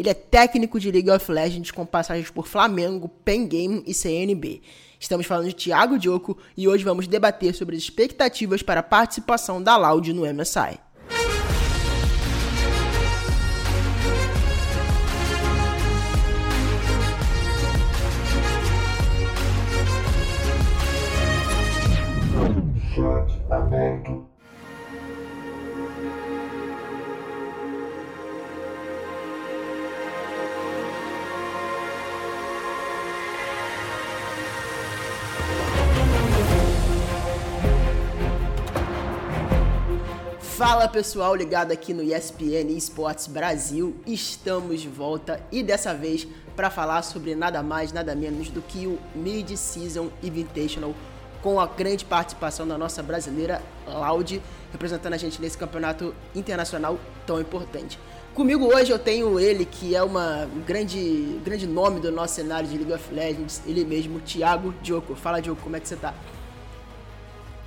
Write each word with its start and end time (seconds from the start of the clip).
Ele 0.00 0.08
é 0.08 0.14
técnico 0.14 0.80
de 0.80 0.90
League 0.90 1.10
of 1.10 1.30
Legends 1.30 1.70
com 1.70 1.84
passagens 1.84 2.30
por 2.30 2.46
Flamengo, 2.46 3.06
Pen 3.22 3.46
Game 3.46 3.82
e 3.86 3.92
CNB. 3.92 4.62
Estamos 4.98 5.26
falando 5.26 5.48
de 5.48 5.54
Thiago 5.54 5.98
Dioco 5.98 6.38
e 6.56 6.66
hoje 6.66 6.82
vamos 6.82 7.06
debater 7.06 7.54
sobre 7.54 7.76
as 7.76 7.82
expectativas 7.82 8.62
para 8.62 8.80
a 8.80 8.82
participação 8.82 9.62
da 9.62 9.76
Loud 9.76 10.10
no 10.14 10.22
MSI. 10.22 10.78
Pessoal, 40.90 41.36
ligado 41.36 41.70
aqui 41.70 41.94
no 41.94 42.02
ESPN 42.02 42.76
Esports 42.76 43.28
Brasil, 43.28 43.94
estamos 44.04 44.80
de 44.80 44.88
volta 44.88 45.40
e 45.52 45.62
dessa 45.62 45.94
vez 45.94 46.26
para 46.56 46.68
falar 46.68 47.02
sobre 47.02 47.36
nada 47.36 47.62
mais, 47.62 47.92
nada 47.92 48.12
menos 48.12 48.48
do 48.48 48.60
que 48.60 48.88
o 48.88 48.98
Mid-Season 49.14 50.10
Invitational 50.20 50.92
com 51.42 51.60
a 51.60 51.66
grande 51.66 52.04
participação 52.04 52.66
da 52.66 52.76
nossa 52.76 53.04
brasileira 53.04 53.62
Loud, 53.86 54.42
representando 54.72 55.12
a 55.12 55.16
gente 55.16 55.40
nesse 55.40 55.56
campeonato 55.56 56.12
internacional 56.34 56.98
tão 57.24 57.40
importante. 57.40 57.96
Comigo 58.34 58.66
hoje 58.74 58.90
eu 58.90 58.98
tenho 58.98 59.38
ele, 59.38 59.64
que 59.64 59.94
é 59.94 60.02
uma 60.02 60.48
grande, 60.66 61.40
grande 61.44 61.68
nome 61.68 62.00
do 62.00 62.10
nosso 62.10 62.34
cenário 62.34 62.68
de 62.68 62.76
League 62.76 62.92
of 62.92 63.14
Legends, 63.14 63.62
ele 63.64 63.84
mesmo, 63.84 64.18
Thiago 64.20 64.74
Diogo. 64.82 65.14
Fala, 65.14 65.40
Diogo, 65.40 65.60
como 65.62 65.76
é 65.76 65.80
que 65.80 65.86
você 65.86 65.96
tá? 65.96 66.12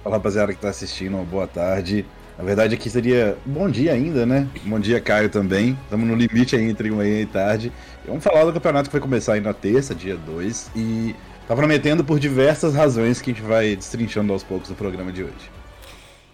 Fala, 0.04 0.18
rapaziada 0.18 0.54
que 0.54 0.60
tá 0.60 0.70
assistindo, 0.70 1.18
boa 1.24 1.48
tarde. 1.48 2.06
Na 2.38 2.44
verdade, 2.44 2.74
aqui 2.74 2.90
seria 2.90 3.38
bom 3.46 3.70
dia 3.70 3.94
ainda, 3.94 4.26
né? 4.26 4.48
Bom 4.66 4.80
dia, 4.80 5.00
Caio, 5.00 5.30
também. 5.30 5.78
Estamos 5.84 6.08
no 6.08 6.16
limite 6.16 6.56
aí 6.56 6.64
entre 6.64 6.90
manhã 6.90 7.22
e 7.22 7.26
tarde. 7.26 7.72
Vamos 8.08 8.24
falar 8.24 8.44
do 8.46 8.54
campeonato 8.54 8.90
que 8.90 8.94
vai 8.94 9.02
começar 9.02 9.34
aí 9.34 9.42
na 9.42 9.54
terça, 9.54 9.94
dia 9.94 10.18
2. 10.18 10.72
E 10.76 11.16
tá 11.48 11.56
prometendo 11.56 12.04
por 12.04 12.20
diversas 12.20 12.74
razões 12.74 13.22
que 13.22 13.32
a 13.32 13.34
gente 13.34 13.46
vai 13.46 13.76
destrinchando 13.76 14.34
aos 14.34 14.44
poucos 14.44 14.70
no 14.70 14.76
programa 14.76 15.12
de 15.12 15.24
hoje. 15.24 15.63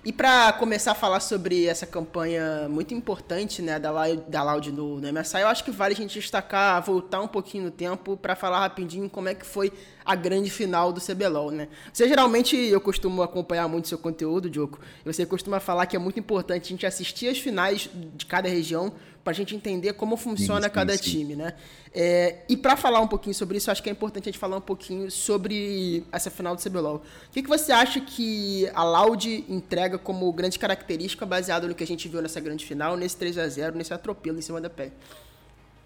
E 0.04 0.14
para 0.14 0.54
começar 0.54 0.94
a 0.94 0.96
falar 0.96 1.20
sobre 1.20 1.66
essa 1.66 1.86
campanha 1.86 2.70
muito 2.70 2.94
importante 2.94 3.62
né, 3.62 3.78
da, 3.78 3.92
da 4.28 4.44
Loud 4.44 4.72
no, 4.72 5.02
no 5.02 5.14
MSI, 5.14 5.42
eu 5.42 5.48
acho 5.48 5.62
que 5.62 5.72
vale 5.72 5.94
a 5.94 5.98
gente 5.98 6.18
destacar, 6.18 6.82
voltar 6.82 7.20
um 7.22 7.28
pouquinho 7.28 7.66
no 7.66 7.72
tempo 7.72 8.16
para 8.16 8.34
falar 8.34 8.60
rapidinho 8.62 9.10
como 9.10 9.28
é 9.28 9.36
que 9.36 9.46
foi 9.46 9.74
a 10.06 10.16
grande 10.16 10.50
final 10.50 10.94
do 10.94 11.02
CBLOL, 11.02 11.52
né? 11.52 11.68
Você 11.92 12.08
geralmente, 12.08 12.56
eu 12.56 12.80
costumo 12.80 13.22
acompanhar 13.22 13.68
muito 13.68 13.90
seu 13.90 13.98
conteúdo, 13.98 14.50
Diogo, 14.50 14.80
e 15.06 15.14
você 15.14 15.26
costuma 15.26 15.60
falar 15.60 15.86
que 15.86 15.96
é 15.96 16.00
muito 16.00 16.20
importante 16.20 16.64
a 16.64 16.70
gente 16.70 16.86
assistir 16.86 17.28
as 17.28 17.38
finais 17.38 17.90
de 18.16 18.26
cada 18.26 18.48
região 18.48 18.94
para 19.24 19.32
a 19.32 19.36
gente 19.36 19.56
entender 19.56 19.94
como 19.94 20.16
funciona 20.16 20.68
sim, 20.68 20.74
cada 20.74 20.98
sim. 20.98 21.04
time, 21.04 21.36
né? 21.36 21.54
É, 21.94 22.38
e 22.48 22.56
para 22.56 22.78
falar 22.78 23.00
um 23.02 23.08
pouquinho 23.08 23.34
sobre 23.34 23.58
isso, 23.58 23.70
acho 23.70 23.82
que 23.82 23.90
é 23.90 23.92
importante 23.92 24.30
a 24.30 24.32
gente 24.32 24.40
falar 24.40 24.58
um 24.58 24.62
pouquinho 24.62 25.10
sobre 25.12 26.06
essa 26.12 26.30
final 26.30 26.56
do 26.56 26.62
CBLOL. 26.62 26.98
O 26.98 27.32
que, 27.32 27.42
que 27.42 27.50
você 27.50 27.72
acha 27.72 28.00
que 28.00 28.70
a 28.74 28.84
Loud 28.84 29.46
entrega 29.50 29.89
como 29.98 30.32
grande 30.32 30.60
característica 30.60 31.26
baseado 31.26 31.68
no 31.68 31.74
que 31.74 31.84
a 31.84 31.88
gente 31.88 32.08
viu 32.08 32.22
nessa 32.22 32.40
grande 32.40 32.66
final, 32.66 32.96
nesse 32.96 33.18
3 33.18 33.38
a 33.38 33.48
0 33.48 33.78
nesse 33.78 33.94
atropelo 33.94 34.38
em 34.38 34.42
cima 34.42 34.62
da 34.62 34.70
pé? 34.70 34.92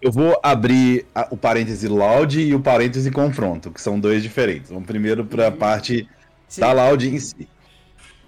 Eu 0.02 0.12
vou 0.12 0.38
abrir 0.42 1.06
o 1.30 1.36
parêntese 1.36 1.88
Loud 1.88 2.38
e 2.38 2.54
o 2.54 2.60
parêntese 2.60 3.10
confronto, 3.10 3.70
que 3.70 3.80
são 3.80 3.98
dois 3.98 4.22
diferentes. 4.22 4.70
Vamos 4.70 4.86
primeiro 4.86 5.24
para 5.24 5.46
a 5.46 5.50
uhum. 5.50 5.56
parte 5.56 6.08
Sim. 6.46 6.60
da 6.60 6.72
Loud 6.72 7.08
em 7.08 7.18
si. 7.18 7.48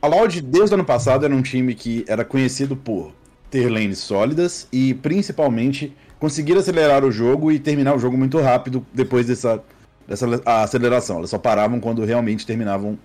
A 0.00 0.06
Loud, 0.06 0.41
desde 0.41 0.72
o 0.72 0.75
ano 0.75 0.84
passado, 0.84 1.25
era 1.25 1.34
um 1.34 1.42
time 1.42 1.75
que 1.75 2.04
era 2.08 2.25
conhecido 2.25 2.76
por 2.76 3.12
ter 3.50 3.69
lanes 3.69 3.98
sólidas 3.98 4.69
e, 4.72 4.94
principalmente, 4.94 5.94
conseguir 6.19 6.56
acelerar 6.56 7.04
o 7.04 7.10
jogo 7.10 7.53
e 7.53 7.58
terminar 7.58 7.94
o 7.94 7.98
jogo 7.98 8.16
muito 8.16 8.41
rápido 8.41 8.87
depois 8.93 9.26
dessa, 9.26 9.62
dessa 10.06 10.26
aceleração. 10.44 11.19
Elas 11.19 11.31
só 11.31 11.38
paravam 11.38 11.81
quando 11.81 12.04
realmente 12.04 12.47
terminavam 12.47 12.98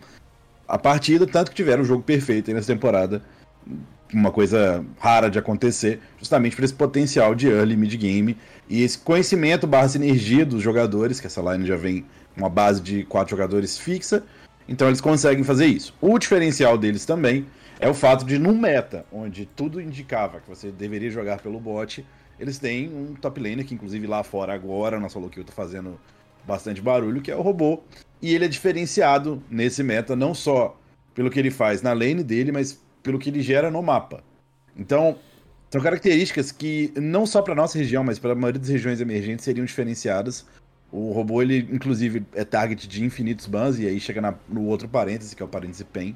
a 0.71 0.77
partida, 0.77 1.27
tanto 1.27 1.51
que 1.51 1.57
tiveram 1.57 1.83
o 1.83 1.85
jogo 1.85 2.01
perfeito 2.01 2.49
nessa 2.53 2.73
temporada 2.73 3.21
uma 4.13 4.31
coisa 4.31 4.85
rara 4.99 5.29
de 5.29 5.37
acontecer, 5.37 5.99
justamente 6.17 6.55
por 6.55 6.63
esse 6.63 6.73
potencial 6.73 7.35
de 7.35 7.47
early 7.47 7.75
mid 7.75 7.93
game 7.95 8.37
e 8.69 8.81
esse 8.81 8.97
conhecimento 8.97 9.67
barra 9.67 9.89
sinergia 9.89 10.45
dos 10.45 10.61
jogadores, 10.61 11.19
que 11.19 11.27
essa 11.27 11.41
line 11.41 11.67
já 11.67 11.75
vem 11.75 12.05
uma 12.35 12.49
base 12.49 12.81
de 12.81 13.03
quatro 13.03 13.31
jogadores 13.31 13.77
fixa, 13.77 14.23
então 14.67 14.87
eles 14.87 15.01
conseguem 15.01 15.43
fazer 15.43 15.65
isso. 15.65 15.93
O 15.99 16.17
diferencial 16.17 16.77
deles 16.77 17.05
também 17.05 17.45
é 17.79 17.89
o 17.89 17.93
fato 17.93 18.25
de, 18.25 18.39
num 18.39 18.57
meta, 18.57 19.05
onde 19.11 19.45
tudo 19.45 19.81
indicava 19.81 20.39
que 20.39 20.47
você 20.47 20.71
deveria 20.71 21.11
jogar 21.11 21.39
pelo 21.41 21.59
bot, 21.59 22.05
eles 22.39 22.57
têm 22.59 22.89
um 22.89 23.13
top 23.13 23.41
laner, 23.41 23.65
que 23.65 23.73
inclusive 23.73 24.07
lá 24.07 24.23
fora 24.23 24.53
agora, 24.53 24.99
na 24.99 25.09
solo 25.09 25.29
kill, 25.29 25.43
tá 25.43 25.53
fazendo 25.53 25.99
bastante 26.45 26.81
barulho, 26.81 27.21
que 27.21 27.31
é 27.31 27.35
o 27.35 27.41
robô. 27.41 27.81
E 28.21 28.33
ele 28.33 28.45
é 28.45 28.47
diferenciado 28.47 29.41
nesse 29.49 29.83
meta, 29.83 30.15
não 30.15 30.33
só 30.33 30.79
pelo 31.13 31.29
que 31.29 31.39
ele 31.39 31.51
faz 31.51 31.81
na 31.81 31.93
lane 31.93 32.23
dele, 32.23 32.51
mas 32.51 32.81
pelo 33.03 33.19
que 33.19 33.29
ele 33.29 33.41
gera 33.41 33.71
no 33.71 33.81
mapa. 33.81 34.23
Então, 34.77 35.17
são 35.69 35.81
características 35.81 36.51
que 36.51 36.93
não 36.95 37.25
só 37.25 37.41
para 37.41 37.55
nossa 37.55 37.77
região, 37.77 38.03
mas 38.03 38.19
para 38.19 38.33
a 38.33 38.35
maioria 38.35 38.59
das 38.59 38.69
regiões 38.69 39.01
emergentes 39.01 39.45
seriam 39.45 39.65
diferenciadas. 39.65 40.45
O 40.91 41.11
robô, 41.11 41.41
ele 41.41 41.67
inclusive 41.71 42.25
é 42.33 42.43
target 42.43 42.87
de 42.87 43.03
infinitos 43.03 43.47
bans, 43.47 43.79
e 43.79 43.87
aí 43.87 43.99
chega 43.99 44.21
na, 44.21 44.35
no 44.49 44.65
outro 44.65 44.89
parêntese, 44.89 45.35
que 45.35 45.41
é 45.41 45.45
o 45.45 45.49
parêntese 45.49 45.85
PEN, 45.85 46.15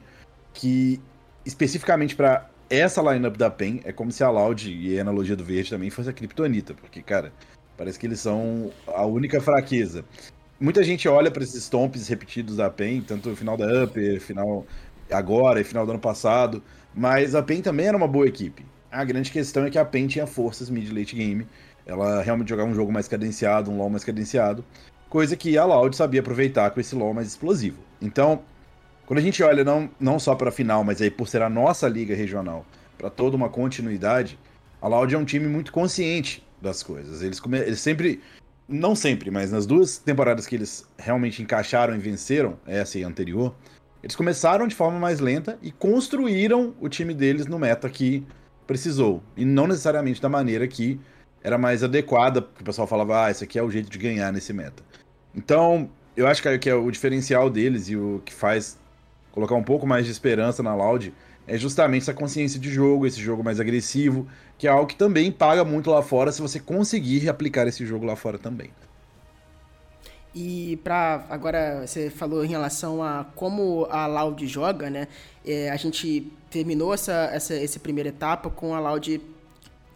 que 0.54 1.00
especificamente 1.46 2.16
para 2.16 2.50
essa 2.70 3.02
lineup 3.02 3.38
da 3.38 3.50
PEN, 3.50 3.80
é 3.86 3.94
como 3.94 4.12
se 4.12 4.24
a 4.24 4.30
Loud 4.30 4.70
e 4.70 4.98
a 4.98 5.02
analogia 5.02 5.36
do 5.36 5.44
verde 5.44 5.70
também 5.70 5.90
fosse 5.90 6.10
a 6.10 6.14
Kryptonita, 6.14 6.74
porque, 6.74 7.02
cara, 7.02 7.32
parece 7.78 8.00
que 8.00 8.06
eles 8.06 8.20
são 8.20 8.72
a 8.88 9.06
única 9.06 9.42
fraqueza. 9.42 10.06
Muita 10.60 10.84
gente 10.84 11.08
olha 11.08 11.30
para 11.30 11.44
esses 11.44 11.64
stomps 11.64 12.08
repetidos 12.08 12.58
da 12.58 12.70
PEN, 12.70 13.02
tanto 13.02 13.30
no 13.30 13.36
final 13.36 13.58
da 13.58 13.84
Upper, 13.84 14.22
final 14.22 14.66
agora 15.12 15.60
e 15.60 15.64
final 15.64 15.86
do 15.86 15.92
ano 15.92 16.00
passado, 16.00 16.64
mas 16.94 17.36
a 17.36 17.44
PEN 17.44 17.62
também 17.62 17.88
era 17.88 17.98
uma 17.98 18.08
boa 18.08 18.26
equipe. 18.26 18.66
A 18.90 19.04
grande 19.04 19.32
questão 19.32 19.66
é 19.66 19.70
que 19.70 19.78
a 19.78 19.84
PEN 19.84 20.08
tinha 20.08 20.26
forças 20.26 20.70
mid-late 20.70 21.16
game, 21.16 21.46
ela 21.86 22.22
realmente 22.22 22.50
jogava 22.50 22.70
um 22.70 22.74
jogo 22.74 22.92
mais 22.92 23.08
cadenciado, 23.08 23.70
um 23.70 23.78
LoL 23.78 23.90
mais 23.90 24.04
cadenciado, 24.04 24.64
coisa 25.10 25.36
que 25.36 25.58
a 25.58 25.66
Loud 25.66 25.96
sabia 25.96 26.22
aproveitar 26.22 26.72
com 26.72 26.80
esse 26.80 26.96
LoL 26.96 27.14
mais 27.14 27.28
explosivo. 27.28 27.80
Então, 28.02 28.42
quando 29.06 29.20
a 29.20 29.22
gente 29.22 29.44
olha 29.44 29.64
não, 29.64 29.90
não 30.00 30.18
só 30.18 30.36
para 30.36 30.50
a 30.50 30.54
final, 30.54 30.84
mas 30.84 31.02
aí 31.02 31.12
por 31.12 31.28
ser 31.28 31.42
a 31.42 31.50
nossa 31.50 31.88
liga 31.90 32.16
regional, 32.16 32.66
para 32.98 33.10
toda 33.10 33.36
uma 33.36 33.50
continuidade, 33.50 34.40
a 34.82 34.88
Loud 34.88 35.14
é 35.14 35.18
um 35.18 35.26
time 35.26 35.48
muito 35.48 35.72
consciente 35.72 36.45
das 36.66 36.84
coisas. 36.84 37.22
Eles, 37.22 37.40
come... 37.40 37.60
eles 37.60 37.80
sempre, 37.80 38.22
não 38.68 38.96
sempre, 38.96 39.32
mas 39.32 39.52
nas 39.52 39.66
duas 39.66 39.98
temporadas 39.98 40.46
que 40.46 40.56
eles 40.56 40.86
realmente 40.98 41.42
encaixaram 41.42 41.96
e 41.96 42.00
venceram, 42.00 42.58
essa 42.66 43.00
e 43.00 43.04
a 43.04 43.08
anterior, 43.08 43.56
eles 44.04 44.16
começaram 44.16 44.68
de 44.68 44.76
forma 44.76 45.00
mais 45.00 45.20
lenta 45.20 45.58
e 45.62 45.72
construíram 45.72 46.76
o 46.82 46.90
time 46.90 47.14
deles 47.14 47.46
no 47.46 47.58
meta 47.58 47.90
que 47.90 48.26
precisou. 48.68 49.24
E 49.38 49.46
não 49.46 49.68
necessariamente 49.68 50.22
da 50.22 50.30
maneira 50.30 50.68
que 50.68 51.00
era 51.42 51.58
mais 51.58 51.84
adequada, 51.84 52.42
porque 52.42 52.64
o 52.64 52.66
pessoal 52.66 52.88
falava, 52.88 53.26
ah, 53.26 53.32
esse 53.32 53.44
aqui 53.44 53.58
é 53.58 53.64
o 53.64 53.70
jeito 53.70 53.90
de 53.90 53.98
ganhar 53.98 54.34
nesse 54.34 54.52
meta. 54.52 54.84
Então, 55.34 55.90
eu 56.18 56.28
acho 56.28 56.42
que 56.60 56.70
é 56.70 56.76
o 56.76 56.90
diferencial 56.90 57.50
deles 57.50 57.88
e 57.90 57.96
o 57.96 58.22
que 58.26 58.34
faz 58.34 58.78
colocar 59.32 59.56
um 59.56 59.64
pouco 59.64 59.86
mais 59.86 60.06
de 60.06 60.12
esperança 60.12 60.64
na 60.64 60.74
Loud 60.74 61.14
é 61.48 61.58
justamente 61.58 62.04
essa 62.04 62.14
consciência 62.14 62.60
de 62.60 62.72
jogo, 62.72 63.06
esse 63.06 63.22
jogo 63.22 63.44
mais 63.44 63.60
agressivo, 63.60 64.28
que 64.58 64.68
é 64.68 64.70
algo 64.70 64.88
que 64.88 64.96
também 64.96 65.32
paga 65.32 65.64
muito 65.64 65.90
lá 65.90 66.02
fora 66.02 66.32
se 66.32 66.42
você 66.42 66.60
conseguir 66.60 67.30
aplicar 67.30 67.68
esse 67.68 67.86
jogo 67.86 68.06
lá 68.06 68.16
fora 68.16 68.38
também. 68.38 68.72
E 70.34 70.78
para 70.84 71.26
agora 71.30 71.88
você 71.88 72.10
falou 72.10 72.44
em 72.44 72.50
relação 72.50 73.02
a 73.02 73.26
como 73.36 73.88
a 73.90 74.06
Loud 74.06 74.46
joga, 74.48 74.90
né? 74.90 75.08
É, 75.46 75.70
a 75.70 75.78
gente 75.78 76.30
terminou 76.50 76.94
essa, 76.94 77.30
essa, 77.32 77.54
essa 77.54 77.80
primeira 77.80 78.10
etapa 78.10 78.50
com 78.50 78.76
a 78.76 78.80
Loud 78.80 79.22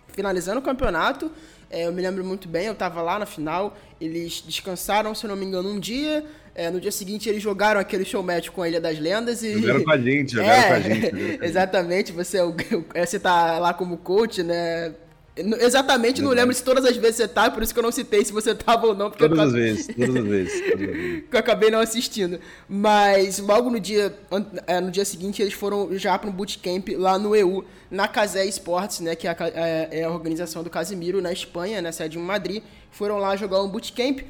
finalizando 0.07 0.59
o 0.59 0.61
campeonato. 0.61 1.29
É, 1.69 1.85
eu 1.85 1.91
me 1.91 2.01
lembro 2.01 2.23
muito 2.23 2.47
bem, 2.47 2.65
eu 2.67 2.73
estava 2.73 3.01
lá 3.01 3.19
na 3.19 3.25
final. 3.25 3.77
Eles 3.99 4.41
descansaram, 4.41 5.13
se 5.13 5.25
eu 5.25 5.29
não 5.29 5.35
me 5.35 5.45
engano, 5.45 5.69
um 5.69 5.79
dia. 5.79 6.25
É, 6.59 6.69
no 6.69 6.81
dia 6.81 6.91
seguinte 6.91 7.29
eles 7.29 7.41
jogaram 7.41 7.79
aquele 7.79 8.03
show 8.03 8.21
match 8.21 8.49
com 8.49 8.61
a 8.61 8.67
Ilha 8.67 8.81
das 8.81 8.99
Lendas 8.99 9.41
e. 9.41 9.53
Jogaram 9.61 9.81
com 9.81 9.91
a 9.91 9.97
gente, 9.97 10.33
jogaram 10.33 10.61
é, 10.61 10.67
com 10.67 10.73
a 10.73 10.79
gente. 10.81 11.39
exatamente, 11.41 12.11
você, 12.11 12.39
é 12.39 12.43
o, 12.43 12.53
você 12.93 13.17
tá 13.17 13.57
lá 13.59 13.73
como 13.73 13.95
coach, 13.95 14.43
né? 14.43 14.93
Exatamente, 15.37 16.21
não 16.21 16.31
lembro 16.31 16.53
se 16.53 16.61
todas 16.61 16.83
as 16.83 16.97
vezes 16.97 17.15
você 17.15 17.29
tá, 17.29 17.49
por 17.49 17.63
isso 17.63 17.73
que 17.73 17.79
eu 17.79 17.83
não 17.83 17.93
citei 17.93 18.25
se 18.25 18.33
você 18.33 18.53
tava 18.53 18.87
ou 18.87 18.93
não. 18.93 19.09
Porque 19.09 19.25
todas, 19.25 19.39
as 19.39 19.53
vezes, 19.53 19.87
todas 19.87 20.15
as 20.17 20.23
vezes, 20.25 20.61
todas 20.69 20.89
as 20.89 20.95
vezes. 20.95 21.23
eu 21.31 21.39
acabei 21.39 21.71
não 21.71 21.79
assistindo. 21.79 22.41
Mas 22.67 23.39
logo 23.39 23.69
no 23.69 23.79
dia, 23.79 24.13
é, 24.67 24.81
no 24.81 24.91
dia 24.91 25.05
seguinte 25.05 25.41
eles 25.41 25.53
foram 25.53 25.97
já 25.97 26.19
para 26.19 26.29
um 26.29 26.33
bootcamp 26.33 26.89
lá 26.97 27.17
no 27.17 27.33
EU, 27.37 27.63
na 27.89 28.05
Casé 28.05 28.45
Esportes, 28.45 28.99
né, 28.99 29.15
que 29.15 29.29
é 29.29 29.31
a, 29.31 29.37
é, 29.39 29.89
é 30.01 30.03
a 30.03 30.11
organização 30.11 30.61
do 30.61 30.69
Casimiro 30.69 31.21
na 31.21 31.31
Espanha, 31.31 31.81
na 31.81 31.93
sede 31.93 32.17
em 32.17 32.21
Madrid. 32.21 32.61
Foram 32.91 33.17
lá 33.17 33.37
jogar 33.37 33.63
um 33.63 33.69
bootcamp. 33.69 34.23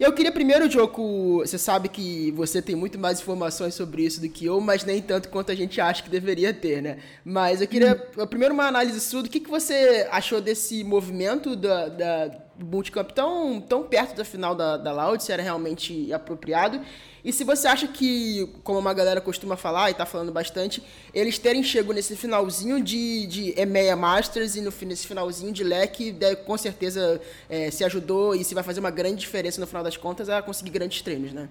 Eu 0.00 0.14
queria 0.14 0.32
primeiro, 0.32 0.68
Joko, 0.68 1.40
você 1.40 1.58
sabe 1.58 1.90
que 1.90 2.30
você 2.30 2.62
tem 2.62 2.74
muito 2.74 2.98
mais 2.98 3.20
informações 3.20 3.74
sobre 3.74 4.02
isso 4.02 4.18
do 4.18 4.30
que 4.30 4.46
eu, 4.46 4.58
mas 4.58 4.82
nem 4.82 5.02
tanto 5.02 5.28
quanto 5.28 5.52
a 5.52 5.54
gente 5.54 5.78
acha 5.78 6.02
que 6.02 6.08
deveria 6.08 6.54
ter, 6.54 6.80
né? 6.80 6.96
Mas 7.22 7.60
eu 7.60 7.68
queria, 7.68 8.02
hum. 8.16 8.26
primeiro, 8.26 8.54
uma 8.54 8.66
análise 8.66 8.98
sua 8.98 9.22
do 9.22 9.28
que, 9.28 9.38
que 9.38 9.50
você 9.50 10.08
achou 10.10 10.40
desse 10.40 10.82
movimento 10.82 11.54
da, 11.54 11.88
da, 11.88 12.28
do 12.60 12.66
Multicamp 12.66 13.10
tão, 13.10 13.60
tão 13.60 13.82
perto 13.82 14.14
da 14.14 14.24
final 14.24 14.54
da, 14.54 14.76
da 14.76 14.92
Loud, 14.92 15.22
se 15.22 15.32
era 15.32 15.42
realmente 15.42 16.12
apropriado, 16.12 16.80
e 17.24 17.32
se 17.32 17.42
você 17.44 17.66
acha 17.68 17.88
que, 17.88 18.48
como 18.62 18.78
uma 18.78 18.94
galera 18.94 19.20
costuma 19.20 19.56
falar 19.56 19.90
e 19.90 19.94
tá 19.94 20.06
falando 20.06 20.32
bastante, 20.32 20.82
eles 21.12 21.38
terem 21.38 21.62
chego 21.62 21.92
nesse 21.92 22.16
finalzinho 22.16 22.82
de, 22.82 23.26
de 23.26 23.60
EMEA 23.60 23.96
Masters 23.96 24.56
e 24.56 24.60
no, 24.60 24.72
nesse 24.86 25.06
finalzinho 25.06 25.52
de 25.52 25.64
leque, 25.64 26.14
com 26.46 26.56
certeza 26.56 27.20
é, 27.48 27.70
se 27.70 27.84
ajudou 27.84 28.34
e 28.34 28.44
se 28.44 28.54
vai 28.54 28.62
fazer 28.62 28.80
uma 28.80 28.90
grande 28.90 29.16
diferença 29.16 29.60
no 29.60 29.66
final 29.66 29.82
das 29.82 29.96
contas 29.96 30.28
a 30.28 30.40
conseguir 30.40 30.70
grandes 30.70 31.02
treinos, 31.02 31.32
né? 31.32 31.48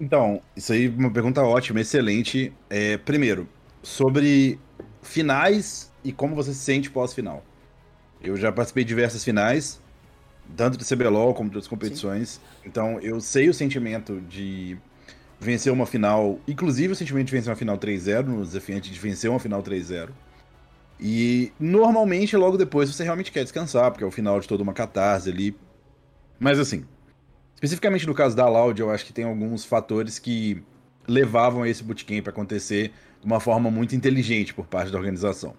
Então, 0.00 0.42
isso 0.54 0.72
aí 0.72 0.86
é 0.86 0.88
uma 0.88 1.10
pergunta 1.10 1.42
ótima, 1.42 1.80
excelente. 1.80 2.52
É, 2.68 2.98
primeiro, 2.98 3.48
sobre 3.82 4.58
finais 5.02 5.90
e 6.04 6.12
como 6.12 6.34
você 6.34 6.52
se 6.52 6.60
sente 6.60 6.90
pós-final. 6.90 7.42
Eu 8.22 8.36
já 8.36 8.50
participei 8.50 8.84
de 8.84 8.88
diversas 8.88 9.22
finais, 9.22 9.80
tanto 10.56 10.76
de 10.76 10.84
CBLOL 10.84 11.34
como 11.34 11.50
de 11.50 11.56
outras 11.56 11.68
competições. 11.68 12.28
Sim. 12.28 12.40
Então 12.66 13.00
eu 13.00 13.20
sei 13.20 13.48
o 13.48 13.54
sentimento 13.54 14.20
de 14.22 14.76
vencer 15.40 15.72
uma 15.72 15.86
final, 15.86 16.38
inclusive 16.46 16.92
o 16.92 16.96
sentimento 16.96 17.26
de 17.26 17.32
vencer 17.32 17.50
uma 17.50 17.56
final 17.56 17.78
3-0 17.78 18.26
no 18.26 18.44
desafiante 18.44 18.90
de 18.90 18.98
vencer 18.98 19.30
uma 19.30 19.38
final 19.38 19.62
3-0. 19.62 20.10
E 20.98 21.52
normalmente 21.60 22.36
logo 22.36 22.56
depois 22.56 22.92
você 22.92 23.04
realmente 23.04 23.30
quer 23.30 23.42
descansar, 23.42 23.90
porque 23.90 24.04
é 24.04 24.06
o 24.06 24.10
final 24.10 24.40
de 24.40 24.48
toda 24.48 24.62
uma 24.62 24.72
catarse 24.72 25.28
ali. 25.28 25.56
Mas 26.38 26.58
assim, 26.58 26.84
especificamente 27.54 28.06
no 28.06 28.14
caso 28.14 28.34
da 28.34 28.48
Loud, 28.48 28.80
eu 28.80 28.90
acho 28.90 29.04
que 29.04 29.12
tem 29.12 29.24
alguns 29.24 29.64
fatores 29.64 30.18
que 30.18 30.62
levavam 31.06 31.64
esse 31.64 31.82
bootcamp 31.82 32.26
a 32.26 32.30
acontecer 32.30 32.92
de 33.20 33.26
uma 33.26 33.40
forma 33.40 33.70
muito 33.70 33.94
inteligente 33.94 34.54
por 34.54 34.66
parte 34.66 34.90
da 34.90 34.98
organização. 34.98 35.54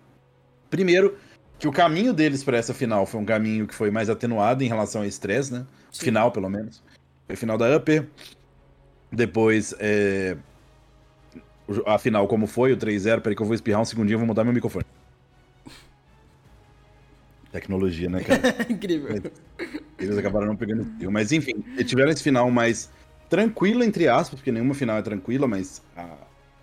Primeiro, 0.69 1.17
que 1.59 1.67
o 1.67 1.71
caminho 1.71 2.13
deles 2.13 2.43
para 2.43 2.57
essa 2.57 2.73
final 2.73 3.05
foi 3.05 3.19
um 3.19 3.25
caminho 3.25 3.67
que 3.67 3.73
foi 3.73 3.89
mais 3.89 4.09
atenuado 4.09 4.63
em 4.63 4.67
relação 4.67 5.01
ao 5.01 5.07
estresse, 5.07 5.53
né? 5.53 5.65
Sim. 5.91 6.05
Final, 6.05 6.31
pelo 6.31 6.49
menos. 6.49 6.83
Foi 7.25 7.35
final 7.35 7.57
da 7.57 7.75
Upper. 7.75 8.07
Depois, 9.11 9.73
é... 9.79 10.37
a 11.85 11.97
final 11.97 12.27
como 12.27 12.45
foi, 12.45 12.73
o 12.73 12.77
3-0. 12.77 13.21
Peraí 13.21 13.35
que 13.35 13.41
eu 13.41 13.45
vou 13.45 13.55
espirrar 13.55 13.81
um 13.81 13.85
segundinho, 13.85 14.19
vou 14.19 14.27
mudar 14.27 14.43
meu 14.43 14.53
microfone. 14.53 14.85
Tecnologia, 17.51 18.09
né, 18.09 18.23
cara? 18.23 18.41
Incrível. 18.69 19.31
Eles 19.97 20.17
acabaram 20.17 20.47
não 20.47 20.55
pegando 20.55 20.87
o 21.07 21.11
Mas 21.11 21.31
enfim, 21.31 21.63
eles 21.73 21.89
tiveram 21.89 22.11
esse 22.11 22.21
final 22.21 22.51
mais 22.51 22.91
tranquilo, 23.29 23.83
entre 23.83 24.07
aspas, 24.07 24.39
porque 24.39 24.51
nenhuma 24.51 24.75
final 24.75 24.97
é 24.97 25.01
tranquila, 25.01 25.47
mas 25.47 25.81
a... 25.95 26.17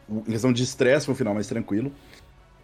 em 0.09 0.21
questão 0.23 0.53
de 0.53 0.63
estresse 0.63 1.07
foi 1.07 1.15
um 1.15 1.19
final 1.19 1.35
mais 1.35 1.49
tranquilo. 1.49 1.93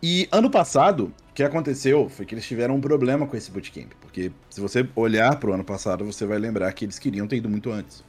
E 0.02 0.28
ano 0.30 0.50
passado, 0.50 1.12
que 1.40 1.44
aconteceu 1.44 2.08
foi 2.10 2.26
que 2.26 2.34
eles 2.34 2.46
tiveram 2.46 2.76
um 2.76 2.80
problema 2.80 3.26
com 3.26 3.34
esse 3.34 3.50
bootcamp. 3.50 3.92
Porque 4.00 4.30
se 4.50 4.60
você 4.60 4.86
olhar 4.94 5.36
para 5.36 5.50
o 5.50 5.52
ano 5.54 5.64
passado, 5.64 6.04
você 6.04 6.26
vai 6.26 6.38
lembrar 6.38 6.70
que 6.72 6.84
eles 6.84 6.98
queriam 6.98 7.26
ter 7.26 7.36
ido 7.36 7.48
muito 7.48 7.70
antes. 7.70 8.04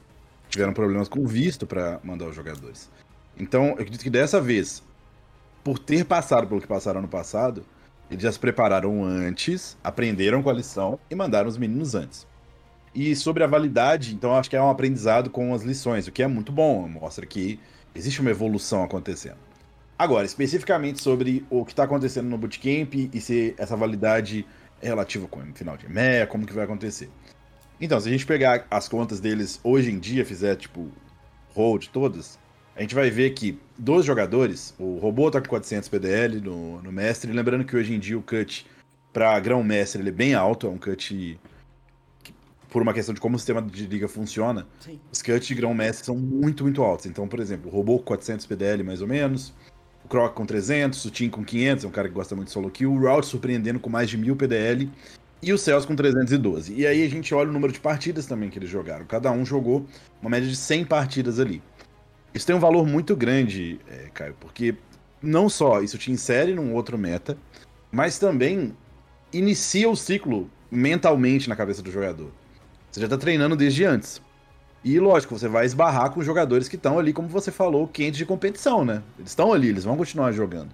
Tiveram 0.50 0.74
problemas 0.74 1.08
com 1.08 1.26
visto 1.26 1.66
para 1.66 1.98
mandar 2.04 2.26
os 2.26 2.36
jogadores. 2.36 2.90
Então, 3.38 3.68
eu 3.68 3.72
acredito 3.72 4.02
que 4.02 4.10
dessa 4.10 4.38
vez, 4.38 4.82
por 5.64 5.78
ter 5.78 6.04
passado 6.04 6.46
pelo 6.46 6.60
que 6.60 6.66
passaram 6.66 6.98
ano 6.98 7.08
passado, 7.08 7.64
eles 8.10 8.22
já 8.22 8.30
se 8.30 8.38
prepararam 8.38 9.02
antes, 9.02 9.78
aprenderam 9.82 10.42
com 10.42 10.50
a 10.50 10.52
lição 10.52 10.98
e 11.10 11.14
mandaram 11.14 11.48
os 11.48 11.56
meninos 11.56 11.94
antes. 11.94 12.26
E 12.94 13.16
sobre 13.16 13.42
a 13.42 13.46
validade, 13.46 14.14
então 14.14 14.36
acho 14.36 14.50
que 14.50 14.56
é 14.56 14.62
um 14.62 14.68
aprendizado 14.68 15.30
com 15.30 15.54
as 15.54 15.62
lições, 15.62 16.06
o 16.06 16.12
que 16.12 16.22
é 16.22 16.26
muito 16.26 16.52
bom, 16.52 16.86
mostra 16.86 17.24
que 17.24 17.58
existe 17.94 18.20
uma 18.20 18.30
evolução 18.30 18.84
acontecendo. 18.84 19.38
Agora, 19.98 20.26
especificamente 20.26 21.00
sobre 21.00 21.44
o 21.48 21.64
que 21.64 21.72
está 21.72 21.84
acontecendo 21.84 22.28
no 22.28 22.38
Bootcamp 22.38 22.94
e 22.94 23.20
se 23.20 23.54
essa 23.56 23.76
validade 23.76 24.46
é 24.80 24.86
relativa 24.86 25.28
com 25.28 25.40
o 25.40 25.54
final 25.54 25.76
de 25.76 25.88
meia, 25.88 26.26
como 26.26 26.46
que 26.46 26.52
vai 26.52 26.64
acontecer. 26.64 27.08
Então, 27.80 28.00
se 28.00 28.08
a 28.08 28.12
gente 28.12 28.26
pegar 28.26 28.66
as 28.70 28.88
contas 28.88 29.20
deles 29.20 29.60
hoje 29.62 29.90
em 29.90 29.98
dia, 29.98 30.24
fizer 30.24 30.56
tipo 30.56 30.90
hold 31.54 31.86
todas, 31.88 32.38
a 32.74 32.80
gente 32.80 32.94
vai 32.94 33.10
ver 33.10 33.30
que 33.30 33.58
dos 33.78 34.04
jogadores, 34.04 34.74
o 34.78 34.98
robô 34.98 35.30
tá 35.30 35.40
com 35.40 35.48
400 35.48 35.88
PDL 35.88 36.40
no, 36.40 36.80
no 36.82 36.92
mestre, 36.92 37.32
lembrando 37.32 37.64
que 37.64 37.76
hoje 37.76 37.94
em 37.94 37.98
dia 37.98 38.18
o 38.18 38.22
cut 38.22 38.66
para 39.12 39.38
grão 39.40 39.62
mestre 39.62 40.00
ele 40.00 40.08
é 40.08 40.12
bem 40.12 40.34
alto, 40.34 40.66
é 40.66 40.70
um 40.70 40.78
cut 40.78 41.38
que, 42.22 42.34
por 42.70 42.80
uma 42.80 42.94
questão 42.94 43.14
de 43.14 43.20
como 43.20 43.36
o 43.36 43.38
sistema 43.38 43.60
de 43.60 43.86
liga 43.86 44.08
funciona, 44.08 44.66
Sim. 44.80 44.98
os 45.12 45.20
cuts 45.20 45.46
de 45.46 45.54
grão 45.54 45.74
mestre 45.74 46.06
são 46.06 46.16
muito, 46.16 46.64
muito 46.64 46.82
altos. 46.82 47.06
Então, 47.06 47.28
por 47.28 47.40
exemplo, 47.40 47.70
o 47.70 47.74
robô 47.74 47.98
com 47.98 48.04
400 48.04 48.46
PDL 48.46 48.82
mais 48.82 49.02
ou 49.02 49.08
menos, 49.08 49.52
Croc 50.12 50.34
com 50.34 50.44
300, 50.44 51.02
o 51.06 51.10
Tim 51.10 51.30
com 51.30 51.42
500, 51.42 51.86
é 51.86 51.88
um 51.88 51.90
cara 51.90 52.06
que 52.06 52.12
gosta 52.12 52.36
muito 52.36 52.48
de 52.48 52.52
solo 52.52 52.70
kill, 52.70 52.92
o 52.92 53.00
Route 53.00 53.26
surpreendendo 53.26 53.80
com 53.80 53.88
mais 53.88 54.10
de 54.10 54.18
1000 54.18 54.36
PDL 54.36 54.90
e 55.42 55.52
o 55.54 55.56
Celso 55.56 55.88
com 55.88 55.96
312. 55.96 56.74
E 56.74 56.86
aí 56.86 57.02
a 57.02 57.08
gente 57.08 57.34
olha 57.34 57.48
o 57.48 57.52
número 57.52 57.72
de 57.72 57.80
partidas 57.80 58.26
também 58.26 58.50
que 58.50 58.58
eles 58.58 58.68
jogaram. 58.68 59.06
Cada 59.06 59.32
um 59.32 59.42
jogou 59.42 59.86
uma 60.20 60.28
média 60.28 60.46
de 60.46 60.54
100 60.54 60.84
partidas 60.84 61.40
ali. 61.40 61.62
Isso 62.34 62.46
tem 62.46 62.54
um 62.54 62.60
valor 62.60 62.86
muito 62.86 63.16
grande, 63.16 63.80
é, 63.88 64.10
Caio, 64.12 64.36
porque 64.38 64.74
não 65.22 65.48
só 65.48 65.80
isso 65.80 65.96
te 65.96 66.12
insere 66.12 66.54
num 66.54 66.74
outro 66.74 66.98
meta, 66.98 67.38
mas 67.90 68.18
também 68.18 68.76
inicia 69.32 69.88
o 69.88 69.96
ciclo 69.96 70.50
mentalmente 70.70 71.48
na 71.48 71.56
cabeça 71.56 71.80
do 71.80 71.90
jogador. 71.90 72.30
Você 72.90 73.00
já 73.00 73.08
tá 73.08 73.16
treinando 73.16 73.56
desde 73.56 73.86
antes. 73.86 74.20
E 74.84 74.98
lógico, 74.98 75.38
você 75.38 75.46
vai 75.46 75.64
esbarrar 75.64 76.10
com 76.10 76.22
jogadores 76.22 76.68
que 76.68 76.76
estão 76.76 76.98
ali, 76.98 77.12
como 77.12 77.28
você 77.28 77.52
falou, 77.52 77.86
quentes 77.86 78.18
de 78.18 78.26
competição, 78.26 78.84
né? 78.84 79.02
Eles 79.18 79.30
estão 79.30 79.52
ali, 79.52 79.68
eles 79.68 79.84
vão 79.84 79.96
continuar 79.96 80.32
jogando. 80.32 80.70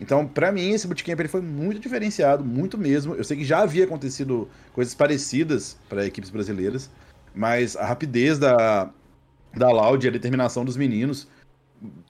Então, 0.00 0.26
para 0.26 0.50
mim, 0.50 0.70
esse 0.70 0.86
bootcamp 0.86 1.20
ele 1.20 1.28
foi 1.28 1.42
muito 1.42 1.78
diferenciado, 1.78 2.42
muito 2.42 2.78
mesmo. 2.78 3.14
Eu 3.14 3.22
sei 3.22 3.36
que 3.36 3.44
já 3.44 3.60
havia 3.60 3.84
acontecido 3.84 4.48
coisas 4.72 4.94
parecidas 4.94 5.76
para 5.90 6.06
equipes 6.06 6.30
brasileiras, 6.30 6.90
mas 7.34 7.76
a 7.76 7.84
rapidez 7.84 8.38
da, 8.38 8.90
da 9.54 9.70
Loud 9.70 10.06
e 10.06 10.08
a 10.08 10.12
determinação 10.12 10.64
dos 10.64 10.76
meninos 10.76 11.28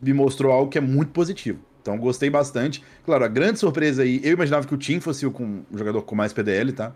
me 0.00 0.12
mostrou 0.12 0.52
algo 0.52 0.70
que 0.70 0.79
é 0.79 0.81
muito 0.81 1.11
positivo. 1.11 1.58
Então, 1.82 1.99
gostei 1.99 2.31
bastante. 2.31 2.85
Claro, 3.05 3.25
a 3.25 3.29
grande 3.29 3.58
surpresa 3.58 4.02
aí, 4.02 4.20
eu 4.23 4.35
imaginava 4.35 4.69
que 4.69 4.75
o 4.75 4.79
Tim 4.79 5.00
fosse 5.00 5.26
o, 5.26 5.32
com, 5.32 5.64
um 5.69 5.79
jogador 5.79 6.02
com 6.02 6.14
mais 6.14 6.32
PDL, 6.32 6.73
tá? 6.73 6.93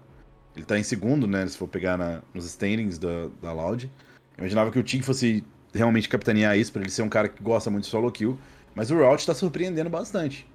Ele 0.54 0.64
tá 0.64 0.78
em 0.78 0.84
segundo, 0.84 1.26
né? 1.26 1.44
Se 1.48 1.56
for 1.56 1.66
pegar 1.66 1.96
na, 1.96 2.22
nos 2.32 2.44
standings 2.44 2.98
da, 2.98 3.28
da 3.42 3.52
Loud. 3.52 3.90
Imaginava 4.38 4.70
que 4.70 4.78
o 4.78 4.82
Tig 4.82 5.04
fosse 5.04 5.44
realmente 5.72 6.08
capitanear 6.08 6.56
isso, 6.56 6.72
para 6.72 6.82
ele 6.82 6.90
ser 6.90 7.02
um 7.02 7.08
cara 7.08 7.28
que 7.28 7.42
gosta 7.42 7.70
muito 7.70 7.84
de 7.84 7.90
solo 7.90 8.10
kill. 8.10 8.38
Mas 8.74 8.90
o 8.90 8.96
Route 8.96 9.26
tá 9.26 9.34
surpreendendo 9.34 9.88
bastante. 9.88 10.46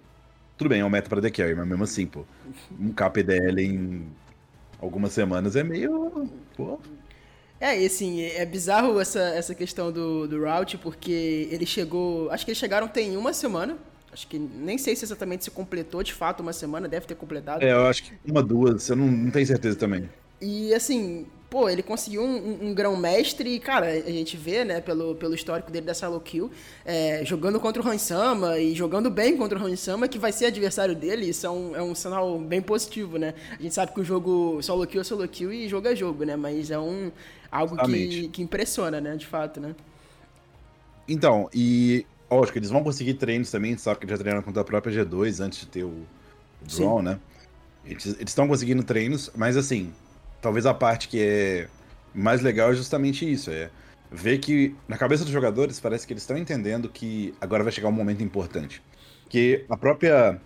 Tudo 0.57 0.69
bem, 0.69 0.81
é 0.81 0.85
um 0.85 0.89
meta 0.89 1.09
pra 1.09 1.21
The 1.21 1.29
Carry, 1.29 1.55
mas 1.55 1.67
mesmo 1.67 1.83
assim, 1.83 2.05
pô. 2.05 2.25
Um 2.77 2.91
KPDL 2.91 3.61
em 3.61 4.07
algumas 4.81 5.13
semanas 5.13 5.55
é 5.55 5.63
meio. 5.63 6.29
Pô. 6.55 6.79
É, 7.61 7.81
e 7.81 7.85
assim, 7.85 8.21
é 8.21 8.45
bizarro 8.45 8.99
essa, 8.99 9.19
essa 9.19 9.55
questão 9.55 9.91
do, 9.91 10.27
do 10.27 10.43
Route, 10.43 10.77
porque 10.77 11.47
ele 11.51 11.65
chegou. 11.65 12.29
Acho 12.29 12.45
que 12.45 12.51
eles 12.51 12.59
chegaram 12.59 12.87
tem 12.87 13.15
uma 13.15 13.33
semana. 13.33 13.77
Acho 14.11 14.27
que 14.27 14.39
nem 14.39 14.77
sei 14.77 14.95
se 14.95 15.05
exatamente 15.05 15.43
se 15.43 15.51
completou 15.51 16.01
de 16.01 16.13
fato 16.13 16.41
uma 16.41 16.51
semana, 16.51 16.87
deve 16.87 17.05
ter 17.05 17.15
completado. 17.15 17.63
É, 17.63 17.71
eu 17.71 17.85
acho 17.85 18.03
que 18.03 18.13
uma, 18.25 18.41
duas, 18.41 18.89
eu 18.89 18.95
não, 18.95 19.07
não 19.07 19.31
tenho 19.31 19.45
certeza 19.45 19.77
também. 19.77 20.09
E 20.41 20.73
assim, 20.73 21.27
pô, 21.49 21.67
ele 21.67 21.81
conseguiu 21.81 22.23
um, 22.23 22.69
um, 22.69 22.73
grão-mestre 22.73 23.49
e, 23.49 23.59
cara, 23.59 23.87
a 23.87 24.11
gente 24.11 24.37
vê, 24.37 24.63
né, 24.63 24.79
pelo, 24.79 25.15
pelo 25.15 25.33
histórico 25.33 25.71
dele 25.71 25.85
dessa 25.85 26.07
low 26.07 26.19
kill, 26.19 26.51
é, 26.85 27.23
jogando 27.25 27.59
contra 27.59 27.81
o 27.81 27.87
Hansama 27.87 28.59
e 28.59 28.75
jogando 28.75 29.09
bem 29.09 29.35
contra 29.35 29.57
o 29.57 29.65
Hansama, 29.65 30.07
que 30.07 30.19
vai 30.19 30.31
ser 30.31 30.45
adversário 30.45 30.95
dele, 30.95 31.27
isso 31.29 31.47
é 31.47 31.49
um, 31.49 31.75
é 31.75 31.81
um 31.81 31.95
sinal 31.95 32.37
bem 32.39 32.61
positivo, 32.61 33.17
né? 33.17 33.33
A 33.57 33.61
gente 33.61 33.73
sabe 33.73 33.93
que 33.93 33.99
o 33.99 34.03
jogo 34.03 34.61
solo 34.61 34.85
kill 34.85 35.01
é 35.01 35.03
solo 35.03 35.27
kill 35.27 35.51
e 35.51 35.67
jogo 35.67 35.87
é 35.87 35.95
jogo, 35.95 36.23
né? 36.23 36.35
Mas 36.35 36.69
é 36.69 36.77
um, 36.77 37.11
algo 37.51 37.75
que, 37.77 38.27
que 38.29 38.41
impressiona, 38.41 39.01
né, 39.01 39.15
de 39.15 39.25
fato, 39.25 39.59
né? 39.59 39.75
Então, 41.07 41.49
e 41.51 42.05
lógico, 42.29 42.59
eles 42.59 42.69
vão 42.69 42.83
conseguir 42.83 43.15
treinos 43.15 43.49
também, 43.49 43.75
sabe 43.75 43.99
que 44.01 44.07
já 44.07 44.17
treinaram 44.17 44.43
contra 44.43 44.61
a 44.61 44.65
própria 44.65 45.03
G2 45.03 45.43
antes 45.43 45.61
de 45.61 45.65
ter 45.65 45.83
o, 45.83 46.05
Draw, 46.61 47.01
né? 47.01 47.19
Eles 47.85 48.05
estão 48.05 48.47
conseguindo 48.47 48.83
treinos, 48.83 49.31
mas 49.35 49.57
assim, 49.57 49.91
talvez 50.41 50.65
a 50.65 50.73
parte 50.73 51.07
que 51.07 51.21
é 51.21 51.67
mais 52.13 52.41
legal 52.41 52.71
é 52.71 52.75
justamente 52.75 53.29
isso, 53.29 53.51
é 53.51 53.69
ver 54.11 54.39
que 54.39 54.75
na 54.87 54.97
cabeça 54.97 55.23
dos 55.23 55.33
jogadores 55.33 55.79
parece 55.79 56.05
que 56.07 56.13
eles 56.13 56.23
estão 56.23 56.37
entendendo 56.37 56.89
que 56.89 57.33
agora 57.39 57.63
vai 57.63 57.71
chegar 57.71 57.89
um 57.89 57.93
momento 57.93 58.23
importante. 58.23 58.81
Que 59.29 59.65
a 59.69 59.77
própria 59.77 60.41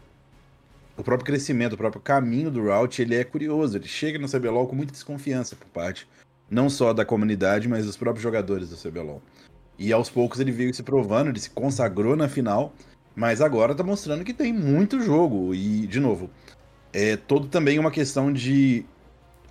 o 0.97 1.03
próprio 1.03 1.25
crescimento, 1.25 1.73
o 1.73 1.77
próprio 1.77 2.01
caminho 2.01 2.51
do 2.51 2.63
Route, 2.63 3.01
ele 3.01 3.15
é 3.15 3.23
curioso. 3.23 3.77
Ele 3.77 3.87
chega 3.87 4.19
no 4.19 4.29
CBLOL 4.29 4.67
com 4.67 4.75
muita 4.75 4.91
desconfiança 4.91 5.55
por 5.55 5.67
parte 5.67 6.07
não 6.49 6.69
só 6.69 6.93
da 6.93 7.03
comunidade, 7.03 7.67
mas 7.67 7.85
dos 7.85 7.97
próprios 7.97 8.21
jogadores 8.21 8.69
do 8.69 8.77
CBLOL. 8.77 9.21
E 9.77 9.91
aos 9.91 10.09
poucos 10.09 10.39
ele 10.39 10.51
veio 10.51 10.73
se 10.73 10.83
provando, 10.83 11.29
ele 11.29 11.39
se 11.39 11.49
consagrou 11.49 12.15
na 12.15 12.29
final, 12.29 12.73
mas 13.15 13.41
agora 13.41 13.73
tá 13.73 13.83
mostrando 13.83 14.23
que 14.23 14.33
tem 14.33 14.53
muito 14.53 15.01
jogo. 15.01 15.53
E, 15.55 15.87
de 15.87 15.99
novo, 15.99 16.29
é 16.91 17.17
todo 17.17 17.47
também 17.47 17.79
uma 17.79 17.89
questão 17.89 18.31
de 18.31 18.85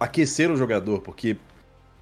aquecer 0.02 0.50
o 0.50 0.56
jogador, 0.56 1.00
porque 1.00 1.37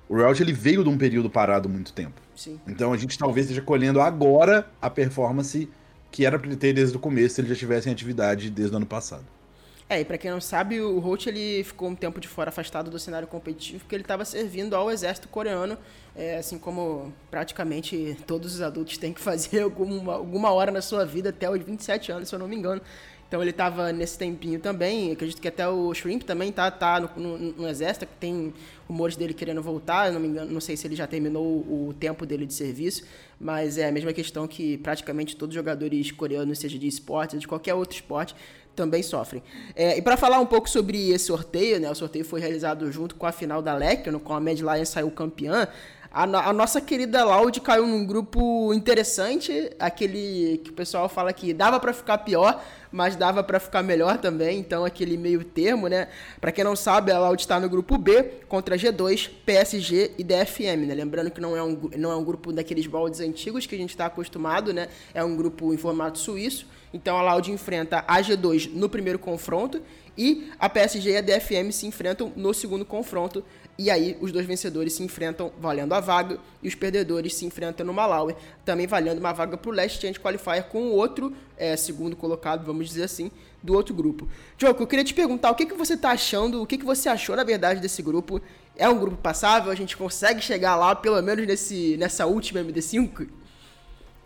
o 0.08 0.16
Route 0.16 0.42
ele 0.42 0.52
veio 0.52 0.82
de 0.82 0.88
um 0.88 0.98
período 0.98 1.30
parado 1.30 1.68
muito 1.68 1.92
tempo. 1.92 2.20
Sim. 2.34 2.58
Então 2.66 2.92
a 2.92 2.96
gente 2.96 3.18
talvez 3.18 3.46
esteja 3.46 3.62
colhendo 3.62 4.00
agora 4.00 4.68
a 4.80 4.88
performance 4.88 5.68
que 6.10 6.26
era 6.26 6.38
para 6.38 6.48
ele 6.48 6.56
ter 6.56 6.72
desde 6.72 6.96
o 6.96 7.00
começo, 7.00 7.36
se 7.36 7.40
ele 7.40 7.48
já 7.48 7.54
tivesse 7.54 7.88
em 7.88 7.92
atividade 7.92 8.50
desde 8.50 8.74
o 8.74 8.78
ano 8.78 8.86
passado. 8.86 9.24
É, 9.88 10.00
e 10.00 10.04
pra 10.04 10.16
quem 10.16 10.30
não 10.30 10.40
sabe, 10.40 10.80
o 10.80 11.00
Holt 11.00 11.26
ele 11.26 11.64
ficou 11.64 11.88
um 11.88 11.96
tempo 11.96 12.20
de 12.20 12.28
fora 12.28 12.50
afastado 12.50 12.90
do 12.92 12.98
cenário 12.98 13.26
competitivo 13.26 13.80
porque 13.80 13.96
ele 13.96 14.04
estava 14.04 14.24
servindo 14.24 14.76
ao 14.76 14.88
exército 14.88 15.26
coreano, 15.26 15.76
é, 16.14 16.36
assim 16.36 16.58
como 16.58 17.12
praticamente 17.28 18.16
todos 18.24 18.54
os 18.54 18.62
adultos 18.62 18.98
têm 18.98 19.12
que 19.12 19.20
fazer 19.20 19.62
alguma, 19.62 20.14
alguma 20.14 20.52
hora 20.52 20.70
na 20.70 20.80
sua 20.80 21.04
vida 21.04 21.30
até 21.30 21.50
os 21.50 21.60
27 21.60 22.12
anos, 22.12 22.28
se 22.28 22.34
eu 22.34 22.38
não 22.38 22.46
me 22.46 22.54
engano. 22.54 22.80
Então 23.30 23.40
ele 23.40 23.50
estava 23.50 23.92
nesse 23.92 24.18
tempinho 24.18 24.58
também. 24.58 25.12
Acredito 25.12 25.40
que 25.40 25.46
até 25.46 25.68
o 25.68 25.94
Shrimp 25.94 26.24
também 26.24 26.50
tá, 26.50 26.68
tá 26.68 26.98
no, 26.98 27.08
no, 27.16 27.38
no, 27.52 27.68
exército, 27.68 28.04
que 28.04 28.14
tem 28.18 28.52
rumores 28.88 29.14
dele 29.14 29.32
querendo 29.32 29.62
voltar. 29.62 30.10
Não 30.10 30.18
me 30.18 30.26
engano, 30.26 30.50
não 30.50 30.60
sei 30.60 30.76
se 30.76 30.84
ele 30.84 30.96
já 30.96 31.06
terminou 31.06 31.44
o, 31.44 31.90
o, 31.90 31.94
tempo 31.94 32.26
dele 32.26 32.44
de 32.44 32.52
serviço, 32.52 33.04
mas 33.40 33.78
é 33.78 33.86
a 33.86 33.92
mesma 33.92 34.12
questão 34.12 34.48
que 34.48 34.78
praticamente 34.78 35.36
todos 35.36 35.54
os 35.54 35.54
jogadores 35.54 36.10
coreanos, 36.10 36.58
seja 36.58 36.76
de 36.76 36.88
esporte, 36.88 37.38
de 37.38 37.46
qualquer 37.46 37.72
outro 37.72 37.94
esporte, 37.94 38.34
também 38.74 39.00
sofrem. 39.00 39.44
É, 39.76 39.96
e 39.96 40.02
para 40.02 40.16
falar 40.16 40.40
um 40.40 40.46
pouco 40.46 40.68
sobre 40.68 41.10
esse 41.10 41.26
sorteio, 41.26 41.78
né? 41.78 41.88
O 41.88 41.94
sorteio 41.94 42.24
foi 42.24 42.40
realizado 42.40 42.90
junto 42.90 43.14
com 43.14 43.26
a 43.26 43.32
final 43.32 43.62
da 43.62 43.76
LEC, 43.76 44.10
no 44.10 44.18
qual 44.18 44.38
a 44.38 44.40
Mad 44.40 44.58
Lion 44.58 44.84
saiu 44.84 45.08
campeã. 45.08 45.68
A, 46.12 46.24
a, 46.24 46.52
nossa 46.52 46.80
querida 46.80 47.24
Loud 47.24 47.60
caiu 47.60 47.86
num 47.86 48.04
grupo 48.04 48.74
interessante, 48.74 49.70
aquele 49.78 50.60
que 50.64 50.70
o 50.70 50.72
pessoal 50.72 51.08
fala 51.08 51.32
que 51.32 51.54
dava 51.54 51.78
para 51.78 51.92
ficar 51.92 52.18
pior, 52.18 52.60
mas 52.90 53.14
dava 53.14 53.44
para 53.44 53.60
ficar 53.60 53.80
melhor 53.80 54.18
também, 54.18 54.58
então 54.58 54.84
aquele 54.84 55.16
meio 55.16 55.44
termo, 55.44 55.86
né? 55.86 56.08
Para 56.40 56.50
quem 56.50 56.64
não 56.64 56.74
sabe, 56.74 57.12
a 57.12 57.18
Loud 57.20 57.40
está 57.40 57.60
no 57.60 57.68
grupo 57.68 57.96
B 57.96 58.24
contra 58.48 58.76
G2, 58.76 59.30
PSG 59.46 60.10
e 60.18 60.24
DFM, 60.24 60.88
né? 60.88 60.94
Lembrando 60.94 61.30
que 61.30 61.40
não 61.40 61.56
é 61.56 61.62
um, 61.62 61.78
não 61.96 62.10
é 62.10 62.16
um 62.16 62.24
grupo 62.24 62.52
daqueles 62.52 62.88
baldes 62.88 63.20
antigos 63.20 63.64
que 63.64 63.76
a 63.76 63.78
gente 63.78 63.90
está 63.90 64.06
acostumado, 64.06 64.72
né? 64.72 64.88
É 65.14 65.22
um 65.22 65.36
grupo 65.36 65.72
em 65.72 65.76
formato 65.76 66.18
suíço. 66.18 66.66
Então 66.92 67.16
a 67.16 67.22
Loud 67.22 67.52
enfrenta 67.52 68.04
a 68.08 68.20
G2 68.20 68.72
no 68.72 68.88
primeiro 68.88 69.18
confronto 69.18 69.80
e 70.18 70.50
a 70.58 70.68
PSG 70.68 71.12
e 71.12 71.16
a 71.16 71.20
DFM 71.20 71.70
se 71.70 71.86
enfrentam 71.86 72.32
no 72.34 72.52
segundo 72.52 72.84
confronto. 72.84 73.44
E 73.80 73.88
aí 73.88 74.14
os 74.20 74.30
dois 74.30 74.44
vencedores 74.44 74.92
se 74.92 75.02
enfrentam 75.02 75.50
valendo 75.58 75.94
a 75.94 76.00
vaga 76.00 76.38
e 76.62 76.68
os 76.68 76.74
perdedores 76.74 77.34
se 77.34 77.46
enfrentam 77.46 77.86
no 77.86 77.94
Malawi, 77.94 78.36
também 78.62 78.86
valendo 78.86 79.20
uma 79.20 79.32
vaga 79.32 79.56
para 79.56 79.70
o 79.70 79.74
Last 79.74 80.02
Chance 80.02 80.20
Qualifier 80.20 80.68
com 80.68 80.82
o 80.82 80.90
outro 80.90 81.32
é, 81.56 81.74
segundo 81.78 82.14
colocado, 82.14 82.62
vamos 82.62 82.86
dizer 82.86 83.04
assim, 83.04 83.30
do 83.62 83.72
outro 83.72 83.94
grupo. 83.94 84.28
Joko, 84.58 84.82
eu 84.82 84.86
queria 84.86 85.02
te 85.02 85.14
perguntar 85.14 85.50
o 85.50 85.54
que, 85.54 85.64
que 85.64 85.72
você 85.72 85.94
está 85.94 86.10
achando, 86.10 86.60
o 86.60 86.66
que, 86.66 86.76
que 86.76 86.84
você 86.84 87.08
achou 87.08 87.34
na 87.34 87.42
verdade 87.42 87.80
desse 87.80 88.02
grupo? 88.02 88.38
É 88.76 88.86
um 88.86 88.98
grupo 88.98 89.16
passável? 89.16 89.72
A 89.72 89.74
gente 89.74 89.96
consegue 89.96 90.42
chegar 90.42 90.76
lá 90.76 90.94
pelo 90.94 91.22
menos 91.22 91.46
nesse, 91.46 91.96
nessa 91.96 92.26
última 92.26 92.60
MD5? 92.60 93.28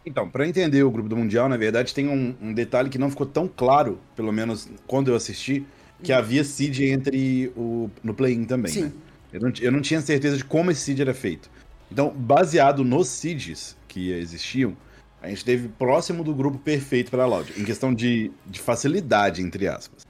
Então, 0.04 0.28
para 0.28 0.48
entender 0.48 0.82
o 0.82 0.90
grupo 0.90 1.08
do 1.08 1.16
Mundial, 1.16 1.48
na 1.48 1.56
verdade, 1.56 1.94
tem 1.94 2.08
um, 2.08 2.34
um, 2.42 2.52
detalhe 2.52 2.90
que 2.90 2.98
não 2.98 3.08
ficou 3.08 3.24
tão 3.24 3.46
claro, 3.46 4.00
pelo 4.16 4.32
menos 4.32 4.68
quando 4.84 5.12
eu 5.12 5.14
assisti, 5.14 5.64
que 6.02 6.12
hum. 6.12 6.16
havia 6.16 6.42
seed 6.42 6.80
entre 6.80 7.52
o 7.56 7.88
no 8.02 8.12
play-in 8.12 8.46
também. 8.46 8.72
Sim. 8.72 8.82
Né? 8.82 8.92
Eu, 9.34 9.40
não, 9.40 9.52
eu 9.60 9.72
não 9.72 9.80
tinha 9.80 10.00
certeza 10.00 10.36
de 10.36 10.44
como 10.44 10.70
esse 10.70 10.80
seed 10.80 11.00
era 11.00 11.12
feito. 11.12 11.50
Então, 11.90 12.10
baseado 12.10 12.84
nos 12.84 13.08
seeds 13.08 13.76
que 13.88 14.12
existiam, 14.12 14.76
a 15.20 15.28
gente 15.28 15.44
teve 15.44 15.66
próximo 15.68 16.22
do 16.22 16.32
grupo 16.32 16.56
perfeito 16.56 17.10
para 17.10 17.24
a 17.24 17.26
Loud, 17.26 17.52
em 17.56 17.64
questão 17.64 17.92
de, 17.92 18.30
de 18.46 18.60
facilidade, 18.60 19.42
entre 19.42 19.66
aspas. 19.66 20.06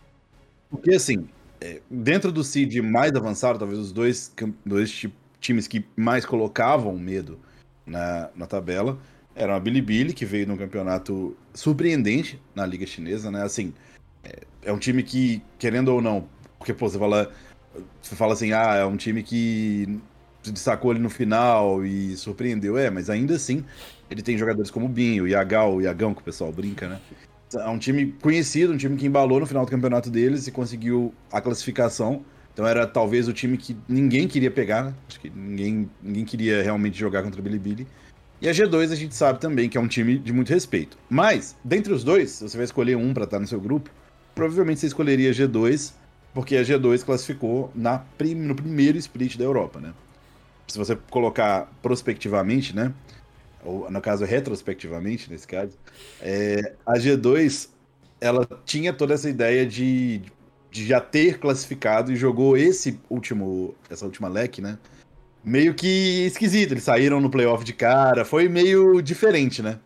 Porque, 0.68 0.94
assim, 0.94 1.26
é, 1.58 1.80
dentro 1.90 2.30
do 2.30 2.44
seed 2.44 2.76
mais 2.82 3.14
avançado, 3.14 3.58
talvez 3.58 3.80
os 3.80 3.92
dois, 3.92 4.30
dois 4.64 5.06
times 5.40 5.66
que 5.66 5.82
mais 5.96 6.26
colocavam 6.26 6.98
medo 6.98 7.38
na, 7.86 8.28
na 8.36 8.46
tabela 8.46 8.98
era 9.34 9.54
uma 9.54 9.60
Bilibili, 9.60 10.12
que 10.12 10.26
veio 10.26 10.46
num 10.46 10.56
campeonato 10.56 11.34
surpreendente 11.54 12.40
na 12.54 12.66
Liga 12.66 12.86
Chinesa, 12.86 13.30
né? 13.30 13.42
Assim, 13.42 13.72
é, 14.22 14.42
é, 14.64 14.72
um 14.72 14.78
time 14.78 15.02
que, 15.02 15.42
querendo 15.58 15.88
ou 15.88 16.02
não, 16.02 16.28
porque, 16.58 16.74
pô, 16.74 16.88
você 16.88 16.98
fala, 16.98 17.32
você 18.00 18.14
fala 18.14 18.34
assim, 18.34 18.52
ah, 18.52 18.76
é 18.76 18.84
um 18.84 18.96
time 18.96 19.22
que 19.22 20.00
se 20.42 20.52
destacou 20.52 20.90
ali 20.90 21.00
no 21.00 21.10
final 21.10 21.84
e 21.84 22.16
surpreendeu. 22.16 22.76
É, 22.76 22.90
mas 22.90 23.08
ainda 23.08 23.34
assim, 23.34 23.64
ele 24.10 24.22
tem 24.22 24.36
jogadores 24.36 24.70
como 24.70 24.86
o 24.86 24.88
Binho, 24.88 25.24
o 25.24 25.28
Yagal, 25.28 25.74
o 25.74 25.80
Yagão, 25.80 26.14
que 26.14 26.20
o 26.20 26.24
pessoal 26.24 26.52
brinca, 26.52 26.88
né? 26.88 27.00
É 27.54 27.68
um 27.68 27.78
time 27.78 28.12
conhecido, 28.20 28.72
um 28.72 28.76
time 28.76 28.96
que 28.96 29.06
embalou 29.06 29.38
no 29.38 29.46
final 29.46 29.64
do 29.64 29.70
campeonato 29.70 30.10
deles 30.10 30.46
e 30.46 30.50
conseguiu 30.50 31.14
a 31.32 31.40
classificação. 31.40 32.24
Então 32.52 32.66
era 32.66 32.86
talvez 32.86 33.28
o 33.28 33.32
time 33.32 33.56
que 33.56 33.76
ninguém 33.88 34.28
queria 34.28 34.50
pegar, 34.50 34.84
né? 34.84 34.94
Acho 35.08 35.20
que 35.20 35.30
ninguém, 35.30 35.90
ninguém 36.02 36.24
queria 36.24 36.62
realmente 36.62 36.98
jogar 36.98 37.22
contra 37.22 37.40
o 37.40 37.42
Bilibili. 37.42 37.86
E 38.40 38.48
a 38.48 38.52
G2 38.52 38.92
a 38.92 38.96
gente 38.96 39.14
sabe 39.14 39.40
também 39.40 39.68
que 39.68 39.78
é 39.78 39.80
um 39.80 39.88
time 39.88 40.18
de 40.18 40.32
muito 40.32 40.50
respeito. 40.50 40.98
Mas, 41.08 41.56
dentre 41.64 41.92
os 41.92 42.04
dois, 42.04 42.30
se 42.30 42.48
você 42.48 42.56
vai 42.56 42.64
escolher 42.64 42.96
um 42.96 43.14
para 43.14 43.24
estar 43.24 43.38
no 43.38 43.46
seu 43.46 43.60
grupo, 43.60 43.90
provavelmente 44.34 44.80
você 44.80 44.86
escolheria 44.86 45.30
a 45.30 45.32
G2, 45.32 45.94
porque 46.34 46.56
a 46.56 46.62
G2 46.62 47.04
classificou 47.04 47.70
na 47.74 47.98
prim 47.98 48.34
no 48.34 48.54
primeiro 48.54 48.98
split 48.98 49.36
da 49.36 49.44
Europa, 49.44 49.80
né? 49.80 49.94
Se 50.66 50.76
você 50.76 50.96
colocar 51.10 51.72
prospectivamente, 51.80 52.74
né? 52.74 52.92
Ou 53.64 53.90
no 53.90 54.00
caso, 54.00 54.24
retrospectivamente, 54.24 55.30
nesse 55.30 55.46
caso, 55.46 55.72
é, 56.20 56.74
a 56.84 56.94
G2 56.94 57.68
ela 58.20 58.46
tinha 58.64 58.92
toda 58.92 59.14
essa 59.14 59.30
ideia 59.30 59.64
de, 59.64 60.22
de 60.70 60.86
já 60.86 61.00
ter 61.00 61.38
classificado 61.38 62.12
e 62.12 62.16
jogou 62.16 62.56
esse 62.56 62.98
último, 63.08 63.74
essa 63.88 64.04
última 64.04 64.28
leque, 64.28 64.60
né? 64.60 64.78
meio 65.44 65.74
que 65.74 66.26
esquisito. 66.26 66.72
Eles 66.72 66.84
saíram 66.84 67.20
no 67.20 67.30
playoff 67.30 67.64
de 67.64 67.72
cara. 67.72 68.24
Foi 68.24 68.48
meio 68.48 69.00
diferente, 69.02 69.62
né? 69.62 69.78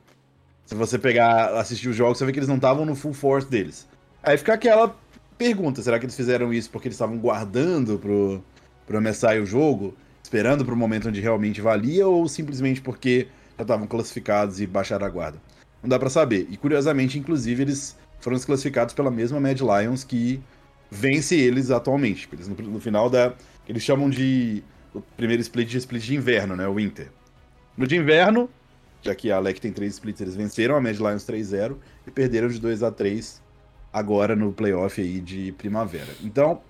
Se 0.64 0.74
você 0.74 0.98
pegar, 0.98 1.58
assistir 1.58 1.88
os 1.88 1.96
jogos, 1.96 2.18
você 2.18 2.26
vê 2.26 2.32
que 2.32 2.38
eles 2.38 2.48
não 2.48 2.56
estavam 2.56 2.84
no 2.84 2.94
full 2.94 3.12
force 3.12 3.48
deles. 3.48 3.88
Aí 4.22 4.36
fica 4.36 4.54
aquela 4.54 4.94
pergunta: 5.38 5.80
será 5.80 5.98
que 5.98 6.04
eles 6.04 6.16
fizeram 6.16 6.52
isso 6.52 6.68
porque 6.70 6.88
eles 6.88 6.96
estavam 6.96 7.16
guardando 7.16 7.98
pro, 7.98 8.42
pro 8.86 9.00
MSI 9.00 9.38
o 9.40 9.46
jogo? 9.46 9.94
Esperando 10.22 10.64
pro 10.64 10.76
momento 10.76 11.08
onde 11.08 11.20
realmente 11.20 11.60
valia? 11.60 12.06
Ou 12.06 12.28
simplesmente 12.28 12.82
porque 12.82 13.28
já 13.56 13.62
estavam 13.62 13.86
classificados 13.86 14.60
e 14.60 14.66
baixaram 14.66 15.06
a 15.06 15.08
guarda? 15.08 15.40
Não 15.82 15.88
dá 15.88 15.98
para 15.98 16.10
saber. 16.10 16.46
E 16.50 16.56
curiosamente, 16.56 17.18
inclusive, 17.18 17.62
eles 17.62 17.96
foram 18.20 18.36
desclassificados 18.36 18.92
pela 18.92 19.10
mesma 19.10 19.40
Mad 19.40 19.60
Lions 19.60 20.04
que 20.04 20.40
vence 20.90 21.36
eles 21.36 21.70
atualmente. 21.70 22.28
Eles 22.32 22.48
no, 22.48 22.54
no 22.56 22.80
final 22.80 23.08
da. 23.08 23.32
Eles 23.66 23.82
chamam 23.82 24.10
de 24.10 24.62
o 24.92 25.00
primeiro 25.00 25.40
split 25.40 25.68
de 25.68 25.78
split 25.78 26.02
de 26.02 26.16
inverno, 26.16 26.56
né? 26.56 26.66
O 26.66 26.74
Winter. 26.74 27.10
No 27.76 27.86
de 27.86 27.96
inverno, 27.96 28.50
já 29.02 29.14
que 29.14 29.30
a 29.30 29.36
Alec 29.36 29.60
tem 29.60 29.72
três 29.72 29.94
splits, 29.94 30.20
eles 30.20 30.34
venceram 30.34 30.74
a 30.74 30.80
Mad 30.80 30.96
Lions 30.96 31.24
3-0 31.24 31.76
e 32.06 32.10
perderam 32.10 32.48
de 32.48 32.58
2 32.58 32.82
a 32.82 32.90
3 32.90 33.40
agora 33.98 34.34
no 34.36 34.52
playoff 34.52 35.00
aí 35.00 35.20
de 35.20 35.52
primavera. 35.52 36.08
Então, 36.22 36.60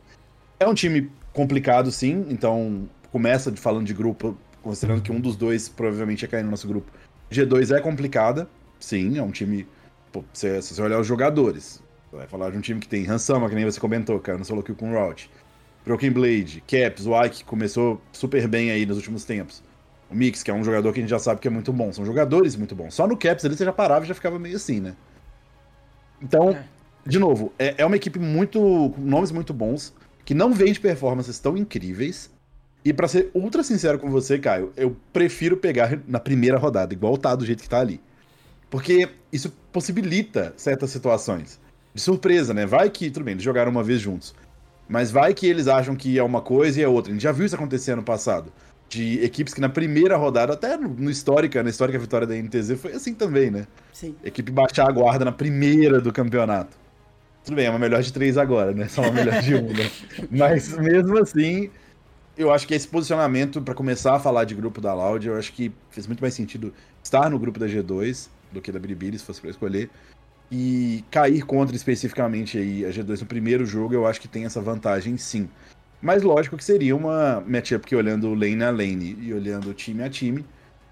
é 0.58 0.66
um 0.66 0.74
time 0.74 1.10
complicado, 1.32 1.90
sim. 1.90 2.26
Então, 2.28 2.88
começa 3.12 3.54
falando 3.56 3.86
de 3.86 3.94
grupo, 3.94 4.36
considerando 4.62 5.02
que 5.02 5.12
um 5.12 5.20
dos 5.20 5.36
dois 5.36 5.68
provavelmente 5.68 6.22
ia 6.22 6.28
cair 6.28 6.42
no 6.42 6.50
nosso 6.50 6.66
grupo. 6.66 6.90
G2 7.30 7.76
é 7.76 7.80
complicada, 7.80 8.48
sim, 8.80 9.18
é 9.18 9.22
um 9.22 9.30
time. 9.30 9.66
Pô, 10.10 10.24
se, 10.32 10.62
se 10.62 10.74
você 10.74 10.82
olhar 10.82 10.98
os 10.98 11.06
jogadores, 11.06 11.82
vai 12.12 12.26
falar 12.26 12.50
de 12.50 12.58
um 12.58 12.60
time 12.60 12.80
que 12.80 12.88
tem 12.88 13.08
Hansama, 13.08 13.48
que 13.48 13.54
nem 13.54 13.64
você 13.64 13.78
comentou, 13.78 14.18
cara, 14.18 14.38
não 14.38 14.44
falou 14.44 14.64
com 14.64 14.90
o 14.90 14.94
Rout. 14.94 15.30
Broken 15.84 16.10
Blade, 16.10 16.62
Caps, 16.66 17.06
o 17.06 17.24
Ike 17.24 17.44
começou 17.44 18.00
super 18.12 18.46
bem 18.46 18.70
aí 18.70 18.84
nos 18.84 18.96
últimos 18.96 19.24
tempos. 19.24 19.62
O 20.10 20.14
Mix, 20.14 20.42
que 20.42 20.50
é 20.50 20.54
um 20.54 20.64
jogador 20.64 20.92
que 20.92 21.00
a 21.00 21.02
gente 21.02 21.10
já 21.10 21.18
sabe 21.18 21.40
que 21.40 21.48
é 21.48 21.50
muito 21.50 21.72
bom. 21.72 21.92
São 21.92 22.04
jogadores 22.04 22.56
muito 22.56 22.74
bons. 22.74 22.94
Só 22.94 23.06
no 23.06 23.16
Caps 23.16 23.44
ali 23.44 23.56
você 23.56 23.64
já 23.64 23.72
parava 23.72 24.04
e 24.04 24.08
já 24.08 24.14
ficava 24.14 24.38
meio 24.38 24.56
assim, 24.56 24.80
né? 24.80 24.96
Então, 26.20 26.50
é. 26.50 26.64
De 27.06 27.18
novo, 27.18 27.52
é, 27.58 27.74
é 27.78 27.86
uma 27.86 27.96
equipe 27.96 28.18
muito. 28.18 28.58
com 28.94 29.00
nomes 29.00 29.30
muito 29.30 29.52
bons, 29.54 29.94
que 30.24 30.34
não 30.34 30.52
vende 30.52 30.80
performances 30.80 31.38
tão 31.38 31.56
incríveis. 31.56 32.30
E 32.84 32.92
para 32.92 33.08
ser 33.08 33.30
ultra 33.34 33.62
sincero 33.62 33.98
com 33.98 34.10
você, 34.10 34.38
Caio, 34.38 34.72
eu 34.76 34.96
prefiro 35.12 35.56
pegar 35.56 35.98
na 36.06 36.20
primeira 36.20 36.58
rodada, 36.58 36.94
igual 36.94 37.18
tá 37.18 37.34
do 37.34 37.44
jeito 37.44 37.62
que 37.62 37.68
tá 37.68 37.80
ali. 37.80 38.00
Porque 38.70 39.08
isso 39.32 39.52
possibilita 39.72 40.52
certas 40.56 40.90
situações. 40.90 41.58
De 41.94 42.00
surpresa, 42.00 42.54
né? 42.54 42.66
Vai 42.66 42.90
que, 42.90 43.10
tudo 43.10 43.24
bem, 43.24 43.32
eles 43.32 43.42
jogaram 43.42 43.70
uma 43.70 43.82
vez 43.82 44.00
juntos. 44.00 44.34
Mas 44.88 45.10
vai 45.10 45.34
que 45.34 45.46
eles 45.46 45.66
acham 45.66 45.96
que 45.96 46.18
é 46.18 46.22
uma 46.22 46.40
coisa 46.40 46.80
e 46.80 46.82
é 46.82 46.88
outra. 46.88 47.10
A 47.10 47.14
gente 47.14 47.22
já 47.22 47.32
viu 47.32 47.44
isso 47.44 47.54
acontecer 47.54 47.94
no 47.94 48.02
passado. 48.02 48.52
De 48.88 49.22
equipes 49.22 49.52
que 49.52 49.60
na 49.60 49.68
primeira 49.68 50.16
rodada, 50.16 50.54
até 50.54 50.76
no 50.76 51.10
histórica, 51.10 51.62
na 51.62 51.68
histórica 51.68 51.98
vitória 51.98 52.26
da 52.26 52.34
NTZ, 52.34 52.80
foi 52.80 52.92
assim 52.92 53.12
também, 53.12 53.50
né? 53.50 53.66
Sim. 53.92 54.14
Equipe 54.24 54.50
baixar 54.50 54.88
a 54.88 54.92
guarda 54.92 55.26
na 55.26 55.32
primeira 55.32 56.00
do 56.00 56.10
campeonato. 56.10 56.74
Tudo 57.44 57.56
bem, 57.56 57.66
é 57.66 57.70
uma 57.70 57.78
melhor 57.78 58.02
de 58.02 58.12
três 58.12 58.36
agora, 58.36 58.72
né? 58.72 58.88
Só 58.88 59.02
uma 59.02 59.12
melhor 59.12 59.40
de 59.40 59.54
um, 59.54 59.68
né? 59.68 59.90
Mas 60.30 60.76
mesmo 60.76 61.18
assim, 61.18 61.70
eu 62.36 62.52
acho 62.52 62.66
que 62.66 62.74
esse 62.74 62.86
posicionamento, 62.86 63.60
para 63.60 63.74
começar 63.74 64.14
a 64.14 64.20
falar 64.20 64.44
de 64.44 64.54
grupo 64.54 64.80
da 64.80 64.94
Loud, 64.94 65.26
eu 65.26 65.36
acho 65.36 65.52
que 65.52 65.72
fez 65.90 66.06
muito 66.06 66.20
mais 66.20 66.34
sentido 66.34 66.72
estar 67.02 67.28
no 67.30 67.38
grupo 67.38 67.58
da 67.58 67.66
G2 67.66 68.28
do 68.52 68.60
que 68.60 68.72
da 68.72 68.78
Biribiri, 68.78 69.18
se 69.18 69.24
fosse 69.24 69.40
para 69.40 69.50
escolher. 69.50 69.90
E 70.50 71.04
cair 71.10 71.42
contra 71.42 71.76
especificamente 71.76 72.56
aí 72.56 72.84
a 72.84 72.90
G2 72.90 73.20
no 73.20 73.26
primeiro 73.26 73.66
jogo, 73.66 73.92
eu 73.92 74.06
acho 74.06 74.20
que 74.20 74.28
tem 74.28 74.44
essa 74.44 74.60
vantagem 74.60 75.16
sim. 75.16 75.48
Mas 76.00 76.22
lógico 76.22 76.56
que 76.56 76.64
seria 76.64 76.94
uma 76.94 77.42
matchup 77.46 77.86
que 77.86 77.96
olhando 77.96 78.32
lane 78.32 78.62
a 78.62 78.70
lane 78.70 79.18
e 79.20 79.34
olhando 79.34 79.74
time 79.74 80.02
a 80.02 80.08
time, 80.08 80.44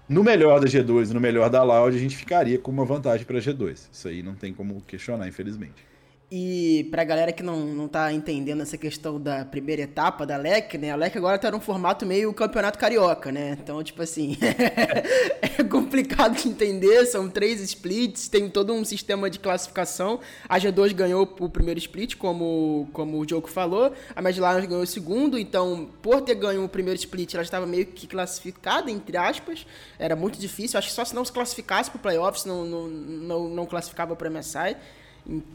no 0.07 0.23
melhor 0.23 0.59
da 0.59 0.67
G2 0.67 1.11
e 1.11 1.13
no 1.13 1.19
melhor 1.19 1.49
da 1.49 1.63
Loud, 1.63 1.95
a 1.95 1.99
gente 1.99 2.15
ficaria 2.15 2.57
com 2.59 2.71
uma 2.71 2.85
vantagem 2.85 3.25
para 3.25 3.37
a 3.37 3.41
G2. 3.41 3.87
Isso 3.91 4.07
aí 4.07 4.21
não 4.21 4.35
tem 4.35 4.53
como 4.53 4.81
questionar, 4.81 5.27
infelizmente. 5.27 5.85
E 6.29 6.85
pra 6.91 7.05
galera 7.05 7.31
que 7.31 7.41
não, 7.41 7.57
não 7.61 7.87
tá 7.87 8.11
entendendo 8.11 8.61
essa 8.61 8.77
questão 8.77 9.17
da 9.17 9.45
primeira 9.45 9.83
etapa 9.83 10.25
da 10.25 10.35
LEC, 10.35 10.77
né? 10.77 10.91
A 10.91 10.95
LEC 10.97 11.15
agora 11.15 11.39
tá 11.39 11.49
num 11.49 11.61
formato 11.61 12.05
meio 12.05 12.33
campeonato 12.33 12.77
carioca, 12.77 13.31
né? 13.31 13.57
Então, 13.57 13.81
tipo 13.81 14.01
assim, 14.01 14.37
é 15.41 15.63
complicado 15.63 16.35
de 16.35 16.49
entender, 16.49 17.05
são 17.05 17.29
três 17.29 17.61
splits, 17.61 18.27
tem 18.27 18.49
todo 18.49 18.73
um 18.73 18.83
sistema 18.83 19.29
de 19.29 19.39
classificação. 19.39 20.19
A 20.49 20.59
G2 20.59 20.93
ganhou 20.93 21.33
o 21.39 21.49
primeiro 21.49 21.77
split, 21.79 22.15
como, 22.17 22.89
como 22.91 23.19
o 23.19 23.25
Diogo 23.25 23.47
falou, 23.47 23.93
a 24.13 24.21
Lions 24.21 24.65
ganhou 24.65 24.83
o 24.83 24.87
segundo, 24.87 25.39
então, 25.39 25.89
por 26.01 26.19
ter 26.19 26.35
ganho 26.35 26.61
o 26.61 26.67
primeiro 26.67 26.99
split, 26.99 27.35
ela 27.35 27.43
estava 27.43 27.65
meio 27.65 27.85
que 27.85 28.05
classificada, 28.05 28.91
entre 28.91 29.15
aspas. 29.15 29.65
Era 29.97 30.13
muito 30.13 30.37
difícil, 30.37 30.77
acho 30.77 30.89
que 30.89 30.93
só 30.93 31.05
se 31.05 31.15
não 31.15 31.23
se 31.23 31.31
classificasse 31.31 31.89
pro 31.89 31.99
playoffs, 31.99 32.43
não, 32.43 32.65
não, 32.65 32.87
não, 32.89 33.47
não 33.47 33.65
classificava 33.65 34.13
pro 34.13 34.29
MSI 34.29 34.75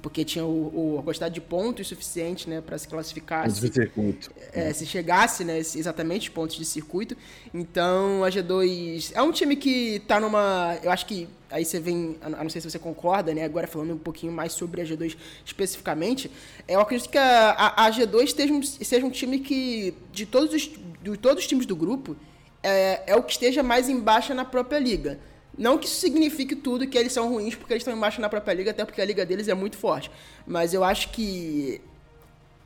porque 0.03 0.25
tinha 0.25 0.45
o, 0.45 0.95
o, 0.95 0.99
a 0.99 1.03
quantidade 1.03 1.35
de 1.35 1.41
pontos 1.41 1.89
suficiente 1.89 2.49
né, 2.49 2.61
para 2.61 2.77
se 2.77 2.87
classificar. 2.87 3.45
Pontos 3.45 3.61
de 3.61 3.73
circuito. 3.73 4.31
É, 4.53 4.73
se 4.73 4.85
chegasse 4.85 5.45
né, 5.45 5.59
exatamente 5.59 6.29
os 6.29 6.35
pontos 6.35 6.57
de 6.57 6.65
circuito. 6.65 7.17
Então 7.55 8.23
a 8.23 8.29
G2 8.29 9.13
é 9.15 9.23
um 9.23 9.33
time 9.33 9.57
que 9.57 9.97
está 9.97 10.21
numa. 10.21 10.79
Eu 10.83 10.91
acho 10.91 11.07
que 11.07 11.27
aí 11.51 11.65
você 11.65 11.81
vem, 11.81 12.17
a 12.21 12.29
não 12.29 12.51
sei 12.51 12.61
se 12.61 12.71
você 12.71 12.79
concorda, 12.79 13.33
né? 13.33 13.45
Agora 13.45 13.67
falando 13.67 13.95
um 13.95 13.99
pouquinho 13.99 14.33
mais 14.33 14.53
sobre 14.53 14.83
a 14.83 14.85
G2 14.85 15.17
especificamente, 15.45 16.31
eu 16.69 16.81
acredito 16.81 17.09
que 17.09 17.19
a, 17.19 17.75
a, 17.77 17.91
G2 17.91 18.25
esteja 18.25 18.53
um, 18.53 18.63
seja 18.63 19.07
um 19.07 19.11
time 19.11 19.39
que, 19.39 19.95
de 20.13 20.27
todos 20.27 20.55
os, 20.55 20.71
de 21.03 21.17
todos 21.17 21.43
os 21.43 21.49
times 21.49 21.65
do 21.65 21.77
grupo, 21.77 22.15
é, 22.63 23.03
é 23.07 23.17
o 23.17 23.23
que 23.23 23.33
esteja 23.33 23.63
mais 23.63 23.89
embaixo 23.89 24.35
na 24.35 24.45
própria 24.45 24.79
liga. 24.79 25.19
Não 25.57 25.77
que 25.77 25.87
isso 25.87 26.01
signifique 26.01 26.57
tudo 26.57 26.87
que 26.87 26.97
eles 26.97 27.13
são 27.13 27.29
ruins 27.29 27.55
porque 27.55 27.75
eles 27.75 27.83
estão 27.83 27.95
embaixo 27.95 28.21
na 28.21 28.29
própria 28.29 28.55
liga, 28.55 28.71
até 28.71 28.85
porque 28.85 29.01
a 29.01 29.05
liga 29.05 29.25
deles 29.27 29.49
é 29.49 29.55
muito 29.55 29.77
forte. 29.77 30.11
Mas 30.47 30.73
eu 30.73 30.83
acho 30.83 31.11
que 31.11 31.81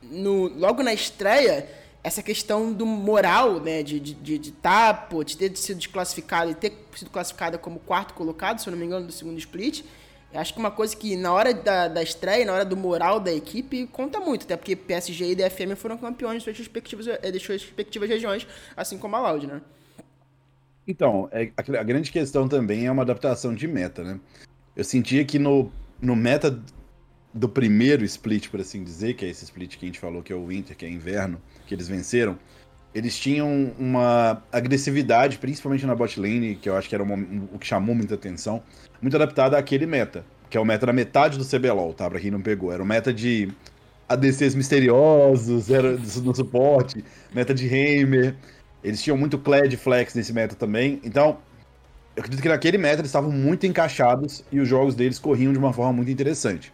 no, 0.01 0.47
logo 0.47 0.81
na 0.81 0.93
estreia, 0.93 1.67
essa 2.03 2.23
questão 2.23 2.71
do 2.71 2.85
moral, 2.85 3.59
né, 3.59 3.83
de 3.83 3.97
estar, 3.97 4.21
de, 4.21 4.37
de, 4.37 4.51
tá, 4.51 4.93
pô, 4.93 5.23
de 5.23 5.35
ter 5.35 5.55
sido 5.57 5.77
desclassificado 5.77 6.51
e 6.51 6.55
ter 6.55 6.73
sido 6.95 7.09
classificada 7.09 7.57
como 7.57 7.79
quarto 7.79 8.13
colocado, 8.13 8.59
se 8.59 8.67
eu 8.67 8.71
não 8.71 8.79
me 8.79 8.85
engano, 8.85 9.05
do 9.05 9.11
segundo 9.11 9.37
split, 9.37 9.83
acho 10.33 10.53
que 10.53 10.59
uma 10.59 10.71
coisa 10.71 10.95
que 10.95 11.15
na 11.15 11.33
hora 11.33 11.53
da, 11.53 11.87
da 11.87 12.03
estreia, 12.03 12.45
na 12.45 12.53
hora 12.53 12.65
do 12.65 12.77
moral 12.77 13.19
da 13.19 13.33
equipe, 13.33 13.87
conta 13.87 14.19
muito, 14.19 14.43
até 14.43 14.55
porque 14.55 14.75
PSG 14.75 15.31
e 15.31 15.35
DFM 15.35 15.75
foram 15.75 15.97
campeões 15.97 16.37
de 16.37 16.43
suas 16.43 16.57
respectivas, 16.57 17.07
eh, 17.07 17.31
de 17.31 17.39
suas 17.39 17.61
respectivas 17.61 18.09
regiões, 18.09 18.47
assim 18.75 18.97
como 18.97 19.15
a 19.15 19.19
Loud, 19.19 19.47
né? 19.47 19.61
Então, 20.87 21.27
é, 21.31 21.51
a, 21.57 21.79
a, 21.79 21.83
grande 21.83 22.11
questão 22.11 22.47
também 22.47 22.85
é 22.85 22.91
uma 22.91 23.01
adaptação 23.01 23.53
de 23.53 23.67
meta, 23.67 24.03
né? 24.03 24.19
Eu 24.75 24.83
sentia 24.83 25.25
que 25.25 25.37
no, 25.37 25.69
no 26.01 26.15
meta 26.15 26.63
do 27.33 27.49
primeiro 27.49 28.05
split, 28.05 28.49
por 28.49 28.61
assim 28.61 28.83
dizer, 28.83 29.15
que 29.15 29.25
é 29.25 29.29
esse 29.29 29.43
split 29.43 29.77
que 29.77 29.85
a 29.85 29.89
gente 29.89 29.99
falou 29.99 30.23
que 30.23 30.31
é 30.31 30.35
o 30.35 30.47
Winter, 30.47 30.77
que 30.77 30.85
é 30.85 30.89
inverno, 30.89 31.41
que 31.65 31.75
eles 31.75 31.87
venceram, 31.87 32.37
eles 32.95 33.17
tinham 33.17 33.73
uma 33.77 34.41
agressividade, 34.51 35.37
principalmente 35.37 35.85
na 35.85 35.93
bot 35.93 36.19
lane, 36.19 36.55
que 36.55 36.69
eu 36.69 36.75
acho 36.75 36.87
que 36.87 36.95
era 36.95 37.03
o 37.03 37.59
que 37.59 37.67
chamou 37.67 37.93
muita 37.93 38.15
atenção, 38.15 38.63
muito 39.01 39.15
adaptada 39.15 39.57
àquele 39.57 39.85
meta, 39.85 40.25
que 40.49 40.57
é 40.57 40.59
o 40.59 40.65
meta 40.65 40.85
da 40.85 40.93
metade 40.93 41.37
do 41.37 41.45
CBLOL, 41.45 41.93
tá? 41.93 42.09
Pra 42.09 42.19
quem 42.19 42.31
não 42.31 42.41
pegou. 42.41 42.71
Era 42.71 42.81
o 42.81 42.85
meta 42.85 43.13
de 43.13 43.51
ADCs 44.07 44.55
misteriosos, 44.55 45.69
era 45.69 45.97
no 46.23 46.33
suporte, 46.33 47.03
meta 47.33 47.53
de 47.53 47.67
Heimer. 47.67 48.35
Eles 48.87 49.01
tinham 49.01 49.17
muito 49.17 49.37
Cled 49.37 49.75
Flex 49.77 50.15
nesse 50.15 50.31
meta 50.31 50.55
também. 50.55 50.99
Então, 51.03 51.37
eu 52.15 52.21
acredito 52.21 52.41
que 52.41 52.49
naquele 52.49 52.77
meta 52.77 53.01
eles 53.01 53.09
estavam 53.09 53.31
muito 53.31 53.65
encaixados 53.65 54.43
e 54.51 54.59
os 54.59 54.67
jogos 54.67 54.95
deles 54.95 55.19
corriam 55.19 55.51
de 55.51 55.59
uma 55.59 55.73
forma 55.73 55.93
muito 55.93 56.09
interessante. 56.09 56.73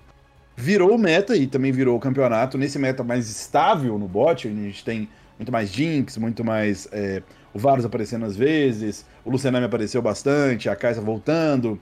Virou 0.55 0.95
o 0.95 0.97
meta 0.97 1.35
e 1.35 1.47
também 1.47 1.71
virou 1.71 1.97
o 1.97 1.99
campeonato. 1.99 2.57
Nesse 2.57 2.77
meta 2.77 3.03
mais 3.03 3.29
estável 3.29 3.97
no 3.97 4.07
bot, 4.07 4.47
a 4.47 4.51
gente 4.51 4.85
tem 4.85 5.09
muito 5.37 5.51
mais 5.51 5.69
Jinx, 5.69 6.17
muito 6.17 6.43
mais 6.43 6.87
é, 6.91 7.23
o 7.53 7.59
Varus 7.59 7.83
aparecendo 7.83 8.25
às 8.25 8.35
vezes, 8.35 9.05
o 9.25 9.31
Lucianami 9.31 9.65
apareceu 9.65 10.01
bastante, 10.01 10.69
a 10.69 10.75
Kaisa 10.75 11.01
voltando, 11.01 11.79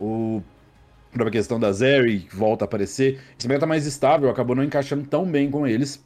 o 0.00 0.42
a 1.10 1.14
própria 1.14 1.32
questão 1.32 1.58
da 1.58 1.72
Zeri 1.72 2.28
volta 2.32 2.64
a 2.64 2.66
aparecer. 2.66 3.18
Esse 3.38 3.48
meta 3.48 3.66
mais 3.66 3.86
estável 3.86 4.28
acabou 4.28 4.54
não 4.54 4.62
encaixando 4.62 5.04
tão 5.06 5.24
bem 5.24 5.50
com 5.50 5.66
eles. 5.66 6.04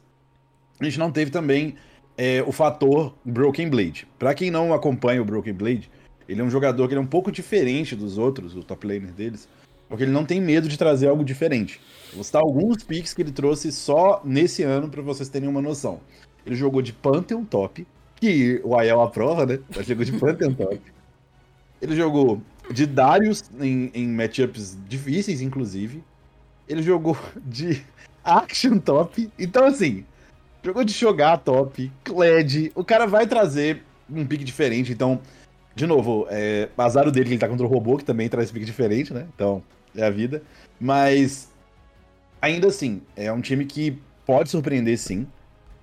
A 0.79 0.85
gente 0.85 0.97
não 0.97 1.11
teve 1.11 1.29
também 1.29 1.75
é 2.17 2.43
o 2.43 2.51
fator 2.51 3.13
Broken 3.23 3.69
Blade. 3.69 4.07
Para 4.17 4.33
quem 4.33 4.51
não 4.51 4.73
acompanha 4.73 5.21
o 5.21 5.25
Broken 5.25 5.53
Blade, 5.53 5.91
ele 6.27 6.41
é 6.41 6.43
um 6.43 6.49
jogador 6.49 6.87
que 6.87 6.95
é 6.95 6.99
um 6.99 7.05
pouco 7.05 7.31
diferente 7.31 7.95
dos 7.95 8.17
outros, 8.17 8.55
o 8.55 8.63
top 8.63 8.87
laner 8.87 9.11
deles, 9.11 9.47
porque 9.89 10.03
ele 10.03 10.11
não 10.11 10.25
tem 10.25 10.41
medo 10.41 10.67
de 10.67 10.77
trazer 10.77 11.07
algo 11.07 11.23
diferente. 11.23 11.79
vou 12.13 12.23
citar 12.23 12.41
alguns 12.41 12.83
picks 12.83 13.13
que 13.13 13.21
ele 13.21 13.31
trouxe 13.31 13.71
só 13.71 14.21
nesse 14.23 14.63
ano 14.63 14.89
para 14.89 15.01
vocês 15.01 15.29
terem 15.29 15.49
uma 15.49 15.61
noção. 15.61 15.99
Ele 16.45 16.55
jogou 16.55 16.81
de 16.81 16.93
Pantheon 16.93 17.43
top, 17.45 17.85
que 18.15 18.61
o 18.63 18.75
Aiel 18.75 19.01
aprova, 19.01 19.45
né? 19.45 19.59
Ele 19.75 19.83
jogou 19.83 20.05
de 20.05 20.11
Pantheon 20.13 20.53
top. 20.53 20.81
Ele 21.81 21.95
jogou 21.95 22.41
de 22.71 22.85
Darius 22.85 23.43
em, 23.59 23.91
em 23.93 24.07
matchups 24.07 24.77
difíceis, 24.87 25.41
inclusive. 25.41 26.03
Ele 26.67 26.81
jogou 26.81 27.17
de 27.45 27.83
Action 28.23 28.77
top. 28.79 29.29
Então, 29.37 29.65
assim, 29.65 30.05
Jogou 30.63 30.85
de 30.85 30.93
jogar 30.93 31.37
top, 31.39 31.91
Kled. 32.05 32.71
O 32.73 32.85
cara 32.85 33.05
vai 33.05 33.27
trazer 33.27 33.83
um 34.09 34.25
pique 34.25 34.45
diferente. 34.45 34.93
Então, 34.93 35.19
de 35.75 35.85
novo, 35.85 36.25
é, 36.29 36.69
azar 36.77 37.11
dele 37.11 37.25
que 37.25 37.31
ele 37.31 37.39
tá 37.39 37.49
contra 37.49 37.65
o 37.65 37.69
robô, 37.69 37.97
que 37.97 38.05
também 38.05 38.29
traz 38.29 38.49
pique 38.49 38.65
diferente, 38.65 39.13
né? 39.13 39.27
Então, 39.35 39.61
é 39.93 40.05
a 40.05 40.09
vida. 40.09 40.41
Mas, 40.79 41.49
ainda 42.41 42.67
assim, 42.67 43.01
é 43.13 43.29
um 43.29 43.41
time 43.41 43.65
que 43.65 43.99
pode 44.25 44.49
surpreender, 44.49 44.97
sim, 44.97 45.27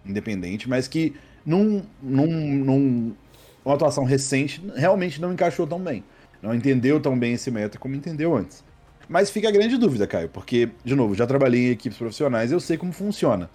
independente, 0.05 0.66
mas 0.66 0.88
que 0.88 1.14
num, 1.45 1.83
num, 2.03 2.27
num 2.27 3.14
uma 3.62 3.75
atuação 3.75 4.05
recente 4.05 4.62
realmente 4.75 5.21
não 5.21 5.35
encaixou 5.35 5.66
tão 5.66 5.79
bem. 5.79 6.03
Não 6.40 6.55
entendeu 6.55 6.99
tão 6.99 7.19
bem 7.19 7.35
esse 7.35 7.51
meta 7.51 7.79
como 7.79 7.95
entendeu 7.95 8.35
antes. 8.35 8.64
Mas 9.07 9.29
fica 9.29 9.47
a 9.47 9.53
grande 9.53 9.77
dúvida, 9.77 10.07
Caio, 10.07 10.31
porque, 10.31 10.71
de 10.83 10.95
novo, 10.95 11.14
já 11.14 11.27
trabalhei 11.27 11.69
em 11.69 11.71
equipes 11.73 11.99
profissionais, 11.99 12.51
eu 12.51 12.61
sei 12.61 12.79
como 12.79 12.93
funciona 12.93 13.51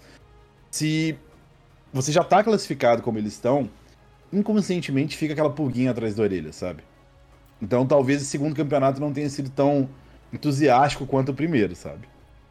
se 0.75 1.17
você 1.93 2.11
já 2.11 2.21
tá 2.21 2.43
classificado 2.43 3.01
como 3.01 3.17
eles 3.17 3.31
estão, 3.31 3.69
inconscientemente 4.31 5.15
fica 5.15 5.31
aquela 5.31 5.49
pulguinha 5.49 5.91
atrás 5.91 6.15
da 6.15 6.23
orelha, 6.23 6.51
sabe? 6.51 6.83
Então 7.61 7.87
talvez 7.87 8.21
o 8.21 8.25
segundo 8.25 8.53
campeonato 8.53 8.99
não 8.99 9.13
tenha 9.13 9.29
sido 9.29 9.49
tão 9.49 9.87
entusiástico 10.33 11.05
quanto 11.05 11.29
o 11.29 11.33
primeiro, 11.33 11.73
sabe? 11.77 12.09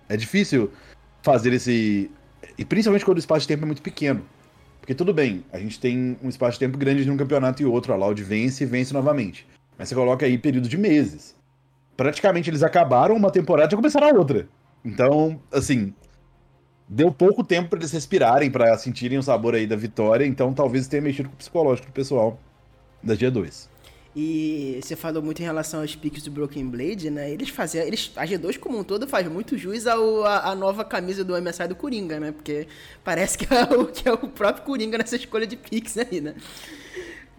É 0.08 0.16
difícil 0.16 0.70
fazer 1.22 1.52
esse. 1.52 2.10
E 2.56 2.64
principalmente 2.64 3.04
quando 3.04 3.18
o 3.18 3.20
espaço 3.20 3.42
de 3.42 3.48
tempo 3.48 3.64
é 3.64 3.66
muito 3.66 3.82
pequeno. 3.82 4.24
Porque 4.80 4.94
tudo 4.94 5.12
bem, 5.12 5.44
a 5.52 5.58
gente 5.58 5.78
tem 5.78 6.16
um 6.22 6.30
espaço 6.30 6.54
de 6.54 6.60
tempo 6.60 6.78
grande 6.78 7.04
de 7.04 7.10
um 7.10 7.18
campeonato 7.18 7.60
e 7.60 7.66
outro, 7.66 7.92
a 7.92 7.96
Loud 7.96 8.22
vence 8.22 8.64
e 8.64 8.66
vence 8.66 8.94
novamente. 8.94 9.46
Mas 9.76 9.90
você 9.90 9.94
coloca 9.94 10.24
aí 10.24 10.38
período 10.38 10.66
de 10.66 10.78
meses. 10.78 11.36
Praticamente 11.94 12.48
eles 12.48 12.62
acabaram 12.62 13.14
uma 13.16 13.30
temporada 13.30 13.68
e 13.68 13.70
já 13.72 13.76
começaram 13.76 14.08
a 14.08 14.12
outra. 14.12 14.48
Então, 14.82 15.38
assim, 15.52 15.92
deu 16.88 17.10
pouco 17.10 17.42
tempo 17.42 17.70
para 17.70 17.78
eles 17.78 17.92
respirarem, 17.92 18.50
para 18.50 18.76
sentirem 18.78 19.18
o 19.18 19.22
sabor 19.22 19.54
aí 19.54 19.66
da 19.66 19.76
vitória, 19.76 20.26
então 20.26 20.52
talvez 20.52 20.86
tenha 20.86 21.02
mexido 21.02 21.28
com 21.28 21.34
o 21.34 21.38
psicológico 21.38 21.88
do 21.88 21.92
pessoal 21.92 22.38
da 23.02 23.14
G2. 23.14 23.68
E 24.16 24.78
você 24.80 24.94
falou 24.94 25.20
muito 25.20 25.40
em 25.42 25.44
relação 25.44 25.80
aos 25.80 25.96
piques 25.96 26.22
do 26.22 26.30
Broken 26.30 26.68
Blade, 26.68 27.10
né? 27.10 27.32
Eles 27.32 27.48
faziam. 27.48 27.84
Eles, 27.84 28.12
a 28.14 28.24
G2 28.24 28.58
como 28.58 28.78
um 28.78 28.84
todo 28.84 29.08
faz 29.08 29.26
muito 29.26 29.58
jus 29.58 29.88
ao, 29.88 30.24
a, 30.24 30.50
a 30.50 30.54
nova 30.54 30.84
camisa 30.84 31.24
do 31.24 31.40
MSI 31.40 31.66
do 31.66 31.74
Coringa, 31.74 32.20
né? 32.20 32.30
Porque 32.30 32.68
parece 33.02 33.36
que 33.36 33.52
é 33.52 33.64
o, 33.64 33.86
que 33.86 34.08
é 34.08 34.12
o 34.12 34.18
próprio 34.18 34.64
Coringa 34.64 34.98
nessa 34.98 35.16
escolha 35.16 35.48
de 35.48 35.56
picks 35.56 35.98
aí, 35.98 36.20
né? 36.20 36.36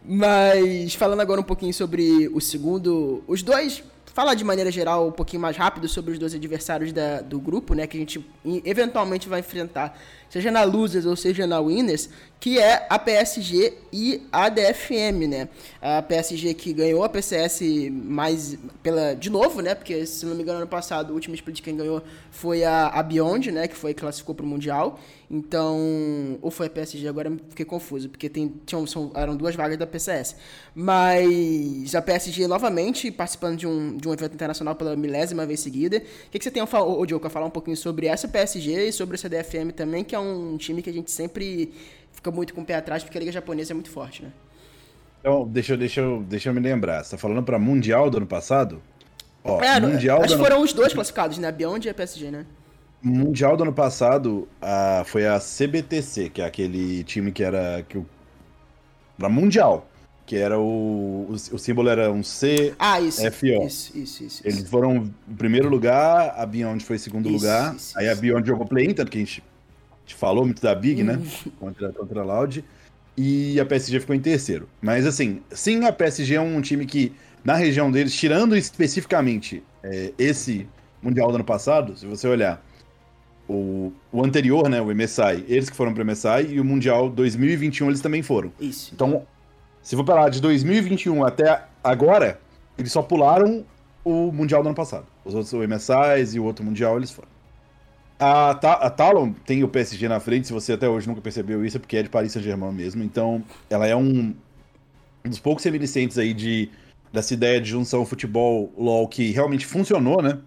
Mas 0.03 0.93
falando 0.95 1.21
agora 1.21 1.39
um 1.39 1.45
pouquinho 1.45 1.73
sobre 1.73 2.27
o 2.33 2.41
segundo. 2.41 3.23
Os 3.25 3.41
dois 3.41 3.81
falar 4.15 4.33
de 4.33 4.45
maneira 4.45 4.71
geral 4.71 5.09
um 5.09 5.11
pouquinho 5.11 5.41
mais 5.41 5.57
rápido 5.57 5.89
sobre 5.89 6.13
os 6.13 6.17
dois 6.17 6.33
adversários 6.33 6.93
da, 6.93 7.19
do 7.19 7.37
grupo, 7.37 7.73
né? 7.73 7.85
Que 7.85 7.97
a 7.97 7.99
gente 7.99 8.25
eventualmente 8.63 9.27
vai 9.27 9.41
enfrentar, 9.41 9.99
seja 10.29 10.51
na 10.51 10.63
Losers 10.63 11.05
ou 11.05 11.15
seja 11.15 11.47
na 11.47 11.59
Winners, 11.59 12.09
que 12.39 12.59
é 12.59 12.85
a 12.89 12.99
PSG 12.99 13.73
e 13.91 14.21
a 14.31 14.49
DFM, 14.49 15.27
né? 15.27 15.49
A 15.81 16.01
PSG 16.01 16.53
que 16.53 16.73
ganhou 16.73 17.03
a 17.03 17.09
PCS 17.09 17.61
mais 17.91 18.57
pela 18.83 19.15
de 19.15 19.29
novo, 19.29 19.61
né? 19.61 19.73
Porque 19.73 20.05
se 20.05 20.25
não 20.25 20.35
me 20.35 20.43
engano 20.43 20.59
ano 20.59 20.67
passado 20.67 21.09
o 21.09 21.13
último 21.13 21.33
split 21.35 21.61
quem 21.61 21.75
ganhou 21.75 22.03
foi 22.29 22.63
a, 22.63 22.87
a 22.87 23.01
Beyond, 23.01 23.51
né? 23.51 23.67
Que 23.67 23.75
foi 23.75 23.93
classificou 23.93 24.35
para 24.35 24.45
o 24.45 24.47
mundial. 24.47 24.99
Então, 25.29 26.37
ou 26.41 26.51
foi 26.51 26.67
a 26.67 26.69
PSG, 26.69 27.07
agora 27.07 27.31
fiquei 27.49 27.65
confuso, 27.65 28.09
porque 28.09 28.29
tem, 28.29 28.53
tinham, 28.65 28.85
são, 28.85 29.11
eram 29.15 29.35
duas 29.35 29.55
vagas 29.55 29.77
da 29.77 29.87
PCS. 29.87 30.35
Mas 30.75 31.95
a 31.95 32.01
PSG 32.01 32.47
novamente 32.47 33.09
participando 33.11 33.57
de 33.57 33.65
um, 33.65 33.97
de 33.97 34.07
um 34.07 34.13
evento 34.13 34.33
internacional 34.33 34.75
pela 34.75 34.95
milésima 34.95 35.45
vez 35.45 35.59
seguida. 35.61 35.97
O 35.97 36.29
que, 36.29 36.37
que 36.37 36.43
você 36.43 36.51
tem 36.51 36.61
a 36.61 36.67
falar, 36.67 37.05
Diogo, 37.05 37.25
a 37.25 37.29
falar 37.29 37.47
um 37.47 37.51
pouquinho 37.51 37.77
sobre 37.77 38.07
essa 38.07 38.27
PSG 38.27 38.89
e 38.89 38.91
sobre 38.91 39.15
essa 39.15 39.27
DFM 39.27 39.71
também, 39.75 40.03
que 40.03 40.14
é 40.15 40.19
um 40.19 40.57
time 40.57 40.81
que 40.81 40.89
a 40.89 40.93
gente 40.93 41.11
sempre 41.11 41.73
fica 42.11 42.31
muito 42.31 42.53
com 42.53 42.61
o 42.61 42.65
pé 42.65 42.75
atrás, 42.75 43.03
porque 43.03 43.17
a 43.17 43.19
Liga 43.19 43.31
Japonesa 43.31 43.73
é 43.73 43.75
muito 43.75 43.89
forte, 43.89 44.23
né? 44.23 44.31
Então, 45.19 45.47
deixa, 45.47 45.75
deixa, 45.75 46.01
deixa 46.27 46.49
eu 46.49 46.53
me 46.53 46.59
lembrar. 46.59 47.03
Você 47.03 47.11
tá 47.11 47.17
falando 47.17 47.43
para 47.43 47.57
Mundial 47.57 48.09
do 48.09 48.17
ano 48.17 48.27
passado? 48.27 48.81
Ó, 49.43 49.61
é, 49.61 49.79
mundial 49.79 50.23
acho 50.23 50.35
que 50.35 50.41
foram 50.41 50.61
os 50.61 50.73
dois 50.73 50.91
classificados, 50.91 51.37
né? 51.37 51.47
A 51.47 51.51
Beyond 51.51 51.87
e 51.87 51.89
a 51.89 51.93
PSG, 51.93 52.31
né? 52.31 52.45
Mundial 53.01 53.55
do 53.55 53.61
ano 53.61 53.73
passado 53.73 54.47
a, 54.59 55.03
foi 55.05 55.27
a 55.27 55.39
CBTC, 55.39 56.31
que 56.31 56.41
é 56.41 56.45
aquele 56.45 57.03
time 57.03 57.31
que 57.31 57.43
era. 57.43 57.85
Que 57.87 57.99
o, 57.99 58.05
pra 59.17 59.29
Mundial. 59.29 59.87
Que 60.25 60.37
era 60.37 60.59
o, 60.59 61.27
o. 61.29 61.33
O 61.33 61.59
símbolo 61.59 61.89
era 61.89 62.11
um 62.11 62.23
C. 62.23 62.73
Ah, 62.79 62.99
isso. 62.99 63.21
FO. 63.31 63.45
Isso, 63.67 63.95
isso, 63.95 64.23
isso. 64.23 64.41
Eles 64.43 64.67
foram 64.67 65.11
em 65.27 65.35
primeiro 65.35 65.69
lugar, 65.69 66.33
a 66.35 66.43
Beyond 66.47 66.83
foi 66.83 66.95
em 66.95 66.99
segundo 66.99 67.29
isso, 67.29 67.37
lugar. 67.37 67.75
Isso, 67.75 67.97
aí 67.97 68.09
a 68.09 68.15
Beyond 68.15 68.47
jogou 68.47 68.65
play-in, 68.65 68.95
tanto 68.95 69.11
que 69.11 69.19
a 69.19 69.21
gente, 69.21 69.43
gente 70.05 70.15
falou 70.15 70.45
muito 70.45 70.61
da 70.61 70.73
Big, 70.73 71.03
né? 71.03 71.15
Uhum. 71.15 71.51
Contra, 71.59 71.91
contra 71.91 72.21
a 72.21 72.23
Loud. 72.23 72.63
E 73.17 73.59
a 73.59 73.65
PSG 73.65 73.99
ficou 73.99 74.15
em 74.15 74.19
terceiro. 74.19 74.69
Mas 74.81 75.05
assim, 75.05 75.41
sim, 75.51 75.83
a 75.85 75.91
PSG 75.91 76.35
é 76.35 76.41
um 76.41 76.61
time 76.61 76.85
que, 76.85 77.13
na 77.43 77.55
região 77.55 77.91
deles, 77.91 78.13
tirando 78.13 78.55
especificamente 78.55 79.63
é, 79.83 80.13
esse 80.17 80.67
Mundial 81.01 81.29
do 81.29 81.35
ano 81.35 81.43
passado, 81.43 81.95
se 81.95 82.05
você 82.05 82.27
olhar 82.27 82.65
o, 83.47 83.93
o 84.11 84.23
anterior, 84.25 84.67
né, 84.67 84.81
o 84.81 84.87
MSI, 84.87 85.45
eles 85.47 85.69
que 85.69 85.75
foram 85.75 85.93
pro 85.93 86.03
MSI, 86.03 86.47
e 86.49 86.59
o 86.59 86.65
Mundial 86.65 87.09
2021 87.09 87.87
eles 87.87 88.01
também 88.01 88.23
foram. 88.23 88.51
Isso. 88.59 88.91
Então, 88.93 89.25
se 89.83 89.95
for 89.95 90.03
falar 90.03 90.29
de 90.29 90.41
2021 90.41 91.23
até 91.23 91.63
agora, 91.83 92.39
eles 92.75 92.91
só 92.91 93.03
pularam 93.03 93.63
o 94.03 94.31
Mundial 94.31 94.63
do 94.63 94.69
ano 94.69 94.75
passado. 94.75 95.05
Os 95.23 95.35
outros, 95.35 95.53
o 95.53 95.59
MSI 95.59 96.35
e 96.35 96.39
o 96.39 96.43
outro 96.43 96.65
Mundial, 96.65 96.97
eles 96.97 97.11
foram. 97.11 97.29
A, 98.17 98.51
a 98.51 98.89
Talon 98.89 99.33
tem 99.45 99.63
o 99.63 99.67
PSG 99.67 100.07
na 100.07 100.19
frente, 100.19 100.47
se 100.47 100.53
você 100.53 100.73
até 100.73 100.87
hoje 100.87 101.07
nunca 101.07 101.21
percebeu 101.21 101.65
isso, 101.65 101.77
é 101.77 101.79
porque 101.79 101.97
é 101.97 102.03
de 102.03 102.09
Paris 102.09 102.31
Saint-Germain 102.31 102.71
mesmo. 102.71 103.03
Então, 103.03 103.43
ela 103.69 103.85
é 103.85 103.95
um, 103.95 104.33
um 105.25 105.29
dos 105.29 105.39
poucos 105.39 105.63
reminiscentes 105.63 106.17
aí 106.17 106.33
de, 106.33 106.69
dessa 107.11 107.33
ideia 107.33 107.59
de 107.59 107.69
junção 107.69 108.05
futebol 108.05 108.71
LOL 108.77 109.07
que 109.07 109.31
realmente 109.31 109.65
funcionou, 109.65 110.21
né? 110.21 110.39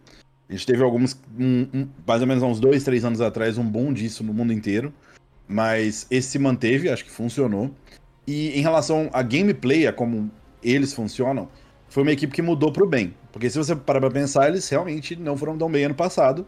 A 0.48 0.52
gente 0.52 0.66
teve 0.66 0.82
alguns, 0.82 1.20
um, 1.38 1.66
um, 1.74 1.88
mais 2.06 2.22
ou 2.22 2.26
menos 2.26 2.42
uns 2.42 2.58
dois, 2.58 2.82
três 2.82 3.04
anos 3.04 3.20
atrás, 3.20 3.58
um 3.58 3.64
bom 3.64 3.92
disso 3.92 4.24
no 4.24 4.32
mundo 4.32 4.52
inteiro. 4.52 4.92
Mas 5.46 6.06
esse 6.10 6.28
se 6.28 6.38
manteve, 6.38 6.88
acho 6.88 7.04
que 7.04 7.10
funcionou. 7.10 7.70
E 8.26 8.58
em 8.58 8.62
relação 8.62 9.10
a 9.12 9.22
gameplay, 9.22 9.86
a 9.86 9.92
como 9.92 10.30
eles 10.62 10.94
funcionam, 10.94 11.48
foi 11.88 12.02
uma 12.02 12.12
equipe 12.12 12.32
que 12.32 12.40
mudou 12.40 12.72
pro 12.72 12.86
bem. 12.86 13.14
Porque 13.30 13.50
se 13.50 13.58
você 13.58 13.76
parar 13.76 14.00
pra 14.00 14.10
pensar, 14.10 14.48
eles 14.48 14.66
realmente 14.68 15.16
não 15.16 15.36
foram 15.36 15.56
tão 15.58 15.70
bem 15.70 15.84
ano 15.84 15.94
passado. 15.94 16.46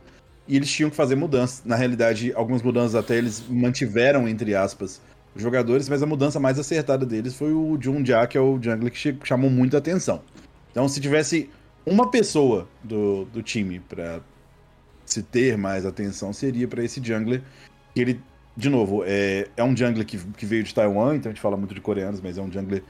E 0.51 0.57
eles 0.57 0.69
tinham 0.69 0.91
que 0.91 0.97
fazer 0.97 1.15
mudanças. 1.15 1.63
Na 1.65 1.77
realidade, 1.77 2.33
algumas 2.35 2.61
mudanças 2.61 2.97
até 2.97 3.17
eles 3.17 3.41
mantiveram, 3.49 4.29
entre 4.29 4.53
aspas, 4.53 5.01
os 5.33 5.41
jogadores, 5.41 5.89
mas 5.89 6.03
a 6.03 6.07
mudança 6.07 6.41
mais 6.41 6.59
acertada 6.59 7.07
deles 7.07 7.37
foi 7.37 7.53
o 7.53 7.79
Jun 7.81 8.03
que 8.29 8.37
é 8.37 8.41
o 8.41 8.61
jungler 8.61 8.91
que 8.91 9.17
chamou 9.23 9.49
muita 9.49 9.79
atenção. 9.79 10.23
Então, 10.73 10.89
se 10.89 11.01
tivesse 11.01 11.49
uma 11.87 12.11
pessoa 12.11 12.69
do, 12.83 13.27
do 13.27 13.45
time 13.45 13.79
para 13.79 14.21
se 15.07 15.23
ter 15.23 15.57
mais 15.57 15.87
atenção 15.87 16.33
seria 16.33 16.67
para 16.67 16.83
esse 16.83 17.01
jungler. 17.01 17.43
Ele, 17.95 18.21
de 18.57 18.69
novo, 18.69 19.05
é, 19.07 19.47
é 19.57 19.63
um 19.63 19.77
jungler 19.77 20.05
que, 20.05 20.19
que 20.19 20.45
veio 20.45 20.65
de 20.65 20.75
Taiwan, 20.75 21.15
então 21.15 21.31
a 21.31 21.33
gente 21.33 21.41
fala 21.41 21.57
muito 21.57 21.77
de 21.77 21.81
coreanos, 21.81 22.21
mas 22.21 22.37
é 22.37 22.43
um 22.43 22.51
jungler 22.51 22.83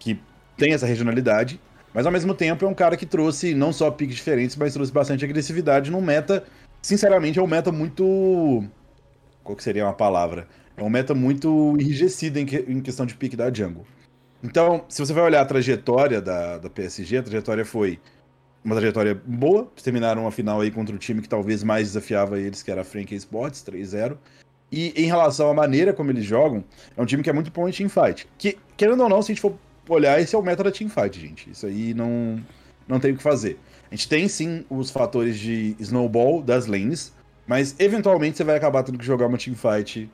que 0.00 0.18
tem 0.56 0.72
essa 0.72 0.86
regionalidade. 0.86 1.60
Mas 1.92 2.06
ao 2.06 2.12
mesmo 2.12 2.34
tempo 2.34 2.64
é 2.64 2.68
um 2.68 2.74
cara 2.74 2.96
que 2.96 3.06
trouxe 3.06 3.54
não 3.54 3.72
só 3.72 3.88
piques 3.88 4.16
diferentes, 4.16 4.56
mas 4.56 4.72
trouxe 4.72 4.90
bastante 4.90 5.24
agressividade 5.24 5.92
num 5.92 6.00
meta. 6.00 6.44
Sinceramente, 6.84 7.38
é 7.38 7.42
um 7.42 7.46
meta 7.46 7.72
muito. 7.72 8.62
Qual 9.42 9.56
que 9.56 9.62
seria 9.62 9.86
uma 9.86 9.94
palavra? 9.94 10.46
É 10.76 10.82
um 10.82 10.90
meta 10.90 11.14
muito 11.14 11.74
enrijecido 11.80 12.38
em, 12.38 12.44
que, 12.44 12.58
em 12.58 12.78
questão 12.82 13.06
de 13.06 13.14
pique 13.14 13.34
da 13.34 13.50
jungle. 13.50 13.86
Então, 14.42 14.84
se 14.86 15.00
você 15.00 15.10
vai 15.14 15.24
olhar 15.24 15.40
a 15.40 15.46
trajetória 15.46 16.20
da, 16.20 16.58
da 16.58 16.68
PSG, 16.68 17.16
a 17.16 17.22
trajetória 17.22 17.64
foi 17.64 17.98
uma 18.62 18.74
trajetória 18.74 19.14
boa. 19.14 19.72
Terminaram 19.82 20.26
a 20.26 20.30
final 20.30 20.60
aí 20.60 20.70
contra 20.70 20.94
o 20.94 20.98
time 20.98 21.22
que 21.22 21.28
talvez 21.28 21.64
mais 21.64 21.88
desafiava 21.88 22.38
eles, 22.38 22.62
que 22.62 22.70
era 22.70 22.82
a 22.82 22.84
Frank 22.84 23.14
Sports, 23.14 23.64
3-0. 23.66 24.18
E 24.70 24.92
em 24.94 25.06
relação 25.06 25.48
à 25.48 25.54
maneira 25.54 25.94
como 25.94 26.10
eles 26.10 26.26
jogam, 26.26 26.62
é 26.94 27.00
um 27.00 27.06
time 27.06 27.22
que 27.22 27.30
é 27.30 27.32
muito 27.32 27.50
bom 27.50 27.66
em 27.66 27.72
teamfight. 27.72 28.28
Que, 28.36 28.58
querendo 28.76 29.04
ou 29.04 29.08
não, 29.08 29.22
se 29.22 29.32
a 29.32 29.34
gente 29.34 29.40
for 29.40 29.54
olhar, 29.88 30.20
esse 30.20 30.34
é 30.34 30.38
o 30.38 30.42
método 30.42 30.68
da 30.68 30.76
teamfight, 30.76 31.18
gente. 31.18 31.48
Isso 31.50 31.64
aí 31.64 31.94
não, 31.94 32.38
não 32.86 33.00
tem 33.00 33.12
o 33.12 33.16
que 33.16 33.22
fazer. 33.22 33.58
A 33.94 33.96
gente 33.96 34.08
tem 34.08 34.26
sim 34.26 34.64
os 34.68 34.90
fatores 34.90 35.38
de 35.38 35.76
snowball 35.78 36.42
das 36.42 36.66
lanes, 36.66 37.12
mas 37.46 37.76
eventualmente 37.78 38.36
você 38.36 38.42
vai 38.42 38.56
acabar 38.56 38.82
tendo 38.82 38.98
que 38.98 39.04
jogar 39.04 39.28
uma 39.28 39.38
teamfight 39.38 40.10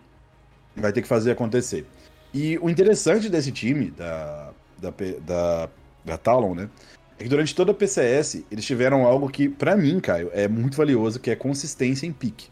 e 0.76 0.80
vai 0.82 0.92
ter 0.92 1.00
que 1.00 1.08
fazer 1.08 1.30
acontecer. 1.30 1.86
E 2.34 2.58
o 2.58 2.68
interessante 2.68 3.30
desse 3.30 3.50
time, 3.50 3.90
da, 3.90 4.52
da, 4.76 4.92
da, 5.24 5.68
da 6.04 6.18
Talon, 6.18 6.54
né, 6.54 6.68
é 7.18 7.22
que 7.22 7.28
durante 7.30 7.54
toda 7.54 7.72
a 7.72 7.74
PCS, 7.74 8.44
eles 8.50 8.66
tiveram 8.66 9.06
algo 9.06 9.30
que, 9.30 9.48
para 9.48 9.74
mim, 9.78 9.98
Caio, 9.98 10.30
é 10.34 10.46
muito 10.46 10.76
valioso, 10.76 11.18
que 11.18 11.30
é 11.30 11.34
consistência 11.34 12.06
em 12.06 12.12
pique. 12.12 12.48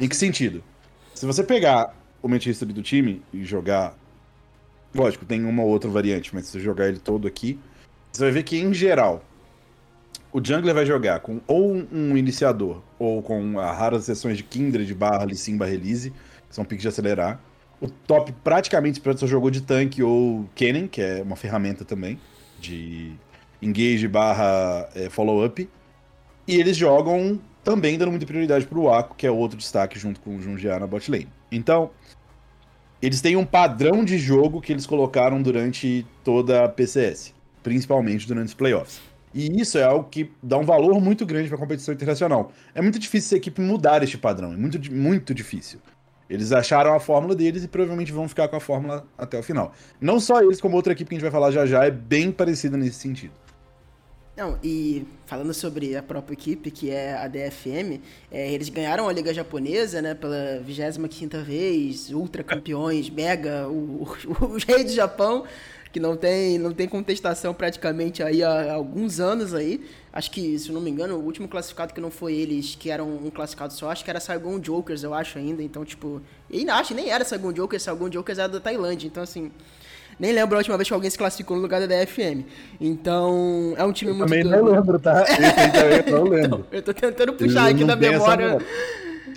Em 0.00 0.08
que 0.08 0.16
sentido? 0.16 0.64
Se 1.14 1.24
você 1.24 1.44
pegar 1.44 1.94
o 2.20 2.34
history 2.34 2.72
do 2.72 2.82
time 2.82 3.22
e 3.32 3.44
jogar. 3.44 3.96
Lógico, 4.92 5.24
tem 5.24 5.44
uma 5.44 5.62
ou 5.62 5.68
outra 5.68 5.88
variante, 5.88 6.34
mas 6.34 6.46
se 6.46 6.52
você 6.52 6.58
jogar 6.58 6.88
ele 6.88 6.98
todo 6.98 7.28
aqui, 7.28 7.60
você 8.10 8.24
vai 8.24 8.32
ver 8.32 8.42
que, 8.42 8.58
em 8.58 8.74
geral, 8.74 9.22
o 10.32 10.44
jungler 10.44 10.74
vai 10.74 10.84
jogar 10.84 11.20
com 11.20 11.40
ou 11.46 11.72
um 11.92 12.16
iniciador, 12.16 12.82
ou 12.98 13.22
com 13.22 13.58
as 13.58 13.78
raras 13.78 14.04
sessões 14.04 14.36
de 14.36 14.42
Kindred 14.42 14.92
barra 14.94 15.24
Lissim 15.24 15.56
barra 15.56 15.70
Release, 15.70 16.10
que 16.48 16.54
são 16.54 16.64
piques 16.64 16.82
de 16.82 16.88
acelerar. 16.88 17.40
O 17.80 17.88
top 17.88 18.32
praticamente 18.44 19.00
só 19.16 19.26
jogou 19.26 19.50
de 19.50 19.60
tanque 19.60 20.02
ou 20.02 20.48
Kennen, 20.54 20.88
que 20.88 21.00
é 21.00 21.22
uma 21.22 21.36
ferramenta 21.36 21.84
também 21.84 22.18
de 22.60 23.12
engage 23.62 24.08
barra 24.08 24.88
é, 24.94 25.08
follow-up. 25.08 25.68
E 26.46 26.56
eles 26.56 26.76
jogam 26.76 27.40
também 27.62 27.96
dando 27.96 28.10
muita 28.10 28.26
prioridade 28.26 28.66
pro 28.66 28.84
Waco, 28.84 29.14
que 29.14 29.26
é 29.26 29.30
outro 29.30 29.56
destaque 29.56 29.98
junto 29.98 30.20
com 30.20 30.36
o 30.36 30.42
Junjiá 30.42 30.78
na 30.78 30.86
bot 30.86 31.10
lane. 31.10 31.28
Então, 31.52 31.90
eles 33.00 33.20
têm 33.20 33.36
um 33.36 33.44
padrão 33.44 34.04
de 34.04 34.18
jogo 34.18 34.60
que 34.60 34.72
eles 34.72 34.86
colocaram 34.86 35.40
durante 35.40 36.06
toda 36.24 36.64
a 36.64 36.68
PCS, 36.68 37.34
principalmente 37.62 38.26
durante 38.26 38.48
os 38.48 38.54
playoffs. 38.54 39.00
E 39.34 39.60
isso 39.60 39.78
é 39.78 39.84
algo 39.84 40.08
que 40.08 40.30
dá 40.42 40.56
um 40.56 40.64
valor 40.64 41.00
muito 41.00 41.24
grande 41.26 41.48
para 41.48 41.56
a 41.56 41.60
competição 41.60 41.94
internacional. 41.94 42.52
É 42.74 42.80
muito 42.80 42.98
difícil 42.98 43.36
a 43.36 43.38
equipe 43.38 43.60
mudar 43.60 44.02
este 44.02 44.18
padrão, 44.18 44.52
é 44.52 44.56
muito, 44.56 44.92
muito 44.92 45.34
difícil. 45.34 45.80
Eles 46.28 46.52
acharam 46.52 46.94
a 46.94 47.00
fórmula 47.00 47.34
deles 47.34 47.64
e 47.64 47.68
provavelmente 47.68 48.12
vão 48.12 48.28
ficar 48.28 48.48
com 48.48 48.56
a 48.56 48.60
fórmula 48.60 49.06
até 49.16 49.38
o 49.38 49.42
final. 49.42 49.72
Não 50.00 50.20
só 50.20 50.42
eles, 50.42 50.60
como 50.60 50.76
outra 50.76 50.92
equipe 50.92 51.08
que 51.08 51.14
a 51.14 51.18
gente 51.18 51.22
vai 51.22 51.30
falar 51.30 51.50
já 51.50 51.64
já 51.64 51.84
é 51.84 51.90
bem 51.90 52.30
parecida 52.30 52.76
nesse 52.76 52.98
sentido. 52.98 53.32
Não, 54.38 54.56
e 54.62 55.04
falando 55.26 55.52
sobre 55.52 55.96
a 55.96 56.02
própria 56.02 56.32
equipe, 56.32 56.70
que 56.70 56.90
é 56.90 57.12
a 57.12 57.26
DFM, 57.26 58.00
é, 58.30 58.52
eles 58.52 58.68
ganharam 58.68 59.08
a 59.08 59.12
Liga 59.12 59.34
Japonesa, 59.34 60.00
né, 60.00 60.14
pela 60.14 60.62
25ª 60.64 61.42
vez, 61.42 62.12
ultra 62.12 62.44
campeões, 62.44 63.10
mega, 63.10 63.66
o, 63.66 64.04
o, 64.04 64.44
os 64.54 64.62
reis 64.62 64.84
do 64.84 64.92
Japão, 64.92 65.44
que 65.92 66.00
não 66.00 66.16
tem, 66.16 66.58
não 66.58 66.72
tem 66.72 66.88
contestação 66.88 67.54
praticamente 67.54 68.22
aí 68.22 68.42
há, 68.42 68.72
há 68.72 68.74
alguns 68.74 69.20
anos 69.20 69.54
aí. 69.54 69.80
Acho 70.12 70.30
que, 70.30 70.58
se 70.58 70.68
eu 70.68 70.74
não 70.74 70.80
me 70.80 70.90
engano, 70.90 71.16
o 71.16 71.24
último 71.24 71.48
classificado 71.48 71.94
que 71.94 72.00
não 72.00 72.10
foi 72.10 72.34
eles, 72.34 72.74
que 72.74 72.90
eram 72.90 73.08
um 73.08 73.30
classificado 73.30 73.72
só, 73.72 73.90
acho 73.90 74.04
que 74.04 74.10
era 74.10 74.20
Saigon 74.20 74.60
Jokers, 74.60 75.02
eu 75.02 75.14
acho 75.14 75.38
ainda, 75.38 75.62
então, 75.62 75.84
tipo... 75.84 76.20
E 76.50 76.68
acho, 76.68 76.94
nem 76.94 77.10
era 77.10 77.24
Saigon 77.24 77.52
Jokers, 77.52 77.82
Saigon 77.82 78.10
Jokers 78.10 78.38
era 78.38 78.48
da 78.48 78.60
Tailândia, 78.60 79.06
então, 79.06 79.22
assim... 79.22 79.50
Nem 80.18 80.32
lembro 80.32 80.56
a 80.56 80.58
última 80.58 80.76
vez 80.76 80.88
que 80.88 80.94
alguém 80.94 81.08
se 81.08 81.16
classificou 81.16 81.56
no 81.56 81.62
lugar 81.62 81.80
da 81.80 81.86
DFM. 81.86 82.44
Então, 82.80 83.72
é 83.76 83.84
um 83.84 83.92
time 83.92 84.10
eu 84.10 84.16
muito. 84.16 84.28
Também 84.28 84.42
não 84.42 84.64
lembro, 84.64 84.98
tá? 84.98 85.24
eu 86.04 86.12
não 86.12 86.24
lembro. 86.24 86.66
então, 86.66 86.66
eu 86.72 86.82
tô 86.82 86.92
tentando 86.92 87.34
puxar 87.34 87.68
aqui 87.68 87.84
na 87.84 87.94
memória. 87.94 88.58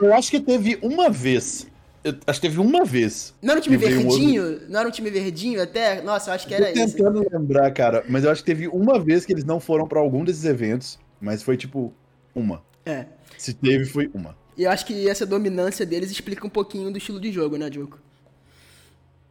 Eu 0.01 0.11
acho 0.11 0.31
que 0.31 0.39
teve 0.39 0.79
uma 0.81 1.07
vez 1.07 1.67
eu 2.03 2.15
acho 2.25 2.41
que 2.41 2.47
teve 2.47 2.59
uma 2.59 2.83
vez. 2.83 3.33
Não 3.41 3.51
era 3.51 3.59
um 3.59 3.63
time 3.63 3.77
verdinho? 3.77 4.43
Um 4.43 4.51
outro... 4.51 4.69
Não 4.69 4.79
era 4.79 4.89
um 4.89 4.91
time 4.91 5.09
verdinho 5.09 5.61
até? 5.61 6.01
Nossa, 6.01 6.31
eu 6.31 6.33
acho 6.33 6.47
que 6.47 6.53
era 6.53 6.71
isso. 6.71 6.97
Tô 6.97 7.03
tentando 7.03 7.29
lembrar, 7.31 7.71
cara, 7.71 8.03
mas 8.09 8.23
eu 8.23 8.31
acho 8.31 8.41
que 8.41 8.45
teve 8.47 8.67
uma 8.67 8.99
vez 8.99 9.25
que 9.25 9.31
eles 9.31 9.43
não 9.43 9.59
foram 9.59 9.87
para 9.87 9.99
algum 9.99 10.23
desses 10.23 10.45
eventos, 10.45 10.99
mas 11.19 11.43
foi 11.43 11.57
tipo 11.57 11.93
uma. 12.33 12.63
É. 12.85 13.05
Se 13.37 13.53
teve, 13.53 13.85
foi 13.85 14.09
uma. 14.13 14.35
E 14.57 14.63
eu 14.63 14.71
acho 14.71 14.85
que 14.85 15.07
essa 15.07 15.25
dominância 15.25 15.85
deles 15.85 16.11
explica 16.11 16.45
um 16.45 16.49
pouquinho 16.49 16.91
do 16.91 16.97
estilo 16.97 17.19
de 17.19 17.31
jogo, 17.31 17.57
né, 17.57 17.69
Diogo? 17.69 17.99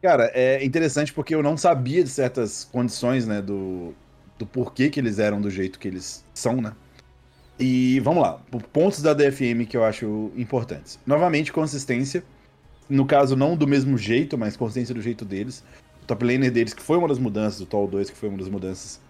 Cara, 0.00 0.30
é 0.34 0.64
interessante 0.64 1.12
porque 1.12 1.34
eu 1.34 1.42
não 1.42 1.56
sabia 1.56 2.02
de 2.02 2.08
certas 2.08 2.64
condições, 2.64 3.26
né, 3.26 3.42
do, 3.42 3.94
do 4.38 4.46
porquê 4.46 4.88
que 4.88 4.98
eles 4.98 5.18
eram 5.18 5.40
do 5.40 5.50
jeito 5.50 5.78
que 5.78 5.86
eles 5.86 6.24
são, 6.32 6.60
né? 6.60 6.72
E 7.58 8.00
vamos 8.00 8.22
lá, 8.22 8.40
pontos 8.72 9.02
da 9.02 9.12
DFM 9.12 9.66
que 9.68 9.76
eu 9.76 9.84
acho 9.84 10.32
importantes. 10.34 10.98
Novamente, 11.06 11.52
consistência. 11.52 12.24
No 12.90 13.06
caso, 13.06 13.36
não 13.36 13.56
do 13.56 13.68
mesmo 13.68 13.96
jeito, 13.96 14.36
mas 14.36 14.56
consistência 14.56 14.92
do 14.92 15.00
jeito 15.00 15.24
deles. 15.24 15.62
O 16.02 16.06
top 16.06 16.24
laner 16.24 16.50
deles, 16.50 16.74
que 16.74 16.82
foi 16.82 16.98
uma 16.98 17.06
das 17.06 17.20
mudanças, 17.20 17.60
o 17.60 17.66
Tall 17.66 17.86
2, 17.86 18.10
que 18.10 18.16
foi 18.16 18.28
uma 18.28 18.38
das 18.38 18.48
mudanças 18.48 19.00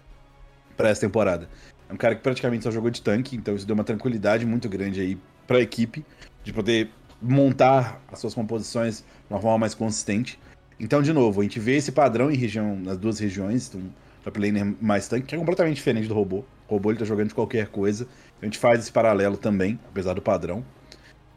para 0.77 0.89
essa 0.89 1.01
temporada. 1.01 1.49
É 1.89 1.93
um 1.93 1.97
cara 1.97 2.15
que 2.15 2.21
praticamente 2.21 2.63
só 2.63 2.69
jogou 2.69 2.91
de 2.91 3.01
tanque, 3.01 3.35
então 3.35 3.55
isso 3.55 3.65
deu 3.65 3.73
uma 3.73 3.83
tranquilidade 3.83 4.45
muito 4.45 4.69
grande 4.69 5.01
aí 5.01 5.17
para 5.47 5.57
a 5.57 5.61
equipe, 5.61 6.05
de 6.43 6.53
poder 6.53 6.91
montar 7.19 7.99
as 8.11 8.19
suas 8.19 8.35
composições 8.35 8.99
de 8.99 9.33
uma 9.33 9.41
forma 9.41 9.57
mais 9.57 9.73
consistente. 9.73 10.39
Então, 10.79 11.01
de 11.01 11.11
novo, 11.11 11.41
a 11.41 11.43
gente 11.43 11.59
vê 11.59 11.75
esse 11.75 11.91
padrão 11.91 12.31
em 12.31 12.35
região, 12.35 12.75
nas 12.75 12.99
duas 12.99 13.19
regiões, 13.19 13.73
um 13.73 13.89
top 14.23 14.39
laner 14.39 14.75
mais 14.79 15.07
tanque, 15.07 15.25
que 15.25 15.35
é 15.35 15.37
completamente 15.39 15.77
diferente 15.77 16.07
do 16.07 16.13
robô. 16.13 16.45
O 16.67 16.73
robô 16.75 16.91
ele 16.91 16.99
tá 16.99 17.05
jogando 17.05 17.29
de 17.29 17.35
qualquer 17.35 17.67
coisa. 17.67 18.07
A 18.41 18.45
gente 18.45 18.59
faz 18.59 18.79
esse 18.79 18.91
paralelo 18.91 19.37
também, 19.37 19.79
apesar 19.89 20.13
do 20.13 20.21
padrão. 20.21 20.63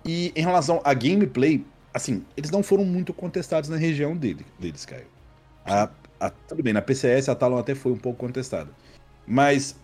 E 0.04 0.30
em 0.37 0.42
relação 0.42 0.80
a 0.85 0.92
gameplay, 0.92 1.64
assim, 1.94 2.24
eles 2.37 2.50
não 2.50 2.62
foram 2.62 2.85
muito 2.85 3.14
contestados 3.14 3.70
na 3.70 3.76
região 3.76 4.16
dele, 4.16 4.44
deles, 4.59 4.85
Caio. 4.85 5.07
A, 5.64 5.88
a, 6.18 6.28
tudo 6.28 6.62
bem, 6.62 6.72
na 6.72 6.83
PCS 6.83 7.28
a 7.28 7.35
Talon 7.37 7.57
até 7.57 7.74
foi 7.74 7.92
um 7.92 7.96
pouco 7.96 8.18
contestada. 8.18 8.70
Mas 9.24 9.76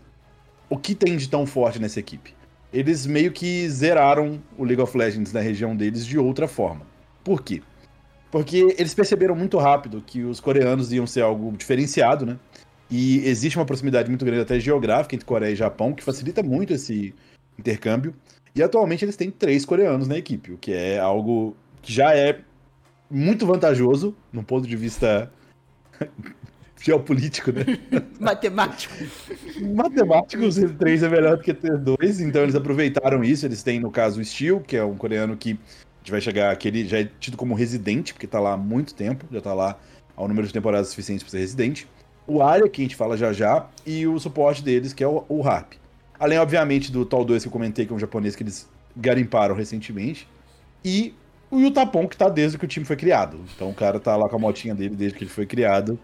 o 0.68 0.76
que 0.76 0.94
tem 0.94 1.16
de 1.16 1.28
tão 1.28 1.46
forte 1.46 1.78
nessa 1.78 2.00
equipe? 2.00 2.34
Eles 2.72 3.06
meio 3.06 3.32
que 3.32 3.68
zeraram 3.68 4.42
o 4.58 4.64
League 4.64 4.82
of 4.82 4.96
Legends 4.96 5.32
na 5.32 5.40
região 5.40 5.74
deles 5.76 6.04
de 6.04 6.18
outra 6.18 6.48
forma. 6.48 6.84
Por 7.24 7.42
quê? 7.42 7.62
Porque 8.30 8.74
eles 8.78 8.94
perceberam 8.94 9.34
muito 9.34 9.56
rápido 9.58 10.02
que 10.04 10.22
os 10.22 10.40
coreanos 10.40 10.92
iam 10.92 11.06
ser 11.06 11.22
algo 11.22 11.56
diferenciado, 11.56 12.26
né? 12.26 12.38
E 12.90 13.26
existe 13.26 13.56
uma 13.56 13.64
proximidade 13.64 14.08
muito 14.08 14.24
grande, 14.24 14.42
até 14.42 14.58
geográfica, 14.58 15.14
entre 15.14 15.24
Coreia 15.24 15.52
e 15.52 15.56
Japão, 15.56 15.92
que 15.92 16.02
facilita 16.02 16.42
muito 16.42 16.72
esse 16.72 17.14
intercâmbio. 17.58 18.14
E 18.54 18.62
atualmente 18.62 19.04
eles 19.04 19.16
têm 19.16 19.30
três 19.30 19.64
coreanos 19.64 20.08
na 20.08 20.18
equipe, 20.18 20.52
o 20.52 20.58
que 20.58 20.72
é 20.72 20.98
algo 20.98 21.56
que 21.82 21.92
já 21.92 22.14
é 22.14 22.40
muito 23.10 23.46
vantajoso, 23.46 24.14
no 24.32 24.42
ponto 24.42 24.66
de 24.66 24.76
vista 24.76 25.30
geopolítico, 26.80 27.52
né? 27.52 27.64
Matemático. 28.20 28.94
Matemático, 29.74 30.50
ser 30.52 30.74
três 30.76 31.02
é 31.02 31.08
melhor 31.08 31.36
do 31.36 31.42
que 31.42 31.52
ter 31.52 31.76
dois, 31.76 32.20
então 32.20 32.42
eles 32.42 32.54
aproveitaram 32.54 33.24
isso. 33.24 33.46
Eles 33.46 33.62
têm, 33.62 33.80
no 33.80 33.90
caso, 33.90 34.20
o 34.20 34.24
Steel, 34.24 34.60
que 34.60 34.76
é 34.76 34.84
um 34.84 34.96
coreano 34.96 35.36
que 35.36 35.52
a 35.52 35.98
gente 36.00 36.10
vai 36.10 36.20
chegar 36.20 36.50
aqui, 36.50 36.68
ele 36.68 36.86
já 36.86 37.00
é 37.00 37.08
tido 37.18 37.36
como 37.36 37.54
residente, 37.54 38.14
porque 38.14 38.26
tá 38.26 38.40
lá 38.40 38.52
há 38.52 38.56
muito 38.56 38.94
tempo, 38.94 39.26
já 39.30 39.40
tá 39.40 39.52
lá 39.52 39.78
ao 40.16 40.28
número 40.28 40.46
de 40.46 40.52
temporadas 40.52 40.88
suficientes 40.88 41.22
para 41.22 41.30
ser 41.32 41.38
residente 41.38 41.88
o 42.30 42.42
Arya, 42.42 42.68
que 42.68 42.80
a 42.80 42.84
gente 42.84 42.94
fala 42.94 43.16
já 43.16 43.32
já, 43.32 43.66
e 43.84 44.06
o 44.06 44.18
suporte 44.20 44.62
deles, 44.62 44.92
que 44.92 45.02
é 45.02 45.08
o, 45.08 45.24
o 45.28 45.46
Harp. 45.46 45.72
Além, 46.18 46.38
obviamente, 46.38 46.92
do 46.92 47.04
Tal 47.04 47.24
2 47.24 47.42
que 47.42 47.48
eu 47.48 47.52
comentei, 47.52 47.84
que 47.84 47.92
é 47.92 47.96
um 47.96 47.98
japonês 47.98 48.36
que 48.36 48.44
eles 48.44 48.68
garimparam 48.96 49.54
recentemente. 49.54 50.28
E 50.84 51.12
o 51.50 51.58
Yutapon, 51.58 52.06
que 52.06 52.16
tá 52.16 52.28
desde 52.28 52.56
que 52.56 52.64
o 52.64 52.68
time 52.68 52.86
foi 52.86 52.96
criado. 52.96 53.40
Então 53.54 53.70
o 53.70 53.74
cara 53.74 53.98
tá 53.98 54.16
lá 54.16 54.28
com 54.28 54.36
a 54.36 54.38
motinha 54.38 54.74
dele 54.74 54.94
desde 54.94 55.18
que 55.18 55.24
ele 55.24 55.30
foi 55.30 55.46
criado. 55.46 55.98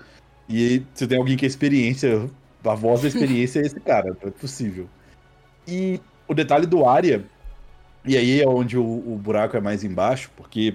E 0.48 0.82
se 0.94 1.06
tem 1.06 1.18
alguém 1.18 1.36
que 1.36 1.44
é 1.44 1.48
experiência, 1.48 2.28
a 2.64 2.74
voz 2.74 3.02
da 3.02 3.08
experiência 3.08 3.60
é 3.60 3.62
esse 3.62 3.80
cara, 3.80 4.16
não 4.20 4.28
é 4.28 4.30
possível. 4.30 4.88
E 5.66 6.00
o 6.26 6.34
detalhe 6.34 6.66
do 6.66 6.84
Arya, 6.84 7.24
e 8.04 8.16
aí 8.16 8.40
é 8.40 8.48
onde 8.48 8.76
o, 8.76 8.84
o 8.84 9.16
buraco 9.16 9.56
é 9.56 9.60
mais 9.60 9.84
embaixo, 9.84 10.30
porque 10.36 10.74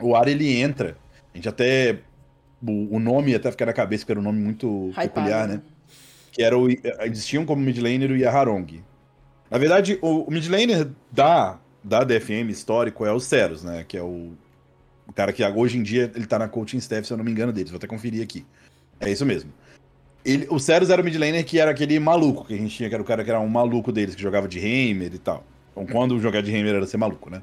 o 0.00 0.14
Arya 0.14 0.32
ele 0.32 0.60
entra. 0.60 0.96
A 1.32 1.36
gente 1.36 1.48
até 1.48 1.98
o, 2.66 2.96
o 2.96 3.00
nome 3.00 3.34
até 3.34 3.50
ficar 3.50 3.66
na 3.66 3.72
cabeça, 3.72 4.02
porque 4.02 4.12
era 4.12 4.20
um 4.20 4.24
nome 4.24 4.40
muito 4.40 4.90
Hypado, 4.90 5.08
peculiar, 5.08 5.48
né? 5.48 5.54
né? 5.54 5.62
Que 6.30 6.42
era 6.42 6.56
o. 6.56 6.68
Eles 6.70 7.26
tinham 7.26 7.44
como 7.44 7.62
midlaner 7.62 8.10
o 8.10 8.16
Yaharong. 8.16 8.82
Na 9.50 9.58
verdade, 9.58 9.98
o, 10.00 10.28
o 10.28 10.30
midlaner 10.30 10.88
da, 11.10 11.58
da 11.82 12.04
DFM 12.04 12.50
histórico 12.50 13.04
é 13.04 13.12
o 13.12 13.20
Ceros, 13.20 13.62
né? 13.62 13.84
Que 13.86 13.96
é 13.96 14.02
o, 14.02 14.32
o 15.06 15.12
cara 15.12 15.32
que 15.32 15.44
hoje 15.44 15.78
em 15.78 15.82
dia 15.82 16.10
ele 16.14 16.26
tá 16.26 16.38
na 16.38 16.48
coaching 16.48 16.78
staff, 16.78 17.06
se 17.06 17.12
eu 17.12 17.16
não 17.16 17.24
me 17.24 17.30
engano, 17.30 17.52
deles. 17.52 17.70
Vou 17.70 17.78
até 17.78 17.86
conferir 17.86 18.22
aqui. 18.22 18.44
É 19.00 19.10
isso 19.10 19.26
mesmo. 19.26 19.52
Ele, 20.24 20.46
o 20.50 20.58
Ceros 20.58 20.90
era 20.90 21.02
o 21.02 21.04
midlaner 21.04 21.44
que 21.44 21.58
era 21.58 21.70
aquele 21.72 21.98
maluco 21.98 22.44
que 22.44 22.54
a 22.54 22.56
gente 22.56 22.76
tinha, 22.76 22.88
que 22.88 22.94
era 22.94 23.02
o 23.02 23.06
cara 23.06 23.24
que 23.24 23.30
era 23.30 23.40
um 23.40 23.48
maluco 23.48 23.90
deles, 23.90 24.14
que 24.14 24.22
jogava 24.22 24.46
de 24.46 24.58
Heimer 24.58 25.12
e 25.12 25.18
tal. 25.18 25.44
Então, 25.72 25.86
quando 25.86 26.20
jogar 26.20 26.42
de 26.42 26.54
Heimer 26.54 26.74
era 26.74 26.86
ser 26.86 26.98
maluco, 26.98 27.28
né? 27.28 27.42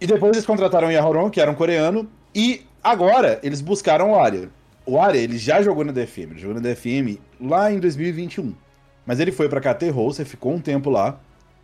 e 0.00 0.06
depois 0.06 0.32
eles 0.32 0.46
contrataram 0.46 0.88
o 0.88 0.90
Yahoron, 0.92 1.30
que 1.30 1.40
era 1.40 1.50
um 1.50 1.54
coreano, 1.54 2.08
e 2.34 2.64
Agora, 2.82 3.38
eles 3.44 3.60
buscaram 3.60 4.10
o 4.10 4.18
Arya. 4.18 4.50
O 4.84 4.98
Arya, 4.98 5.20
ele 5.20 5.38
já 5.38 5.62
jogou 5.62 5.84
na 5.84 5.92
DFM, 5.92 6.32
ele 6.32 6.40
jogou 6.40 6.60
na 6.60 6.60
DFM 6.60 7.16
lá 7.40 7.72
em 7.72 7.78
2021. 7.78 8.52
Mas 9.06 9.20
ele 9.20 9.30
foi 9.30 9.48
pra 9.48 9.60
KT 9.60 9.88
Rolster, 9.90 10.26
ficou 10.26 10.52
um 10.52 10.60
tempo 10.60 10.90
lá, 10.90 11.20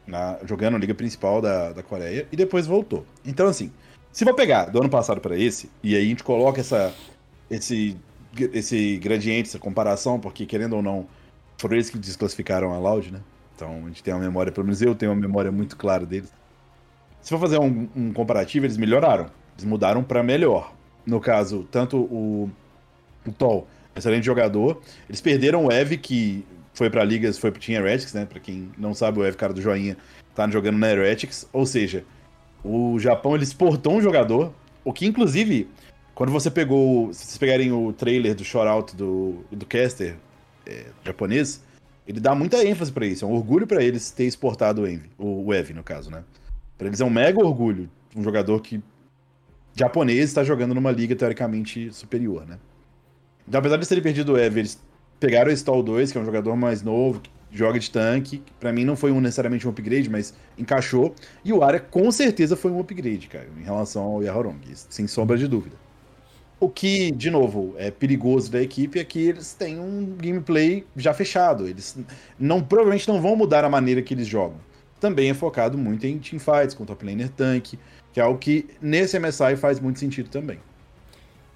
na, 0.08 0.38
jogando 0.44 0.76
a 0.76 0.78
liga 0.78 0.94
principal 0.94 1.40
da, 1.40 1.72
da 1.72 1.82
Coreia, 1.82 2.26
e 2.32 2.36
depois 2.36 2.66
voltou. 2.66 3.04
Então, 3.24 3.46
assim, 3.46 3.70
se 4.10 4.24
for 4.24 4.34
pegar 4.34 4.66
do 4.66 4.80
ano 4.80 4.88
passado 4.88 5.20
para 5.20 5.38
esse, 5.38 5.70
e 5.82 5.94
aí 5.94 6.06
a 6.06 6.08
gente 6.08 6.24
coloca 6.24 6.60
essa, 6.60 6.92
esse, 7.50 7.96
esse 8.52 8.96
gradiente, 8.96 9.48
essa 9.48 9.58
comparação, 9.58 10.18
porque 10.18 10.46
querendo 10.46 10.76
ou 10.76 10.82
não, 10.82 11.06
foram 11.58 11.76
eles 11.76 11.90
que 11.90 11.98
desclassificaram 11.98 12.72
a 12.72 12.78
Loud, 12.78 13.12
né? 13.12 13.20
Então 13.54 13.82
a 13.84 13.88
gente 13.88 14.02
tem 14.02 14.14
uma 14.14 14.20
memória, 14.20 14.50
pelo 14.50 14.64
menos 14.64 14.80
eu 14.82 14.94
tenho 14.94 15.12
uma 15.12 15.20
memória 15.20 15.52
muito 15.52 15.76
clara 15.76 16.04
deles. 16.06 16.32
Se 17.20 17.30
for 17.30 17.38
fazer 17.38 17.58
um, 17.58 17.88
um 17.94 18.12
comparativo, 18.12 18.64
eles 18.64 18.76
melhoraram. 18.76 19.26
Eles 19.56 19.64
mudaram 19.64 20.02
para 20.02 20.22
melhor 20.22 20.72
no 21.08 21.20
caso, 21.20 21.66
tanto 21.70 21.96
o, 21.96 22.50
o 23.26 23.32
Tol, 23.32 23.66
excelente 23.96 24.24
jogador. 24.24 24.80
Eles 25.08 25.22
perderam 25.22 25.64
o 25.64 25.72
Ev, 25.72 25.96
que 25.96 26.44
foi 26.78 26.88
para 26.88 27.04
ligas, 27.04 27.36
foi 27.36 27.50
Team 27.50 27.84
Heretics, 27.84 28.14
né? 28.14 28.24
Para 28.24 28.38
quem 28.38 28.70
não 28.78 28.94
sabe, 28.94 29.18
o 29.18 29.24
Ev, 29.24 29.34
cara 29.34 29.52
do 29.52 29.60
joinha, 29.60 29.96
tá 30.34 30.48
jogando 30.48 30.78
na 30.78 30.88
Heretics. 30.88 31.48
Ou 31.52 31.66
seja, 31.66 32.04
o 32.64 32.98
Japão 32.98 33.34
ele 33.34 33.44
exportou 33.44 33.94
um 33.94 34.00
jogador, 34.00 34.54
o 34.84 34.92
que 34.92 35.04
inclusive, 35.04 35.68
quando 36.14 36.30
você 36.30 36.50
pegou, 36.50 37.12
se 37.12 37.26
vocês 37.26 37.38
pegarem 37.38 37.72
o 37.72 37.92
trailer 37.92 38.34
do 38.34 38.44
shoutout 38.44 38.94
do, 38.96 39.44
do 39.50 39.66
caster 39.66 40.16
é, 40.64 40.86
japonês, 41.04 41.62
ele 42.06 42.20
dá 42.20 42.34
muita 42.34 42.64
ênfase 42.64 42.92
para 42.92 43.04
isso. 43.04 43.24
É 43.24 43.28
um 43.28 43.32
orgulho 43.32 43.66
para 43.66 43.82
eles 43.82 44.10
ter 44.10 44.24
exportado 44.24 44.82
o 44.82 44.88
Envy, 44.88 45.10
o, 45.18 45.46
o 45.46 45.52
Ev, 45.52 45.70
no 45.70 45.82
caso, 45.82 46.10
né? 46.10 46.22
Para 46.78 46.86
eles 46.86 47.00
é 47.00 47.04
um 47.04 47.10
mega 47.10 47.38
orgulho 47.44 47.90
um 48.16 48.22
jogador 48.22 48.60
que 48.60 48.82
japonês 49.74 50.30
está 50.30 50.42
jogando 50.42 50.74
numa 50.74 50.90
liga 50.90 51.14
teoricamente 51.14 51.92
superior, 51.92 52.46
né? 52.46 52.58
Então, 53.46 53.58
apesar 53.58 53.76
de 53.76 53.88
terem 53.88 54.02
perdido 54.02 54.32
o 54.32 54.38
Ever, 54.38 54.58
eles 54.58 54.80
pegaram 55.18 55.50
o 55.50 55.54
Stall 55.54 55.82
2, 55.82 56.12
que 56.12 56.18
é 56.18 56.20
um 56.20 56.24
jogador 56.24 56.56
mais 56.56 56.82
novo, 56.82 57.20
que 57.20 57.30
joga 57.50 57.78
de 57.78 57.90
tanque, 57.90 58.38
que 58.38 58.52
pra 58.60 58.72
mim 58.72 58.84
não 58.84 58.96
foi 58.96 59.10
um, 59.10 59.20
necessariamente 59.20 59.66
um 59.66 59.70
upgrade, 59.70 60.08
mas 60.08 60.34
encaixou. 60.56 61.14
E 61.44 61.52
o 61.52 61.62
Arya 61.62 61.80
com 61.80 62.10
certeza 62.10 62.56
foi 62.56 62.70
um 62.70 62.80
upgrade, 62.80 63.28
cara, 63.28 63.48
em 63.58 63.64
relação 63.64 64.02
ao 64.02 64.22
Yahorong, 64.22 64.60
sem 64.88 65.06
sombra 65.06 65.36
de 65.36 65.46
dúvida. 65.46 65.76
O 66.60 66.68
que, 66.68 67.12
de 67.12 67.30
novo, 67.30 67.74
é 67.78 67.88
perigoso 67.88 68.50
da 68.50 68.60
equipe 68.60 68.98
é 68.98 69.04
que 69.04 69.20
eles 69.20 69.54
têm 69.54 69.78
um 69.78 70.16
gameplay 70.16 70.84
já 70.96 71.14
fechado. 71.14 71.68
Eles 71.68 71.96
não 72.38 72.60
provavelmente 72.60 73.06
não 73.06 73.22
vão 73.22 73.36
mudar 73.36 73.64
a 73.64 73.68
maneira 73.68 74.02
que 74.02 74.12
eles 74.12 74.26
jogam. 74.26 74.58
Também 74.98 75.30
é 75.30 75.34
focado 75.34 75.78
muito 75.78 76.04
em 76.04 76.18
teamfights, 76.18 76.74
com 76.74 76.84
top 76.84 77.06
laner 77.06 77.28
tanque, 77.30 77.78
que 78.12 78.18
é 78.18 78.24
algo 78.24 78.38
que 78.40 78.66
nesse 78.82 79.16
MSI 79.20 79.56
faz 79.56 79.78
muito 79.78 80.00
sentido 80.00 80.28
também. 80.28 80.58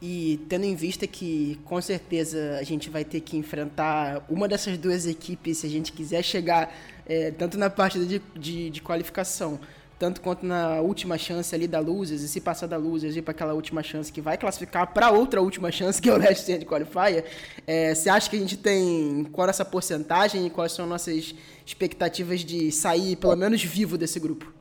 E 0.05 0.41
tendo 0.49 0.65
em 0.65 0.75
vista 0.75 1.07
que 1.07 1.61
com 1.65 1.81
certeza 1.81 2.59
a 2.59 2.65
gente 2.65 2.91
vai 2.91 3.05
ter 3.05 3.21
que 3.21 3.37
enfrentar 3.37 4.27
uma 4.29 4.49
dessas 4.49 4.77
duas 4.77 5.07
equipes 5.07 5.59
se 5.59 5.67
a 5.69 5.71
gente 5.71 5.93
quiser 5.93 6.25
chegar 6.25 6.75
é, 7.07 7.31
tanto 7.31 7.57
na 7.57 7.71
parte 7.71 8.05
de, 8.05 8.21
de, 8.35 8.69
de, 8.69 8.83
qualificação, 8.83 9.61
tanto 10.01 10.21
quanto 10.21 10.45
na 10.45 10.81
última 10.81 11.17
chance 11.17 11.55
ali 11.55 11.69
da 11.69 11.79
Losers, 11.79 12.23
e 12.23 12.29
se 12.29 12.41
passar 12.41 12.67
da 12.67 12.77
Losers 12.77 13.15
ir 13.15 13.23
para 13.23 13.31
aquela 13.31 13.55
última 13.55 13.81
chance 13.81 14.13
que 14.13 14.21
vai 14.21 14.37
classificar 14.37 14.93
para 14.93 15.13
outra 15.13 15.41
última 15.41 15.71
chance, 15.71 16.03
que 16.03 16.11
é 16.11 16.13
o 16.13 16.19
Last 16.19 16.51
Stand 16.51 16.67
Qualifier, 16.67 17.25
é, 17.65 17.95
você 17.95 18.11
acha 18.11 18.29
que 18.29 18.35
a 18.35 18.41
gente 18.41 18.57
tem 18.57 19.23
qual 19.31 19.47
é 19.47 19.51
essa 19.51 19.65
porcentagem 19.65 20.49
e 20.49 20.51
quais 20.51 20.73
são 20.73 20.85
nossas 20.85 21.33
expectativas 21.65 22.41
de 22.41 22.73
sair 22.73 23.15
pelo 23.15 23.37
menos 23.37 23.63
vivo 23.63 23.97
desse 23.97 24.19
grupo? 24.19 24.53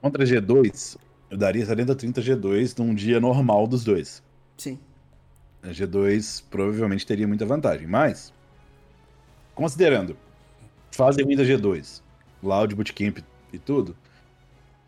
Contra 0.00 0.24
G2, 0.24 0.96
eu 1.30 1.38
daria 1.38 1.64
70-30 1.64 2.14
G2 2.20 2.78
num 2.78 2.94
dia 2.94 3.20
normal 3.20 3.66
dos 3.66 3.84
dois. 3.84 4.22
Sim. 4.56 4.78
A 5.62 5.68
G2 5.68 6.42
provavelmente 6.50 7.06
teria 7.06 7.28
muita 7.28 7.46
vantagem, 7.46 7.86
mas 7.86 8.32
considerando 9.54 10.16
fase 10.90 11.22
ruim 11.22 11.36
da 11.36 11.44
G2, 11.44 12.02
Loud 12.42 12.74
Bootcamp 12.74 13.18
e 13.52 13.58
tudo, 13.58 13.96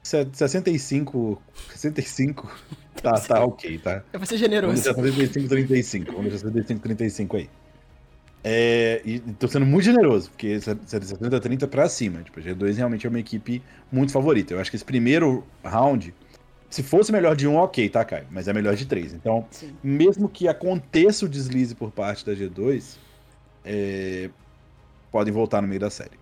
65. 0.03 1.41
65. 1.71 2.61
Tá, 3.01 3.13
tá 3.13 3.45
ok, 3.45 3.79
tá? 3.79 4.03
É 4.13 4.19
pra 4.19 4.27
ser 4.27 4.37
generoso. 4.37 4.83
Vamos 4.93 5.15
deixar 5.15 5.25
65, 5.25 5.49
35. 5.49 6.13
Vamos 6.13 6.31
deixar 6.31 6.49
65, 6.49 6.83
35 6.83 7.37
aí. 7.37 7.51
É, 8.45 9.01
e 9.05 9.21
tô 9.21 9.47
sendo 9.47 9.65
muito 9.65 9.85
generoso, 9.85 10.29
porque 10.31 10.61
70 10.61 11.41
30 11.41 11.69
pra 11.69 11.89
cima. 11.89 12.23
Tipo, 12.23 12.41
a 12.41 12.43
G2 12.43 12.77
realmente 12.77 13.07
é 13.07 13.11
uma 13.11 13.21
equipe 13.21 13.63
muito 13.91 14.13
favorita. 14.13 14.55
Eu 14.55 14.61
acho 14.61 14.71
que 14.71 14.77
esse 14.77 14.85
primeiro 14.85 15.45
round, 15.65 16.13
se 16.73 16.83
fosse 16.83 17.13
melhor 17.13 17.37
de 17.37 17.47
um, 17.47 17.57
ok, 17.57 17.87
tá, 17.91 18.03
Caio? 18.03 18.27
Mas 18.31 18.49
é 18.49 18.53
melhor 18.53 18.75
de 18.75 18.87
três. 18.87 19.13
Então, 19.13 19.47
Sim. 19.51 19.77
mesmo 19.83 20.27
que 20.27 20.49
aconteça 20.49 21.27
o 21.27 21.29
deslize 21.29 21.75
por 21.75 21.91
parte 21.91 22.25
da 22.25 22.33
G2, 22.33 22.97
é, 23.63 24.31
podem 25.11 25.31
voltar 25.31 25.61
no 25.61 25.69
meio 25.69 25.81
da 25.81 25.91
série. 25.91 26.19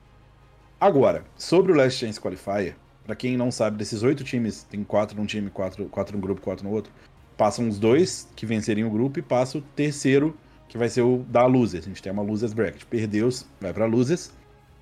Agora, 0.80 1.22
sobre 1.36 1.70
o 1.70 1.74
Last 1.76 2.04
Chance 2.04 2.20
Qualifier, 2.20 2.74
para 3.06 3.14
quem 3.14 3.36
não 3.36 3.52
sabe, 3.52 3.76
desses 3.76 4.02
oito 4.02 4.24
times, 4.24 4.64
tem 4.64 4.82
quatro 4.82 5.16
num 5.16 5.24
time, 5.24 5.50
quatro, 5.50 5.86
quatro 5.86 6.16
no 6.16 6.20
grupo, 6.20 6.40
quatro 6.40 6.66
no 6.66 6.74
outro. 6.74 6.92
Passam 7.36 7.68
os 7.68 7.78
dois 7.78 8.28
que 8.34 8.44
venceriam 8.44 8.88
o 8.88 8.90
grupo 8.90 9.20
e 9.20 9.22
passa 9.22 9.56
o 9.56 9.62
terceiro, 9.62 10.36
que 10.68 10.76
vai 10.76 10.88
ser 10.88 11.02
o 11.02 11.18
da 11.28 11.46
Losers. 11.46 11.84
A 11.84 11.88
gente 11.88 12.02
tem 12.02 12.10
uma 12.10 12.22
Losers 12.22 12.52
Bracket. 12.52 12.82
Perdeu, 12.86 13.28
vai 13.60 13.72
pra 13.72 13.86
Losers. 13.86 14.32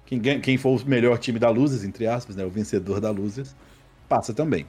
Quem, 0.07 0.19
quem 0.41 0.57
for 0.57 0.81
o 0.81 0.89
melhor 0.89 1.19
time 1.19 1.39
da 1.39 1.51
Losers, 1.51 1.85
entre 1.85 2.07
aspas, 2.07 2.37
né, 2.37 2.43
o 2.43 2.49
vencedor 2.49 3.01
da 3.01 3.11
Losers, 3.11 3.55
passa 4.09 4.33
também. 4.33 4.65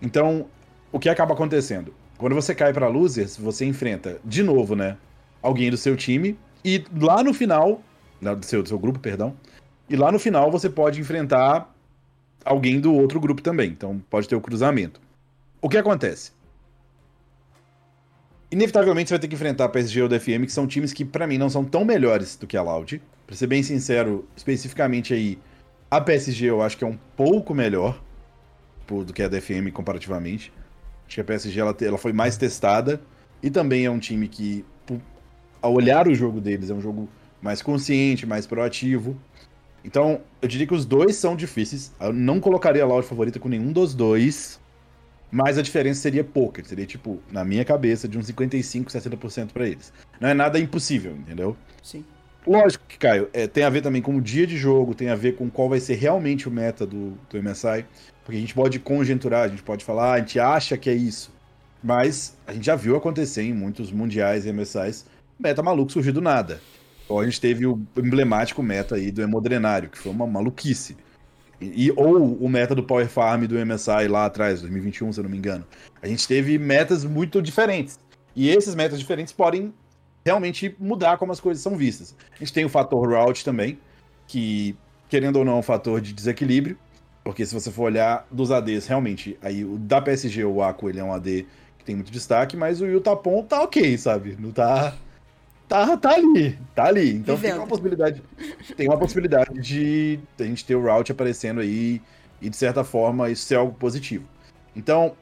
Então, 0.00 0.46
o 0.92 0.98
que 0.98 1.08
acaba 1.08 1.34
acontecendo? 1.34 1.94
Quando 2.18 2.34
você 2.34 2.54
cai 2.54 2.72
pra 2.72 2.88
Losers, 2.88 3.36
você 3.36 3.64
enfrenta, 3.64 4.18
de 4.24 4.42
novo, 4.42 4.74
né, 4.74 4.96
alguém 5.42 5.70
do 5.70 5.76
seu 5.76 5.96
time. 5.96 6.38
E 6.64 6.84
lá 6.98 7.22
no 7.22 7.32
final, 7.32 7.82
do 8.20 8.44
seu, 8.44 8.62
do 8.62 8.68
seu 8.68 8.78
grupo, 8.78 8.98
perdão. 8.98 9.36
E 9.88 9.96
lá 9.96 10.10
no 10.10 10.18
final 10.18 10.50
você 10.50 10.68
pode 10.68 11.00
enfrentar 11.00 11.72
alguém 12.44 12.80
do 12.80 12.92
outro 12.94 13.20
grupo 13.20 13.42
também. 13.42 13.70
Então 13.70 14.02
pode 14.10 14.28
ter 14.28 14.34
o 14.34 14.40
cruzamento. 14.40 15.00
O 15.60 15.68
que 15.68 15.76
acontece? 15.76 16.32
Inevitavelmente 18.50 19.08
você 19.08 19.14
vai 19.14 19.20
ter 19.20 19.28
que 19.28 19.34
enfrentar 19.34 19.64
a 19.64 19.68
PSG 19.68 20.02
ou 20.02 20.08
DFM, 20.08 20.44
que 20.44 20.52
são 20.52 20.66
times 20.66 20.92
que 20.92 21.04
para 21.04 21.26
mim 21.26 21.38
não 21.38 21.50
são 21.50 21.64
tão 21.64 21.84
melhores 21.84 22.36
do 22.36 22.46
que 22.46 22.56
a 22.56 22.62
Loud. 22.62 23.02
Pra 23.26 23.36
ser 23.36 23.48
bem 23.48 23.62
sincero, 23.62 24.26
especificamente 24.36 25.12
aí, 25.12 25.38
a 25.90 26.00
PSG 26.00 26.46
eu 26.46 26.62
acho 26.62 26.78
que 26.78 26.84
é 26.84 26.86
um 26.86 26.98
pouco 27.16 27.52
melhor 27.52 28.00
do 28.88 29.12
que 29.12 29.22
a 29.22 29.28
DFM 29.28 29.70
comparativamente. 29.72 30.52
Acho 31.06 31.16
que 31.16 31.20
a 31.20 31.24
PSG 31.24 31.60
ela, 31.60 31.76
ela 31.80 31.98
foi 31.98 32.12
mais 32.12 32.36
testada 32.36 33.00
e 33.42 33.50
também 33.50 33.84
é 33.84 33.90
um 33.90 33.98
time 33.98 34.28
que, 34.28 34.64
ao 35.60 35.72
olhar 35.72 36.08
o 36.08 36.14
jogo 36.14 36.40
deles, 36.40 36.70
é 36.70 36.74
um 36.74 36.80
jogo 36.80 37.08
mais 37.40 37.62
consciente, 37.62 38.26
mais 38.26 38.46
proativo. 38.46 39.16
Então, 39.84 40.20
eu 40.42 40.48
diria 40.48 40.66
que 40.66 40.74
os 40.74 40.84
dois 40.84 41.16
são 41.16 41.36
difíceis. 41.36 41.92
Eu 42.00 42.12
não 42.12 42.40
colocaria 42.40 42.82
a 42.82 42.86
Loud 42.86 43.06
favorita 43.06 43.38
com 43.38 43.48
nenhum 43.48 43.72
dos 43.72 43.94
dois. 43.94 44.60
Mas 45.30 45.58
a 45.58 45.62
diferença 45.62 46.00
seria 46.00 46.24
pouca. 46.24 46.64
Seria, 46.64 46.86
tipo, 46.86 47.20
na 47.30 47.44
minha 47.44 47.64
cabeça, 47.64 48.08
de 48.08 48.18
uns 48.18 48.26
55%, 48.30 48.86
60% 48.86 49.48
para 49.52 49.68
eles. 49.68 49.92
Não 50.20 50.28
é 50.28 50.34
nada 50.34 50.58
impossível, 50.58 51.12
entendeu? 51.12 51.56
Sim. 51.82 52.04
Lógico 52.46 52.84
que, 52.86 52.96
Caio, 52.96 53.28
é, 53.32 53.46
tem 53.46 53.64
a 53.64 53.70
ver 53.70 53.82
também 53.82 54.00
com 54.00 54.16
o 54.16 54.20
dia 54.20 54.46
de 54.46 54.56
jogo, 54.56 54.94
tem 54.94 55.08
a 55.08 55.16
ver 55.16 55.34
com 55.34 55.50
qual 55.50 55.68
vai 55.68 55.80
ser 55.80 55.94
realmente 55.94 56.48
o 56.48 56.50
meta 56.50 56.86
do, 56.86 57.18
do 57.28 57.42
MSI. 57.42 57.84
Porque 58.26 58.38
a 58.38 58.40
gente 58.40 58.54
pode 58.54 58.80
conjecturar, 58.80 59.44
a 59.44 59.48
gente 59.48 59.62
pode 59.62 59.84
falar, 59.84 60.10
ah, 60.10 60.12
a 60.14 60.18
gente 60.18 60.40
acha 60.40 60.76
que 60.76 60.90
é 60.90 60.94
isso. 60.94 61.32
Mas 61.80 62.36
a 62.44 62.52
gente 62.52 62.66
já 62.66 62.74
viu 62.74 62.96
acontecer 62.96 63.42
em 63.42 63.54
muitos 63.54 63.92
mundiais 63.92 64.44
e 64.44 64.52
MSIs, 64.52 65.06
meta 65.38 65.62
maluco 65.62 65.92
surgir 65.92 66.10
do 66.10 66.20
nada. 66.20 66.60
Ou 67.08 67.20
a 67.20 67.24
gente 67.24 67.40
teve 67.40 67.64
o 67.64 67.80
emblemático 67.96 68.64
meta 68.64 68.96
aí 68.96 69.12
do 69.12 69.22
Hemodrenário, 69.22 69.88
que 69.88 69.96
foi 69.96 70.10
uma 70.10 70.26
maluquice. 70.26 70.96
E, 71.60 71.92
ou 71.92 72.34
o 72.36 72.48
meta 72.48 72.74
do 72.74 72.82
Power 72.82 73.08
Farm 73.08 73.44
do 73.44 73.64
MSI 73.64 74.08
lá 74.08 74.26
atrás, 74.26 74.60
2021, 74.60 75.12
se 75.12 75.20
eu 75.20 75.22
não 75.22 75.30
me 75.30 75.38
engano. 75.38 75.64
A 76.02 76.08
gente 76.08 76.26
teve 76.26 76.58
metas 76.58 77.04
muito 77.04 77.40
diferentes. 77.40 77.96
E 78.34 78.48
esses 78.48 78.74
metas 78.74 78.98
diferentes 78.98 79.32
podem 79.32 79.72
realmente 80.24 80.74
mudar 80.80 81.16
como 81.16 81.30
as 81.30 81.38
coisas 81.38 81.62
são 81.62 81.76
vistas. 81.76 82.16
A 82.34 82.38
gente 82.40 82.52
tem 82.52 82.64
o 82.64 82.68
fator 82.68 83.08
route 83.08 83.44
também, 83.44 83.78
que, 84.26 84.76
querendo 85.08 85.36
ou 85.36 85.44
não, 85.44 85.52
é 85.52 85.58
um 85.60 85.62
fator 85.62 86.00
de 86.00 86.12
desequilíbrio. 86.12 86.76
Porque 87.26 87.44
se 87.44 87.52
você 87.52 87.72
for 87.72 87.86
olhar 87.86 88.24
dos 88.30 88.52
ADs, 88.52 88.86
realmente, 88.86 89.36
aí 89.42 89.64
o 89.64 89.76
da 89.78 90.00
PSG, 90.00 90.44
o 90.44 90.62
Aqua, 90.62 90.88
ele 90.88 91.00
é 91.00 91.02
um 91.02 91.12
AD 91.12 91.44
que 91.76 91.84
tem 91.84 91.96
muito 91.96 92.12
destaque, 92.12 92.56
mas 92.56 92.80
o 92.80 92.86
Yutapon 92.86 93.42
tá 93.42 93.62
ok, 93.62 93.98
sabe? 93.98 94.36
Não 94.38 94.52
tá 94.52 94.94
tá, 95.66 95.96
tá 95.96 96.10
ali, 96.10 96.56
tá 96.72 96.84
ali. 96.84 97.16
Então 97.16 97.34
Vivendo. 97.34 97.50
tem 97.50 97.60
uma 97.60 97.66
possibilidade, 97.66 98.22
tem 98.76 98.86
uma 98.86 98.96
possibilidade 98.96 99.60
de 99.60 100.20
a 100.38 100.44
gente 100.44 100.64
ter 100.64 100.76
o 100.76 100.82
route 100.82 101.10
aparecendo 101.10 101.58
aí 101.60 102.00
e 102.40 102.48
de 102.48 102.56
certa 102.56 102.84
forma 102.84 103.28
isso 103.28 103.44
ser 103.44 103.56
algo 103.56 103.74
positivo. 103.74 104.24
Então, 104.76 105.16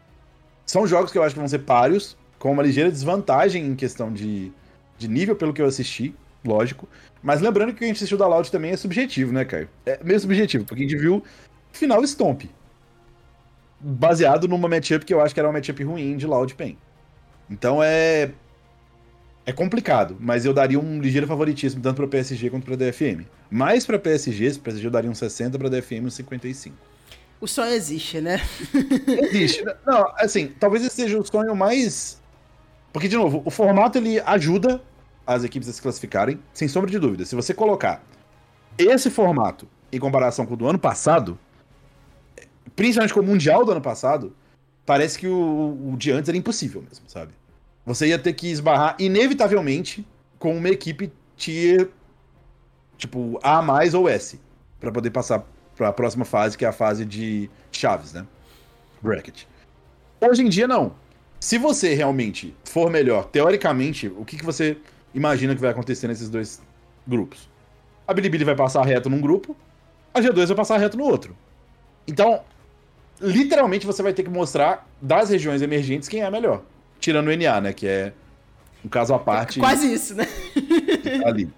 são 0.66 0.86
jogos 0.86 1.10
que 1.10 1.16
eu 1.16 1.22
acho 1.22 1.34
que 1.34 1.40
vão 1.40 1.48
ser 1.48 1.60
páreos, 1.60 2.18
com 2.38 2.52
uma 2.52 2.62
ligeira 2.62 2.90
desvantagem 2.90 3.64
em 3.64 3.74
questão 3.74 4.12
de, 4.12 4.52
de 4.98 5.08
nível 5.08 5.34
pelo 5.34 5.54
que 5.54 5.62
eu 5.62 5.66
assisti, 5.66 6.14
lógico. 6.44 6.86
Mas 7.22 7.40
lembrando 7.40 7.70
que 7.70 7.76
o 7.76 7.78
que 7.78 7.84
a 7.84 7.88
gente 7.88 7.96
assistiu 7.96 8.18
da 8.18 8.26
Loud 8.26 8.52
também 8.52 8.72
é 8.72 8.76
subjetivo, 8.76 9.32
né, 9.32 9.46
Caio? 9.46 9.70
É 9.86 9.98
meio 10.04 10.20
subjetivo, 10.20 10.66
porque 10.66 10.84
a 10.84 10.86
gente 10.86 11.00
viu 11.00 11.24
final 11.76 12.02
Stomp. 12.06 12.44
Baseado 13.80 14.48
numa 14.48 14.68
matchup 14.68 15.04
que 15.04 15.12
eu 15.12 15.20
acho 15.20 15.34
que 15.34 15.40
era 15.40 15.48
uma 15.48 15.54
matchup 15.54 15.82
ruim 15.82 16.16
de 16.16 16.26
Loud 16.26 16.54
Pen. 16.54 16.78
Então 17.50 17.82
é 17.82 18.30
é 19.46 19.52
complicado, 19.52 20.16
mas 20.18 20.46
eu 20.46 20.54
daria 20.54 20.80
um 20.80 21.00
ligeiro 21.00 21.26
favoritismo 21.26 21.82
tanto 21.82 21.96
para 21.96 22.08
PSG 22.08 22.48
quanto 22.48 22.64
para 22.64 22.76
DFM. 22.76 23.26
Mais 23.50 23.84
para 23.84 23.98
PSG, 23.98 24.54
para 24.54 24.62
PSG 24.62 24.86
eu 24.86 24.90
daria 24.90 25.10
um 25.10 25.14
60, 25.14 25.58
para 25.58 25.68
DFM 25.68 26.06
um 26.06 26.10
55. 26.10 26.74
O 27.42 27.46
sonho 27.46 27.74
existe, 27.74 28.22
né? 28.22 28.40
existe. 29.30 29.62
Não, 29.84 30.10
assim, 30.16 30.48
talvez 30.58 30.82
esse 30.82 30.96
seja 30.96 31.18
o 31.18 31.24
sonho 31.26 31.54
mais 31.54 32.22
porque 32.94 33.08
de 33.08 33.16
novo, 33.16 33.42
o 33.44 33.50
formato 33.50 33.98
ele 33.98 34.20
ajuda 34.20 34.80
as 35.26 35.42
equipes 35.42 35.68
a 35.68 35.72
se 35.72 35.82
classificarem, 35.82 36.38
sem 36.52 36.68
sombra 36.68 36.88
de 36.88 36.96
dúvida. 36.96 37.24
Se 37.24 37.34
você 37.34 37.52
colocar 37.52 38.00
esse 38.78 39.10
formato 39.10 39.66
em 39.90 39.98
comparação 39.98 40.46
com 40.46 40.54
o 40.54 40.56
do 40.56 40.68
ano 40.68 40.78
passado, 40.78 41.36
principalmente 42.76 43.14
com 43.14 43.20
o 43.20 43.24
mundial 43.24 43.64
do 43.64 43.72
ano 43.72 43.80
passado, 43.80 44.34
parece 44.84 45.18
que 45.18 45.26
o, 45.26 45.92
o 45.92 45.96
de 45.96 46.10
antes 46.10 46.28
era 46.28 46.38
impossível 46.38 46.82
mesmo, 46.82 47.08
sabe? 47.08 47.32
Você 47.86 48.08
ia 48.08 48.18
ter 48.18 48.32
que 48.32 48.48
esbarrar, 48.48 48.96
inevitavelmente, 48.98 50.06
com 50.38 50.56
uma 50.56 50.68
equipe 50.68 51.12
tier, 51.36 51.90
tipo, 52.96 53.38
A 53.42 53.60
mais 53.60 53.94
ou 53.94 54.08
S, 54.08 54.40
para 54.80 54.90
poder 54.90 55.10
passar 55.10 55.44
para 55.76 55.88
a 55.88 55.92
próxima 55.92 56.24
fase, 56.24 56.56
que 56.56 56.64
é 56.64 56.68
a 56.68 56.72
fase 56.72 57.04
de 57.04 57.50
chaves, 57.72 58.12
né? 58.12 58.26
Bracket. 59.02 59.44
Hoje 60.20 60.42
em 60.42 60.48
dia, 60.48 60.66
não. 60.66 60.94
Se 61.40 61.58
você 61.58 61.94
realmente 61.94 62.56
for 62.64 62.90
melhor, 62.90 63.26
teoricamente, 63.26 64.08
o 64.08 64.24
que, 64.24 64.36
que 64.36 64.44
você 64.44 64.78
imagina 65.14 65.54
que 65.54 65.60
vai 65.60 65.70
acontecer 65.70 66.08
nesses 66.08 66.30
dois 66.30 66.62
grupos? 67.06 67.50
A 68.06 68.14
Bilibili 68.14 68.44
vai 68.44 68.56
passar 68.56 68.84
reto 68.84 69.10
num 69.10 69.20
grupo, 69.20 69.54
a 70.12 70.20
G2 70.20 70.46
vai 70.46 70.56
passar 70.56 70.78
reto 70.78 70.96
no 70.96 71.04
outro. 71.04 71.36
Então, 72.06 72.42
literalmente 73.24 73.86
você 73.86 74.02
vai 74.02 74.12
ter 74.12 74.22
que 74.22 74.30
mostrar 74.30 74.86
das 75.00 75.30
regiões 75.30 75.62
emergentes 75.62 76.08
quem 76.08 76.22
é 76.22 76.30
melhor. 76.30 76.62
Tirando 77.00 77.28
o 77.28 77.36
NA, 77.36 77.60
né? 77.60 77.72
Que 77.72 77.86
é 77.86 78.12
um 78.84 78.88
caso 78.88 79.14
à 79.14 79.18
parte. 79.18 79.58
Quase 79.58 79.92
isso, 79.92 80.14
né? 80.14 80.26
ali. 81.24 81.48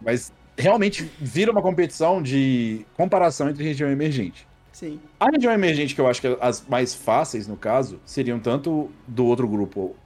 Mas 0.00 0.32
realmente 0.56 1.10
vira 1.20 1.52
uma 1.52 1.62
competição 1.62 2.22
de 2.22 2.84
comparação 2.94 3.48
entre 3.48 3.64
região 3.64 3.90
emergente. 3.90 4.46
Sim. 4.72 5.00
A 5.18 5.30
região 5.30 5.52
emergente, 5.52 5.94
que 5.94 6.00
eu 6.00 6.06
acho 6.06 6.20
que 6.20 6.36
as 6.40 6.64
mais 6.68 6.94
fáceis, 6.94 7.46
no 7.46 7.56
caso, 7.56 7.98
seriam 8.04 8.38
tanto 8.38 8.90
do 9.06 9.24
outro 9.24 9.48
grupo, 9.48 9.96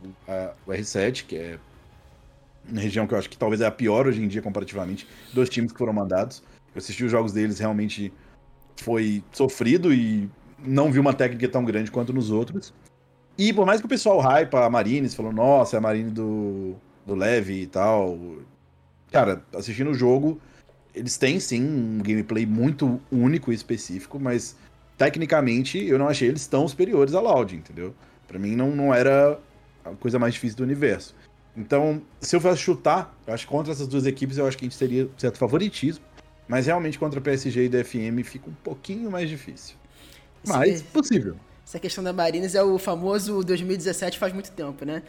o 0.65 0.71
R7, 0.71 1.25
que 1.27 1.37
é 1.37 1.59
uma 2.71 2.81
região 2.81 3.07
que 3.07 3.15
eu 3.15 3.19
acho 3.19 3.29
que 3.29 3.37
talvez 3.37 3.61
é 3.61 3.67
a 3.67 3.71
pior 3.71 4.07
hoje 4.07 4.23
em 4.23 4.29
dia 4.29 4.41
comparativamente, 4.41 5.09
dos 5.33 5.49
times 5.49 5.73
que 5.73 5.79
foram 5.79 5.93
mandados. 5.93 6.43
Eu 6.73 6.79
assisti 6.79 7.05
os 7.05 7.11
jogos 7.11 7.33
deles, 7.33 7.59
realmente 7.59 8.13
foi 8.77 9.25
sofrido 9.33 9.93
e 9.93 10.29
não 10.65 10.91
vi 10.91 10.99
uma 10.99 11.15
técnica 11.15 11.49
tão 11.49 11.65
grande 11.65 11.91
quanto 11.91 12.13
nos 12.13 12.31
outros. 12.31 12.73
E 13.39 13.53
por 13.53 13.65
mais 13.65 13.81
que 13.81 13.87
o 13.87 13.89
pessoal 13.89 14.19
hype 14.21 14.55
a 14.55 14.69
Marines, 14.69 15.15
falou, 15.15 15.33
nossa, 15.33 15.77
é 15.77 15.79
a 15.79 15.81
Marine 15.81 16.11
do, 16.11 16.75
do 17.07 17.15
Leve 17.15 17.63
e 17.63 17.67
tal. 17.67 18.19
Cara, 19.11 19.43
assistindo 19.55 19.91
o 19.91 19.95
jogo, 19.95 20.41
eles 20.95 21.17
têm 21.17 21.41
sim 21.41 21.63
um 21.63 21.99
gameplay 22.03 22.45
muito 22.45 23.01
único 23.11 23.53
e 23.53 23.55
específico, 23.55 24.19
mas 24.21 24.57
tecnicamente 24.99 25.83
eu 25.83 25.99
não 25.99 26.09
achei 26.09 26.29
eles 26.29 26.47
tão 26.47 26.69
superiores 26.69 27.15
a 27.15 27.21
Loud, 27.21 27.57
entendeu? 27.57 27.95
Para 28.29 28.39
mim 28.39 28.55
não, 28.55 28.71
não 28.71 28.95
era 28.95 29.39
a 29.85 29.91
coisa 29.91 30.19
mais 30.19 30.35
difícil 30.35 30.59
do 30.59 30.63
universo. 30.63 31.15
Então, 31.57 32.01
se 32.21 32.37
eu 32.37 32.41
fosse 32.41 32.61
chutar, 32.61 33.15
eu 33.27 33.35
acho 33.35 33.47
que 33.47 33.53
contra 33.53 33.73
essas 33.73 33.89
duas 33.89 34.07
equipes 34.07 34.39
eu 34.39 34.47
acho 34.47 34.57
que 34.57 34.65
a 34.65 34.69
gente 34.69 34.79
teria 34.79 35.09
certo 35.17 35.39
favoritismo, 35.39 36.05
mas 36.47 36.67
realmente 36.67 36.99
contra 36.99 37.21
PSG 37.21 37.65
e 37.65 37.69
DFM 37.69 38.23
fica 38.25 38.49
um 38.49 38.55
pouquinho 38.63 39.11
mais 39.11 39.29
difícil. 39.29 39.80
Mas 40.47 40.83
possível. 40.83 41.37
Essa 41.71 41.79
questão 41.79 42.03
da 42.03 42.13
Marines 42.13 42.57
é 42.57 42.63
o 42.65 42.79
famoso 42.79 43.45
2017 43.45 44.19
faz 44.19 44.33
muito 44.33 44.51
tempo, 44.51 44.85
né? 44.85 45.05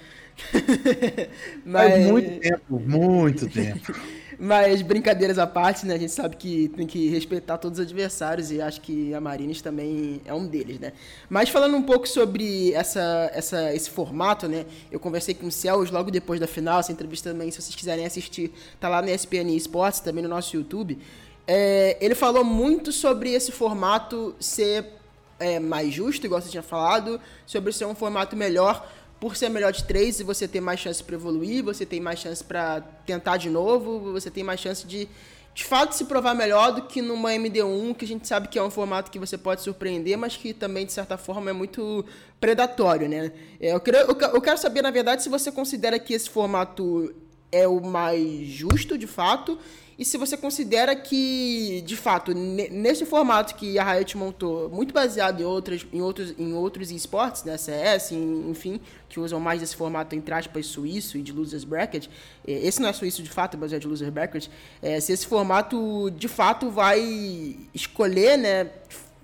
Mas... 1.65 1.91
Faz 1.91 2.05
muito 2.05 2.39
tempo, 2.39 2.79
muito 2.79 3.49
tempo. 3.49 3.95
Mas 4.37 4.81
brincadeiras 4.83 5.39
à 5.39 5.47
parte, 5.47 5.87
né? 5.87 5.95
A 5.95 5.97
gente 5.97 6.11
sabe 6.11 6.35
que 6.35 6.67
tem 6.69 6.85
que 6.85 7.09
respeitar 7.09 7.57
todos 7.57 7.79
os 7.79 7.85
adversários 7.85 8.51
e 8.51 8.61
acho 8.61 8.79
que 8.81 9.13
a 9.13 9.19
Marines 9.19 9.59
também 9.59 10.21
é 10.23 10.33
um 10.33 10.47
deles, 10.47 10.79
né? 10.79 10.93
Mas 11.27 11.49
falando 11.49 11.75
um 11.75 11.81
pouco 11.81 12.07
sobre 12.07 12.73
essa, 12.73 13.31
essa, 13.33 13.73
esse 13.73 13.89
formato, 13.89 14.47
né? 14.47 14.65
Eu 14.91 14.99
conversei 14.99 15.33
com 15.33 15.47
o 15.47 15.51
Céus 15.51 15.89
logo 15.89 16.11
depois 16.11 16.39
da 16.39 16.47
final, 16.47 16.79
essa 16.79 16.91
entrevista 16.91 17.31
também, 17.31 17.49
se 17.49 17.59
vocês 17.59 17.75
quiserem 17.75 18.05
assistir, 18.05 18.51
tá 18.79 18.87
lá 18.87 19.01
no 19.01 19.09
ESPN 19.09 19.49
Esportes, 19.55 19.99
também 19.99 20.23
no 20.23 20.29
nosso 20.29 20.55
YouTube. 20.55 20.99
É, 21.47 21.97
ele 21.99 22.13
falou 22.13 22.43
muito 22.43 22.91
sobre 22.91 23.33
esse 23.33 23.51
formato 23.51 24.35
ser 24.39 25.00
é, 25.41 25.59
mais 25.59 25.93
justo, 25.93 26.25
igual 26.25 26.41
você 26.41 26.49
tinha 26.49 26.63
falado, 26.63 27.19
sobre 27.45 27.73
ser 27.73 27.85
um 27.85 27.95
formato 27.95 28.35
melhor 28.35 28.87
por 29.19 29.35
ser 29.35 29.49
melhor 29.49 29.71
de 29.71 29.83
três 29.83 30.19
e 30.19 30.23
você 30.23 30.47
ter 30.47 30.59
mais 30.59 30.79
chance 30.79 31.03
para 31.03 31.13
evoluir, 31.13 31.63
você 31.63 31.85
tem 31.85 31.99
mais 31.99 32.19
chance 32.19 32.43
para 32.43 32.81
tentar 33.05 33.37
de 33.37 33.51
novo, 33.51 34.11
você 34.11 34.31
tem 34.31 34.43
mais 34.43 34.59
chance 34.59 34.85
de 34.87 35.07
de 35.53 35.65
fato 35.65 35.93
se 35.93 36.05
provar 36.05 36.33
melhor 36.33 36.71
do 36.71 36.83
que 36.83 37.01
numa 37.01 37.31
MD1, 37.31 37.93
que 37.95 38.05
a 38.05 38.07
gente 38.07 38.27
sabe 38.27 38.47
que 38.47 38.57
é 38.57 38.63
um 38.63 38.71
formato 38.71 39.11
que 39.11 39.19
você 39.19 39.37
pode 39.37 39.61
surpreender, 39.61 40.17
mas 40.17 40.37
que 40.37 40.53
também, 40.53 40.85
de 40.85 40.93
certa 40.93 41.17
forma, 41.17 41.49
é 41.49 41.53
muito 41.53 42.05
predatório, 42.39 43.09
né? 43.09 43.33
É, 43.59 43.73
eu, 43.73 43.79
quero, 43.81 43.97
eu 43.97 44.41
quero 44.41 44.57
saber, 44.57 44.81
na 44.81 44.91
verdade, 44.91 45.21
se 45.21 45.29
você 45.29 45.51
considera 45.51 45.99
que 45.99 46.13
esse 46.13 46.29
formato 46.29 47.13
é 47.51 47.67
o 47.67 47.81
mais 47.81 48.47
justo, 48.47 48.97
de 48.97 49.07
fato, 49.07 49.59
e 50.01 50.03
se 50.03 50.17
você 50.17 50.35
considera 50.35 50.95
que, 50.95 51.83
de 51.85 51.95
fato, 51.95 52.33
nesse 52.33 53.05
formato 53.05 53.53
que 53.53 53.77
a 53.77 53.83
Riot 53.83 54.17
montou, 54.17 54.67
muito 54.67 54.91
baseado 54.91 55.41
em, 55.41 55.43
outras, 55.43 55.85
em 55.93 56.01
outros, 56.01 56.33
em 56.39 56.53
outros 56.55 56.89
esportes, 56.89 57.43
né, 57.43 57.55
CS, 57.55 58.11
enfim, 58.13 58.81
que 59.07 59.19
usam 59.19 59.39
mais 59.39 59.59
desse 59.59 59.75
formato, 59.75 60.15
entre 60.15 60.33
aspas, 60.33 60.65
suíço 60.65 61.19
e 61.19 61.21
de 61.21 61.31
losers 61.31 61.63
bracket, 61.63 62.07
é, 62.47 62.51
esse 62.51 62.81
não 62.81 62.89
é 62.89 62.93
suíço 62.93 63.21
de 63.21 63.29
fato, 63.29 63.63
é 63.63 63.77
de 63.77 63.85
losers 63.85 64.09
bracket, 64.09 64.47
é, 64.81 64.99
se 64.99 65.11
esse 65.13 65.27
formato, 65.27 66.09
de 66.09 66.27
fato, 66.27 66.71
vai 66.71 67.59
escolher, 67.71 68.39
né, 68.39 68.71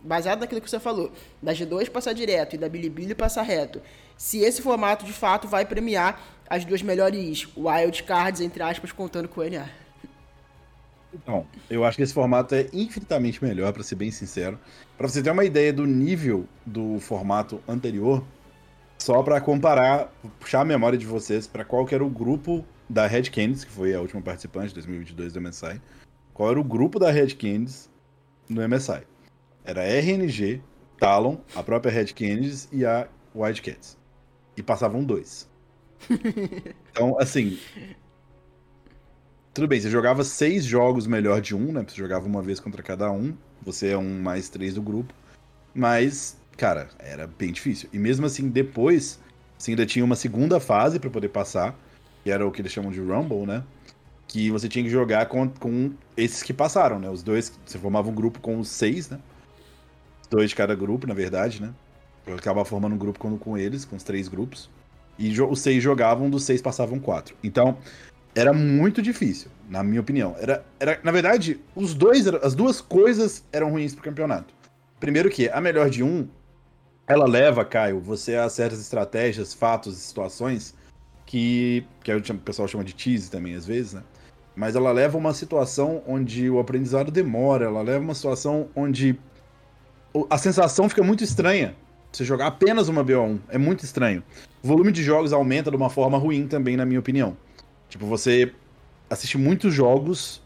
baseado 0.03 0.41
naquilo 0.41 0.61
que 0.61 0.69
você 0.69 0.79
falou, 0.79 1.11
da 1.41 1.53
G2 1.53 1.89
passar 1.89 2.13
direto 2.13 2.53
e 2.53 2.57
da 2.59 2.69
Bilibili 2.69 3.15
passar 3.15 3.41
reto, 3.41 3.81
se 4.15 4.41
esse 4.41 4.61
formato, 4.61 5.05
de 5.05 5.13
fato, 5.13 5.47
vai 5.47 5.65
premiar 5.65 6.21
as 6.47 6.63
duas 6.63 6.83
melhores 6.83 7.47
wildcards, 7.57 8.41
entre 8.41 8.61
aspas, 8.61 8.91
contando 8.91 9.27
com 9.27 9.41
o 9.41 9.49
NA. 9.49 9.86
Então, 11.21 11.45
eu 11.69 11.83
acho 11.83 11.97
que 11.97 12.03
esse 12.03 12.13
formato 12.13 12.55
é 12.55 12.67
infinitamente 12.71 13.43
melhor, 13.43 13.73
para 13.73 13.83
ser 13.83 13.95
bem 13.95 14.11
sincero. 14.11 14.59
Para 14.97 15.07
você 15.07 15.21
ter 15.21 15.31
uma 15.31 15.43
ideia 15.43 15.73
do 15.73 15.85
nível 15.85 16.47
do 16.65 16.99
formato 16.99 17.61
anterior, 17.67 18.23
só 18.97 19.21
para 19.23 19.39
comparar, 19.41 20.11
puxar 20.39 20.61
a 20.61 20.65
memória 20.65 20.97
de 20.97 21.05
vocês 21.05 21.47
para 21.47 21.65
qual 21.65 21.87
era 21.91 22.03
o 22.03 22.09
grupo 22.09 22.65
da 22.89 23.05
Red 23.07 23.23
Candies, 23.23 23.63
que 23.63 23.71
foi 23.71 23.93
a 23.93 24.01
última 24.01 24.21
participante 24.21 24.69
de 24.69 24.75
2022 24.75 25.33
do 25.33 25.41
MSI. 25.41 25.81
Qual 26.33 26.49
era 26.49 26.59
o 26.59 26.63
grupo 26.63 26.99
da 26.99 27.11
Red 27.11 27.35
Candies 27.35 27.89
no 28.49 28.67
MSI? 28.67 29.01
Era 29.65 29.83
RNG, 29.83 30.61
Talon, 30.99 31.37
a 31.55 31.61
própria 31.61 31.91
Red 31.91 32.07
Candies 32.07 32.67
e 32.71 32.85
a 32.85 33.07
Wildcats. 33.35 33.97
E 34.55 34.63
passavam 34.63 35.03
dois. 35.03 35.49
Então, 36.91 37.15
assim, 37.19 37.59
tudo 39.57 39.67
bem, 39.67 39.81
você 39.81 39.89
jogava 39.89 40.23
seis 40.23 40.63
jogos 40.63 41.07
melhor 41.07 41.41
de 41.41 41.55
um, 41.55 41.71
né? 41.71 41.83
Você 41.87 41.95
jogava 41.95 42.27
uma 42.27 42.43
vez 42.43 42.59
contra 42.59 42.83
cada 42.83 43.11
um. 43.11 43.35
Você 43.63 43.87
é 43.87 43.97
um 43.97 44.21
mais 44.21 44.49
três 44.49 44.75
do 44.75 44.83
grupo. 44.83 45.11
Mas, 45.73 46.37
cara, 46.55 46.89
era 46.99 47.25
bem 47.25 47.51
difícil. 47.51 47.89
E 47.91 47.97
mesmo 47.97 48.27
assim, 48.27 48.49
depois, 48.49 49.19
você 49.57 49.71
ainda 49.71 49.83
tinha 49.83 50.05
uma 50.05 50.15
segunda 50.15 50.59
fase 50.59 50.99
para 50.99 51.09
poder 51.09 51.29
passar, 51.29 51.75
que 52.23 52.29
era 52.29 52.45
o 52.45 52.51
que 52.51 52.61
eles 52.61 52.71
chamam 52.71 52.91
de 52.91 52.99
Rumble, 52.99 53.47
né? 53.47 53.63
Que 54.27 54.51
você 54.51 54.69
tinha 54.69 54.83
que 54.83 54.91
jogar 54.91 55.25
com, 55.25 55.49
com 55.49 55.91
esses 56.15 56.43
que 56.43 56.53
passaram, 56.53 56.99
né? 56.99 57.09
Os 57.09 57.23
dois, 57.23 57.51
você 57.65 57.79
formava 57.79 58.11
um 58.11 58.13
grupo 58.13 58.39
com 58.39 58.59
os 58.59 58.69
seis, 58.69 59.09
né? 59.09 59.17
Dois 60.29 60.51
de 60.51 60.55
cada 60.55 60.75
grupo, 60.75 61.07
na 61.07 61.15
verdade, 61.15 61.63
né? 61.63 61.73
Eu 62.27 62.35
acabava 62.35 62.63
formando 62.63 62.93
um 62.93 62.99
grupo 62.99 63.17
com, 63.17 63.35
com 63.39 63.57
eles, 63.57 63.85
com 63.85 63.95
os 63.95 64.03
três 64.03 64.27
grupos. 64.27 64.69
E 65.17 65.41
os 65.41 65.61
seis 65.61 65.81
jogavam, 65.81 66.29
dos 66.29 66.43
seis 66.43 66.61
passavam 66.61 66.99
quatro. 66.99 67.35
Então, 67.43 67.79
era 68.37 68.53
muito 68.53 69.01
difícil, 69.01 69.49
na 69.67 69.83
minha 69.83 69.99
opinião. 69.99 70.35
Era, 70.39 70.63
era, 70.79 70.99
na 71.03 71.11
verdade, 71.11 71.59
os 71.75 71.95
dois, 71.95 72.27
as 72.27 72.53
duas 72.53 72.79
coisas 72.79 73.43
eram 73.51 73.71
ruins 73.71 73.95
pro 73.95 74.03
campeonato. 74.03 74.53
Primeiro 74.99 75.27
que 75.27 75.49
a 75.49 75.59
melhor 75.59 75.89
de 75.89 76.03
um, 76.03 76.27
ela 77.07 77.25
leva, 77.25 77.65
Caio, 77.65 77.99
você 77.99 78.35
a 78.35 78.47
certas 78.47 78.79
estratégias, 78.79 79.55
fatos, 79.55 79.97
situações 79.97 80.75
que, 81.25 81.83
que 82.03 82.13
o 82.13 82.37
pessoal 82.37 82.67
chama 82.67 82.83
de 82.83 82.93
tease 82.93 83.31
também 83.31 83.55
às 83.55 83.65
vezes, 83.65 83.93
né? 83.93 84.03
Mas 84.55 84.75
ela 84.75 84.91
leva 84.91 85.17
uma 85.17 85.33
situação 85.33 86.03
onde 86.07 86.47
o 86.47 86.59
aprendizado 86.59 87.11
demora, 87.11 87.65
ela 87.65 87.81
leva 87.81 88.03
uma 88.03 88.15
situação 88.15 88.69
onde 88.75 89.17
a 90.29 90.37
sensação 90.37 90.87
fica 90.87 91.03
muito 91.03 91.23
estranha. 91.23 91.75
Você 92.11 92.23
jogar 92.23 92.47
apenas 92.47 92.87
uma 92.87 93.03
BO1 93.03 93.39
é 93.49 93.57
muito 93.57 93.83
estranho. 93.83 94.23
O 94.61 94.67
volume 94.67 94.91
de 94.91 95.03
jogos 95.03 95.33
aumenta 95.33 95.71
de 95.71 95.77
uma 95.77 95.89
forma 95.89 96.17
ruim 96.19 96.47
também, 96.47 96.77
na 96.77 96.85
minha 96.85 96.99
opinião. 96.99 97.35
Tipo, 97.89 98.05
você 98.05 98.53
assiste 99.09 99.37
muitos 99.37 99.73
jogos 99.73 100.41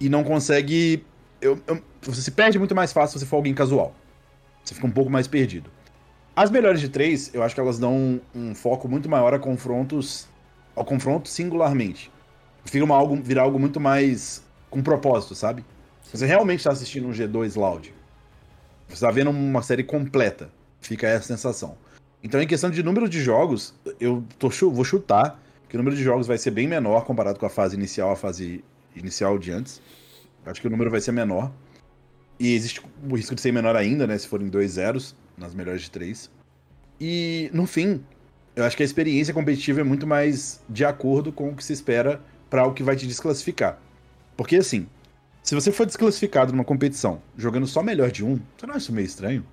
e 0.00 0.08
não 0.08 0.24
consegue. 0.24 1.04
Eu, 1.40 1.60
eu, 1.66 1.82
você 2.02 2.20
se 2.20 2.30
perde 2.30 2.58
muito 2.58 2.74
mais 2.74 2.92
fácil 2.92 3.18
se 3.18 3.26
for 3.26 3.36
alguém 3.36 3.54
casual. 3.54 3.94
Você 4.64 4.74
fica 4.74 4.86
um 4.86 4.90
pouco 4.90 5.10
mais 5.10 5.26
perdido. 5.26 5.70
As 6.34 6.50
melhores 6.50 6.80
de 6.80 6.88
três, 6.88 7.32
eu 7.34 7.42
acho 7.42 7.54
que 7.54 7.60
elas 7.60 7.78
dão 7.78 7.94
um, 7.94 8.20
um 8.34 8.54
foco 8.54 8.88
muito 8.88 9.08
maior 9.08 9.34
a 9.34 9.38
confrontos. 9.38 10.28
ao 10.74 10.84
confronto 10.84 11.28
singularmente. 11.28 12.10
Fica 12.64 12.84
uma, 12.84 12.96
algo, 12.96 13.16
virar 13.16 13.42
algo 13.42 13.58
muito 13.58 13.80
mais 13.80 14.42
com 14.70 14.82
propósito, 14.82 15.34
sabe? 15.34 15.64
Você 16.12 16.26
realmente 16.26 16.60
está 16.60 16.70
assistindo 16.70 17.08
um 17.08 17.10
G2 17.10 17.56
Loud. 17.56 17.92
Você 18.88 18.94
está 18.94 19.10
vendo 19.10 19.30
uma 19.30 19.62
série 19.62 19.82
completa. 19.82 20.50
Fica 20.80 21.06
essa 21.06 21.26
sensação. 21.26 21.76
Então, 22.22 22.40
em 22.40 22.46
questão 22.46 22.70
de 22.70 22.82
número 22.82 23.08
de 23.08 23.20
jogos, 23.20 23.74
eu 23.98 24.24
tô, 24.38 24.48
vou 24.70 24.84
chutar 24.84 25.41
que 25.72 25.76
o 25.76 25.78
número 25.78 25.96
de 25.96 26.02
jogos 26.02 26.26
vai 26.26 26.36
ser 26.36 26.50
bem 26.50 26.68
menor 26.68 27.06
comparado 27.06 27.38
com 27.38 27.46
a 27.46 27.48
fase 27.48 27.74
inicial, 27.74 28.10
a 28.10 28.16
fase 28.16 28.62
inicial 28.94 29.38
de 29.38 29.50
antes. 29.50 29.80
Acho 30.44 30.60
que 30.60 30.66
o 30.66 30.70
número 30.70 30.90
vai 30.90 31.00
ser 31.00 31.12
menor. 31.12 31.50
E 32.38 32.54
existe 32.54 32.82
o 33.08 33.16
risco 33.16 33.34
de 33.34 33.40
ser 33.40 33.52
menor 33.52 33.74
ainda, 33.74 34.06
né? 34.06 34.18
Se 34.18 34.28
forem 34.28 34.50
dois 34.50 34.72
zeros, 34.72 35.16
nas 35.34 35.54
melhores 35.54 35.80
de 35.80 35.90
três. 35.90 36.30
E, 37.00 37.48
no 37.54 37.66
fim, 37.66 38.04
eu 38.54 38.64
acho 38.64 38.76
que 38.76 38.82
a 38.82 38.84
experiência 38.84 39.32
competitiva 39.32 39.80
é 39.80 39.82
muito 39.82 40.06
mais 40.06 40.60
de 40.68 40.84
acordo 40.84 41.32
com 41.32 41.48
o 41.48 41.56
que 41.56 41.64
se 41.64 41.72
espera 41.72 42.20
para 42.50 42.66
o 42.66 42.74
que 42.74 42.82
vai 42.82 42.94
te 42.94 43.06
desclassificar. 43.06 43.80
Porque, 44.36 44.56
assim, 44.56 44.86
se 45.42 45.54
você 45.54 45.72
for 45.72 45.86
desclassificado 45.86 46.52
numa 46.52 46.64
competição 46.64 47.22
jogando 47.34 47.66
só 47.66 47.82
melhor 47.82 48.10
de 48.10 48.22
um, 48.22 48.38
você 48.58 48.66
não 48.66 48.74
acha 48.74 48.84
isso 48.84 48.92
meio 48.92 49.06
estranho? 49.06 49.46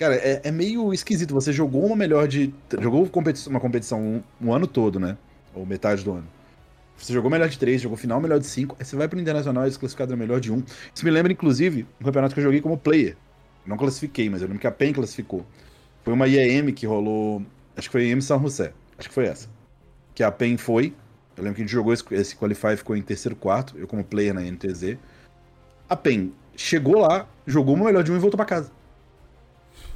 Cara, 0.00 0.14
é, 0.14 0.40
é, 0.44 0.50
meio 0.50 0.94
esquisito. 0.94 1.34
Você 1.34 1.52
jogou 1.52 1.84
uma 1.84 1.94
melhor 1.94 2.26
de. 2.26 2.54
Jogou 2.80 3.02
uma 3.48 3.60
competição 3.60 4.00
um, 4.00 4.22
um, 4.40 4.50
ano 4.50 4.66
todo, 4.66 4.98
né? 4.98 5.14
Ou 5.54 5.66
metade 5.66 6.02
do 6.02 6.12
ano. 6.12 6.26
Você 6.96 7.12
jogou 7.12 7.30
melhor 7.30 7.50
de 7.50 7.58
três, 7.58 7.82
jogou 7.82 7.98
final 7.98 8.18
melhor 8.18 8.38
de 8.38 8.46
cinco. 8.46 8.74
Aí 8.80 8.84
você 8.86 8.96
vai 8.96 9.06
pro 9.08 9.20
Internacional 9.20 9.66
e 9.66 9.68
é 9.68 9.72
classificado 9.72 10.16
melhor 10.16 10.40
de 10.40 10.50
um. 10.50 10.62
Isso 10.94 11.04
me 11.04 11.10
lembra, 11.10 11.30
inclusive, 11.30 11.86
um 12.00 12.04
campeonato 12.06 12.32
que 12.32 12.40
eu 12.40 12.44
joguei 12.44 12.62
como 12.62 12.78
player. 12.78 13.14
Não 13.66 13.76
classifiquei, 13.76 14.30
mas 14.30 14.40
eu 14.40 14.48
lembro 14.48 14.58
que 14.58 14.66
a 14.66 14.70
PEN 14.70 14.94
classificou. 14.94 15.44
Foi 16.02 16.14
uma 16.14 16.26
IEM 16.26 16.72
que 16.72 16.86
rolou. 16.86 17.42
Acho 17.76 17.88
que 17.88 17.92
foi 17.92 18.06
IEM 18.06 18.22
São 18.22 18.40
José. 18.40 18.72
Acho 18.96 19.06
que 19.06 19.14
foi 19.14 19.26
essa. 19.26 19.50
Que 20.14 20.22
a 20.22 20.32
PEN 20.32 20.56
foi. 20.56 20.94
Eu 21.36 21.44
lembro 21.44 21.56
que 21.56 21.60
a 21.60 21.64
gente 21.66 21.72
jogou 21.72 21.92
esse, 21.92 22.02
esse 22.12 22.34
Qualify 22.36 22.74
ficou 22.74 22.96
em 22.96 23.02
terceiro 23.02 23.36
quarto. 23.36 23.76
Eu 23.76 23.86
como 23.86 24.02
player 24.02 24.32
na 24.32 24.40
NTZ. 24.40 24.96
A 25.86 25.94
PEN 25.94 26.32
chegou 26.56 27.00
lá, 27.00 27.28
jogou 27.46 27.74
uma 27.74 27.84
melhor 27.84 28.02
de 28.02 28.10
um 28.10 28.16
e 28.16 28.18
voltou 28.18 28.38
para 28.38 28.46
casa. 28.46 28.79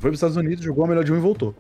Foi 0.04 0.10
para 0.10 0.16
os 0.16 0.18
Estados 0.18 0.36
Unidos, 0.36 0.62
jogou 0.62 0.84
a 0.84 0.88
melhor 0.88 1.02
de 1.02 1.10
um 1.10 1.16
e 1.16 1.18
voltou. 1.18 1.54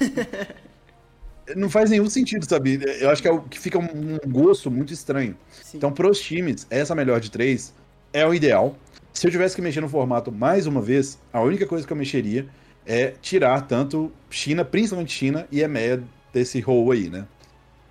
não 1.54 1.68
faz 1.68 1.90
nenhum 1.90 2.08
sentido, 2.08 2.48
sabe? 2.48 2.80
Eu 2.98 3.10
acho 3.10 3.20
que 3.20 3.28
é 3.28 3.30
o 3.30 3.42
que 3.42 3.60
fica 3.60 3.78
um 3.78 4.16
gosto 4.26 4.70
muito 4.70 4.90
estranho. 4.90 5.36
Sim. 5.50 5.76
Então, 5.76 5.92
para 5.92 6.08
os 6.08 6.18
times, 6.18 6.66
essa 6.70 6.94
melhor 6.94 7.20
de 7.20 7.30
três 7.30 7.74
é 8.14 8.26
o 8.26 8.32
ideal. 8.32 8.74
Se 9.12 9.26
eu 9.26 9.30
tivesse 9.30 9.54
que 9.54 9.60
mexer 9.60 9.82
no 9.82 9.90
formato 9.90 10.32
mais 10.32 10.66
uma 10.66 10.80
vez, 10.80 11.18
a 11.34 11.42
única 11.42 11.66
coisa 11.66 11.86
que 11.86 11.92
eu 11.92 11.96
mexeria 11.98 12.46
é 12.86 13.12
tirar 13.20 13.66
tanto 13.66 14.10
China, 14.30 14.64
principalmente 14.64 15.12
China, 15.12 15.46
e 15.52 15.60
EMEA 15.60 16.02
desse 16.32 16.60
rol 16.60 16.90
aí, 16.92 17.10
né? 17.10 17.26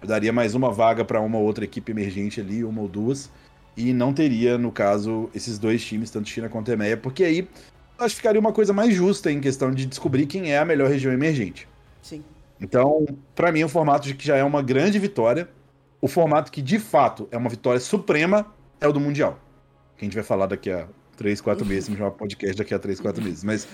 Eu 0.01 0.07
daria 0.07 0.33
mais 0.33 0.55
uma 0.55 0.71
vaga 0.71 1.05
para 1.05 1.21
uma 1.21 1.37
outra 1.37 1.63
equipe 1.63 1.91
emergente 1.91 2.41
ali, 2.41 2.63
uma 2.63 2.81
ou 2.81 2.87
duas, 2.87 3.29
e 3.77 3.93
não 3.93 4.11
teria, 4.11 4.57
no 4.57 4.71
caso, 4.71 5.29
esses 5.35 5.59
dois 5.59 5.85
times, 5.85 6.09
tanto 6.09 6.27
China 6.27 6.49
quanto 6.49 6.71
EMEA, 6.71 6.97
porque 6.97 7.23
aí 7.23 7.47
acho 7.97 8.15
que 8.15 8.21
ficaria 8.21 8.39
uma 8.39 8.53
coisa 8.53 8.73
mais 8.73 8.93
justa 8.93 9.31
em 9.31 9.39
questão 9.39 9.71
de 9.71 9.85
descobrir 9.85 10.25
quem 10.25 10.51
é 10.51 10.57
a 10.57 10.65
melhor 10.65 10.89
região 10.89 11.11
emergente. 11.13 11.67
Sim. 12.01 12.23
Então, 12.59 13.05
para 13.35 13.51
mim, 13.51 13.63
o 13.63 13.69
formato 13.69 14.07
de 14.07 14.13
que 14.15 14.25
já 14.25 14.35
é 14.35 14.43
uma 14.43 14.61
grande 14.61 14.97
vitória, 14.99 15.49
o 16.01 16.07
formato 16.07 16.51
que 16.51 16.61
de 16.61 16.79
fato 16.79 17.27
é 17.31 17.37
uma 17.37 17.49
vitória 17.49 17.79
suprema 17.79 18.47
é 18.79 18.87
o 18.87 18.93
do 18.93 18.99
Mundial. 18.99 19.39
Que 19.97 20.05
a 20.05 20.05
gente 20.05 20.15
vai 20.15 20.23
falar 20.23 20.47
daqui 20.47 20.69
a 20.71 20.87
3, 21.17 21.41
4 21.41 21.65
meses, 21.65 21.89
no 21.89 22.09
podcast 22.11 22.57
daqui 22.57 22.73
a 22.73 22.79
3, 22.79 22.99
4 22.99 23.23
meses. 23.23 23.43
Mas 23.43 23.67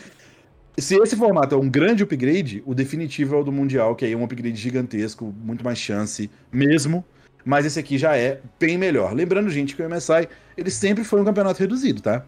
se 0.78 0.96
esse 0.96 1.16
formato 1.16 1.54
é 1.54 1.58
um 1.58 1.70
grande 1.70 2.04
upgrade, 2.04 2.64
o 2.66 2.74
definitivo 2.74 3.36
é 3.36 3.40
o 3.40 3.44
do 3.44 3.52
Mundial, 3.52 3.96
que 3.96 4.06
aí 4.06 4.14
é 4.14 4.18
um 4.18 4.24
upgrade 4.24 4.56
gigantesco, 4.56 5.34
muito 5.44 5.64
mais 5.64 5.78
chance 5.78 6.30
mesmo. 6.52 7.06
mas 7.46 7.66
esse 7.66 7.80
aqui 7.80 7.98
já 7.98 8.16
é 8.18 8.42
bem 8.60 8.78
melhor. 8.78 9.14
Lembrando, 9.14 9.50
gente, 9.50 9.76
que 9.76 9.82
o 9.82 9.90
MSI, 9.90 10.28
ele 10.58 10.70
sempre 10.70 11.04
foi 11.04 11.22
um 11.22 11.26
campeonato 11.26 11.60
reduzido, 11.60 12.02
tá? 12.02 12.26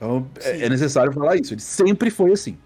Então, 0.00 0.26
é, 0.42 0.62
é 0.64 0.68
necessário 0.70 1.12
falar 1.12 1.36
isso. 1.36 1.52
Ele 1.52 1.60
sempre 1.60 2.10
foi 2.10 2.32
assim. 2.32 2.56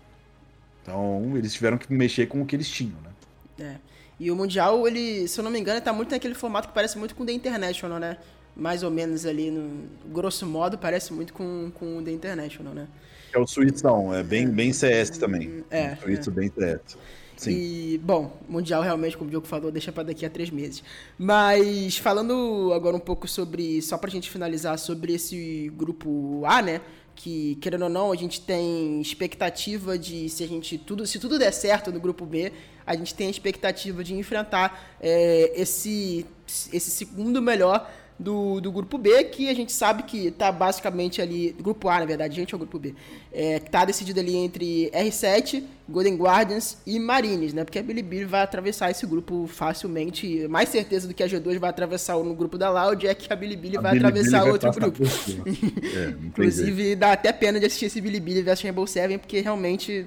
Então, 0.81 1.33
eles 1.37 1.53
tiveram 1.53 1.77
que 1.77 1.93
mexer 1.93 2.27
com 2.27 2.41
o 2.41 2.47
que 2.47 2.55
eles 2.55 2.69
tinham, 2.69 2.97
né? 3.03 3.11
É. 3.59 3.77
E 4.21 4.31
o 4.31 4.37
Mundial, 4.37 4.87
ele, 4.87 5.27
se 5.27 5.41
eu 5.41 5.43
não 5.43 5.51
me 5.51 5.59
engano, 5.59 5.81
tá 5.81 5.93
muito 5.93 6.13
naquele 6.13 6.35
formato 6.35 6.69
que 6.69 6.75
parece 6.75 6.97
muito 6.97 7.17
com 7.17 7.25
o 7.25 7.27
The 7.27 7.33
International, 7.33 7.99
né? 7.99 8.19
Mais 8.55 8.85
ou 8.85 8.91
menos 8.91 9.27
ali, 9.27 9.51
no 9.51 9.89
grosso 10.13 10.47
modo, 10.47 10.79
parece 10.79 11.13
muito 11.13 11.33
com, 11.33 11.73
com 11.75 11.99
o 11.99 12.03
The 12.03 12.13
International, 12.13 12.73
né? 12.73 12.87
É 13.33 13.39
o 13.39 13.47
Suíção, 13.49 14.15
é 14.15 14.23
bem, 14.23 14.49
bem 14.49 14.73
CS 14.73 15.19
também. 15.19 15.65
É. 15.69 15.97
Suíço 15.97 16.31
é. 16.31 16.33
bem 16.33 16.53
CS. 16.57 16.97
Sim. 17.37 17.51
E, 17.51 17.99
bom, 17.99 18.39
Mundial 18.49 18.81
realmente, 18.81 19.17
como 19.17 19.27
o 19.27 19.31
Diogo 19.31 19.49
falou, 19.49 19.73
deixa 19.73 19.91
para 19.91 20.05
daqui 20.05 20.25
a 20.25 20.31
três 20.31 20.51
meses. 20.51 20.85
Mas 21.19 21.99
falando 21.99 22.71
agora 22.73 22.95
um 22.95 23.01
pouco 23.01 23.27
sobre, 23.27 23.83
só 23.83 23.99
pra 23.99 24.09
gente 24.09 24.31
finalizar, 24.31 24.79
sobre 24.79 25.15
esse 25.15 25.73
grupo 25.77 26.43
A, 26.47 26.63
né? 26.63 26.81
Que, 27.15 27.57
querendo 27.57 27.83
ou 27.83 27.89
não, 27.89 28.13
a 28.13 28.17
gente 28.17 28.41
tem 28.41 29.01
expectativa 29.01 29.99
de, 29.99 30.29
se 30.29 30.45
a 30.45 30.49
gente 30.49 30.77
tudo, 30.79 31.07
se 31.07 31.19
tudo 31.19 31.39
der 31.39 31.53
certo 31.53 31.93
no 31.93 32.01
grupo 32.01 32.27
B, 32.27 32.53
a 32.87 32.95
gente 32.95 33.15
tem 33.15 33.29
a 33.29 33.31
expectativa 33.31 34.05
de 34.05 34.15
enfrentar 34.15 34.97
é, 35.01 35.53
esse, 35.55 36.27
esse 36.73 36.91
segundo 36.91 37.41
melhor 37.41 37.91
do, 38.19 38.61
do 38.61 38.71
grupo 38.71 38.97
B, 38.97 39.25
que 39.25 39.49
a 39.49 39.55
gente 39.55 39.73
sabe 39.73 40.05
que 40.05 40.29
está 40.29 40.53
basicamente 40.53 41.21
ali. 41.21 41.55
Grupo 41.61 41.89
A, 41.89 41.99
na 41.99 42.07
verdade, 42.07 42.37
gente, 42.37 42.55
é 42.55 42.57
o 42.57 42.59
grupo 42.59 42.79
B. 42.79 42.95
É, 43.33 43.59
tá 43.59 43.85
decidido 43.85 44.21
ali 44.21 44.37
entre 44.37 44.91
R7, 44.91 45.65
Golden 45.89 46.15
Guardians 46.17 46.79
e 46.87 46.99
Marines, 47.01 47.53
né? 47.53 47.65
Porque 47.65 47.79
a 47.79 47.83
Bilibili 47.83 48.25
vai 48.25 48.43
atravessar 48.43 48.91
esse 48.91 49.05
grupo 49.05 49.49
facilmente. 49.49 50.47
Mais 50.49 50.69
certeza 50.69 51.09
do 51.09 51.15
que 51.15 51.23
a 51.23 51.27
G2 51.27 51.59
vai 51.59 51.71
atravessar 51.71 52.17
no 52.17 52.35
grupo 52.35 52.57
da 52.57 52.71
Loud 52.71 53.07
é 53.07 53.15
que 53.15 53.33
a 53.33 53.37
Bilibili 53.37 53.77
vai 53.77 53.93
Bilibili 53.93 54.21
atravessar 54.21 54.43
vai 54.43 54.53
outro 54.53 54.73
grupo. 54.73 55.03
é, 55.05 56.27
Inclusive, 56.27 56.95
dá 56.95 57.13
até 57.13 57.33
pena 57.33 57.59
de 57.59 57.67
assistir 57.67 57.87
esse 57.87 58.01
Bilibili 58.01 58.43
versus 58.43 58.63
Rainbow 58.63 58.87
Seven, 58.87 59.19
porque 59.19 59.41
realmente 59.41 60.07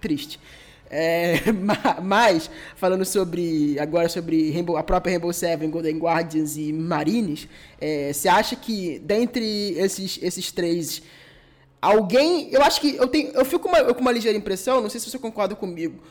triste. 0.00 0.38
É, 0.90 1.36
mas, 2.02 2.50
falando 2.74 3.04
sobre 3.04 3.78
agora 3.78 4.08
sobre 4.08 4.50
Rainbow, 4.50 4.76
a 4.76 4.82
própria 4.82 5.12
Rainbow 5.12 5.32
Seven, 5.32 5.70
Golden 5.70 5.98
Guardians 5.98 6.56
e 6.56 6.72
Marines, 6.72 7.48
é, 7.80 8.12
você 8.12 8.28
acha 8.28 8.56
que 8.56 8.98
dentre 8.98 9.74
esses, 9.78 10.18
esses 10.20 10.50
três, 10.50 11.00
alguém. 11.80 12.50
Eu 12.50 12.62
acho 12.62 12.80
que 12.80 12.96
eu 12.96 13.06
tenho. 13.06 13.30
Eu 13.32 13.44
fico 13.44 13.60
com 13.60 13.68
uma, 13.68 13.94
com 13.94 14.00
uma 14.00 14.12
ligeira 14.12 14.36
impressão, 14.36 14.80
não 14.80 14.90
sei 14.90 15.00
se 15.00 15.08
você 15.08 15.18
concorda 15.18 15.54
comigo, 15.54 16.02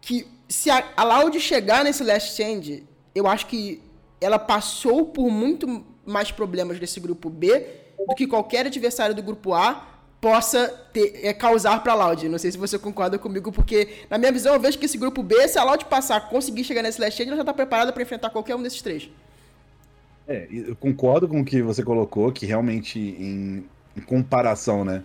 que 0.00 0.26
se 0.48 0.68
a, 0.68 0.84
a 0.94 1.02
Loud 1.02 1.40
chegar 1.40 1.82
nesse 1.82 2.04
Last 2.04 2.36
Change, 2.36 2.84
eu 3.14 3.26
acho 3.26 3.46
que 3.46 3.80
ela 4.20 4.38
passou 4.38 5.06
por 5.06 5.30
muito 5.30 5.84
mais 6.04 6.30
problemas 6.30 6.78
desse 6.78 7.00
grupo 7.00 7.30
B 7.30 7.66
do 8.06 8.14
que 8.14 8.26
qualquer 8.26 8.66
adversário 8.66 9.14
do 9.14 9.22
grupo 9.22 9.54
A 9.54 9.95
possa 10.20 10.68
ter, 10.92 11.20
é, 11.22 11.32
causar 11.32 11.82
para 11.82 11.92
a 11.92 11.96
Loud. 11.96 12.28
Não 12.28 12.38
sei 12.38 12.50
se 12.50 12.58
você 12.58 12.78
concorda 12.78 13.18
comigo, 13.18 13.52
porque 13.52 13.88
na 14.10 14.18
minha 14.18 14.32
visão 14.32 14.54
eu 14.54 14.60
vejo 14.60 14.78
que 14.78 14.86
esse 14.86 14.98
grupo 14.98 15.22
B, 15.22 15.46
se 15.48 15.58
a 15.58 15.64
Loud 15.64 15.84
passar, 15.86 16.28
conseguir 16.28 16.64
chegar 16.64 16.82
nesse 16.82 17.00
last 17.00 17.22
ela 17.22 17.36
já 17.36 17.42
está 17.42 17.54
preparada 17.54 17.92
para 17.92 18.02
enfrentar 18.02 18.30
qualquer 18.30 18.54
um 18.54 18.62
desses 18.62 18.82
três. 18.82 19.10
É, 20.28 20.48
eu 20.50 20.74
concordo 20.74 21.28
com 21.28 21.40
o 21.40 21.44
que 21.44 21.62
você 21.62 21.82
colocou, 21.82 22.32
que 22.32 22.46
realmente 22.46 22.98
em, 22.98 23.64
em 23.96 24.00
comparação, 24.00 24.84
né? 24.84 25.02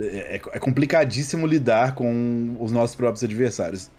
É, 0.00 0.40
é 0.52 0.58
complicadíssimo 0.58 1.46
lidar 1.46 1.94
com 1.94 2.56
os 2.58 2.72
nossos 2.72 2.96
próprios 2.96 3.22
adversários. 3.22 3.90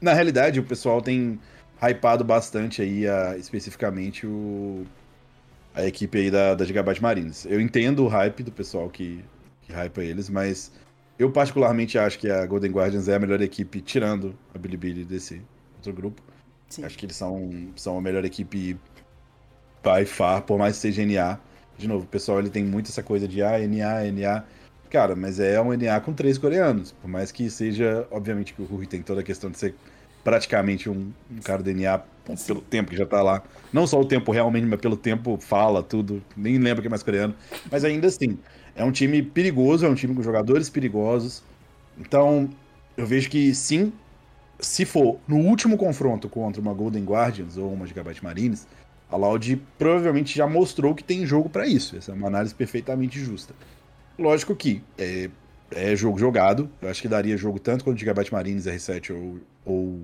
Na 0.00 0.12
realidade, 0.12 0.58
o 0.58 0.64
pessoal 0.64 1.00
tem 1.00 1.38
hypado 1.80 2.24
bastante 2.24 2.82
aí, 2.82 3.06
a, 3.06 3.36
especificamente 3.36 4.26
o 4.26 4.84
a 5.74 5.84
equipe 5.84 6.18
aí 6.18 6.30
da, 6.30 6.54
da 6.54 6.64
Gigabyte 6.64 7.02
Marines. 7.02 7.46
Eu 7.46 7.60
entendo 7.60 8.04
o 8.04 8.08
hype 8.08 8.42
do 8.42 8.52
pessoal 8.52 8.88
que, 8.88 9.24
que 9.62 9.72
hypa 9.72 10.02
eles, 10.02 10.28
mas 10.28 10.72
eu 11.18 11.30
particularmente 11.30 11.98
acho 11.98 12.18
que 12.18 12.30
a 12.30 12.46
Golden 12.46 12.70
Guardians 12.70 13.08
é 13.08 13.14
a 13.14 13.18
melhor 13.18 13.40
equipe, 13.40 13.80
tirando 13.80 14.34
a 14.54 14.58
Bilibili 14.58 15.04
desse 15.04 15.42
outro 15.76 15.92
grupo. 15.92 16.22
Sim. 16.68 16.84
Acho 16.84 16.96
que 16.98 17.06
eles 17.06 17.16
são, 17.16 17.50
são 17.76 17.98
a 17.98 18.00
melhor 18.00 18.24
equipe 18.24 18.78
by 19.82 20.04
far, 20.06 20.42
por 20.42 20.58
mais 20.58 20.76
que 20.76 20.82
seja 20.82 21.04
NA. 21.04 21.38
De 21.76 21.88
novo, 21.88 22.04
o 22.04 22.08
pessoal 22.08 22.38
ele 22.38 22.50
tem 22.50 22.64
muito 22.64 22.90
essa 22.90 23.02
coisa 23.02 23.26
de 23.26 23.42
ah, 23.42 23.58
NA, 23.58 24.10
NA. 24.12 24.44
Cara, 24.90 25.14
mas 25.14 25.38
é 25.38 25.60
um 25.60 25.72
NA 25.76 26.00
com 26.00 26.12
três 26.12 26.38
coreanos. 26.38 26.92
Por 26.92 27.08
mais 27.08 27.30
que 27.30 27.50
seja, 27.50 28.06
obviamente 28.10 28.54
que 28.54 28.62
o 28.62 28.64
Rui 28.64 28.86
tem 28.86 29.02
toda 29.02 29.20
a 29.20 29.24
questão 29.24 29.50
de 29.50 29.58
ser 29.58 29.74
praticamente 30.24 30.90
um, 30.90 31.12
um 31.30 31.38
cara 31.42 31.62
do 31.62 31.72
NA 31.72 31.98
pelo 32.46 32.60
tempo 32.60 32.90
que 32.90 32.96
já 32.96 33.06
tá 33.06 33.22
lá. 33.22 33.42
Não 33.72 33.86
só 33.86 34.00
o 34.00 34.04
tempo 34.04 34.32
realmente, 34.32 34.66
mas 34.66 34.80
pelo 34.80 34.96
tempo 34.96 35.38
fala 35.40 35.82
tudo. 35.82 36.22
Nem 36.36 36.58
lembro 36.58 36.82
que 36.82 36.88
é 36.88 36.90
mais 36.90 37.02
coreano. 37.02 37.34
Mas 37.70 37.84
ainda 37.84 38.06
assim, 38.06 38.38
é 38.74 38.84
um 38.84 38.92
time 38.92 39.22
perigoso, 39.22 39.84
é 39.84 39.88
um 39.88 39.94
time 39.94 40.14
com 40.14 40.22
jogadores 40.22 40.68
perigosos. 40.68 41.42
Então, 41.98 42.48
eu 42.96 43.06
vejo 43.06 43.28
que 43.28 43.54
sim, 43.54 43.92
se 44.60 44.84
for 44.84 45.18
no 45.26 45.36
último 45.36 45.76
confronto 45.76 46.28
contra 46.28 46.60
uma 46.60 46.72
Golden 46.72 47.04
Guardians 47.04 47.56
ou 47.56 47.72
uma 47.72 47.86
Gigabyte 47.86 48.22
Marines, 48.22 48.66
a 49.10 49.16
Loud 49.16 49.60
provavelmente 49.78 50.36
já 50.36 50.46
mostrou 50.46 50.94
que 50.94 51.02
tem 51.02 51.24
jogo 51.24 51.48
para 51.48 51.66
isso. 51.66 51.96
Essa 51.96 52.12
é 52.12 52.14
uma 52.14 52.28
análise 52.28 52.54
perfeitamente 52.54 53.18
justa. 53.18 53.54
Lógico 54.18 54.54
que 54.54 54.82
é, 54.98 55.30
é 55.70 55.96
jogo 55.96 56.18
jogado. 56.18 56.70
Eu 56.82 56.88
acho 56.90 57.00
que 57.00 57.08
daria 57.08 57.36
jogo 57.36 57.58
tanto 57.58 57.84
quanto 57.84 57.98
Gigabyte 57.98 58.32
Marines, 58.32 58.66
R7 58.66 59.14
ou, 59.14 59.38
ou 59.64 60.00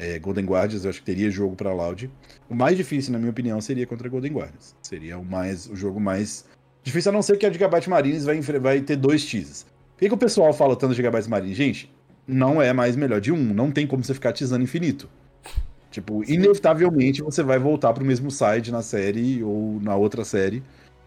é, 0.00 0.18
Golden 0.18 0.46
Guardians, 0.46 0.84
eu 0.84 0.90
acho 0.90 1.00
que 1.00 1.04
teria 1.04 1.30
jogo 1.30 1.54
para 1.54 1.72
Loud. 1.72 2.10
O 2.48 2.54
mais 2.54 2.76
difícil, 2.76 3.12
na 3.12 3.18
minha 3.18 3.30
opinião, 3.30 3.60
seria 3.60 3.86
contra 3.86 4.08
Golden 4.08 4.32
Guardians. 4.32 4.74
Seria 4.82 5.18
o, 5.18 5.24
mais, 5.24 5.66
o 5.66 5.76
jogo 5.76 6.00
mais 6.00 6.46
difícil, 6.82 7.10
a 7.10 7.12
não 7.12 7.20
ser 7.20 7.36
que 7.36 7.44
a 7.44 7.52
Gigabyte 7.52 7.90
Marines 7.90 8.24
vai, 8.24 8.40
vai 8.40 8.80
ter 8.80 8.96
dois 8.96 9.24
teases. 9.24 9.66
Por 9.94 10.00
que, 10.00 10.08
que 10.08 10.14
o 10.14 10.18
pessoal 10.18 10.52
fala 10.54 10.74
tanto 10.74 10.92
de 10.92 10.96
Gigabyte 10.96 11.28
Marines? 11.28 11.56
Gente, 11.56 11.92
não 12.26 12.62
é 12.62 12.72
mais 12.72 12.96
melhor 12.96 13.20
de 13.20 13.30
um. 13.30 13.36
Não 13.52 13.70
tem 13.70 13.86
como 13.86 14.02
você 14.02 14.14
ficar 14.14 14.32
teasando 14.32 14.64
infinito. 14.64 15.06
Tipo, 15.90 16.24
Sim. 16.24 16.34
inevitavelmente 16.34 17.20
você 17.20 17.42
vai 17.42 17.58
voltar 17.58 17.92
pro 17.92 18.04
mesmo 18.04 18.30
side 18.30 18.72
na 18.72 18.80
série 18.80 19.42
ou 19.42 19.78
na 19.82 19.94
outra 19.96 20.24
série. 20.24 20.62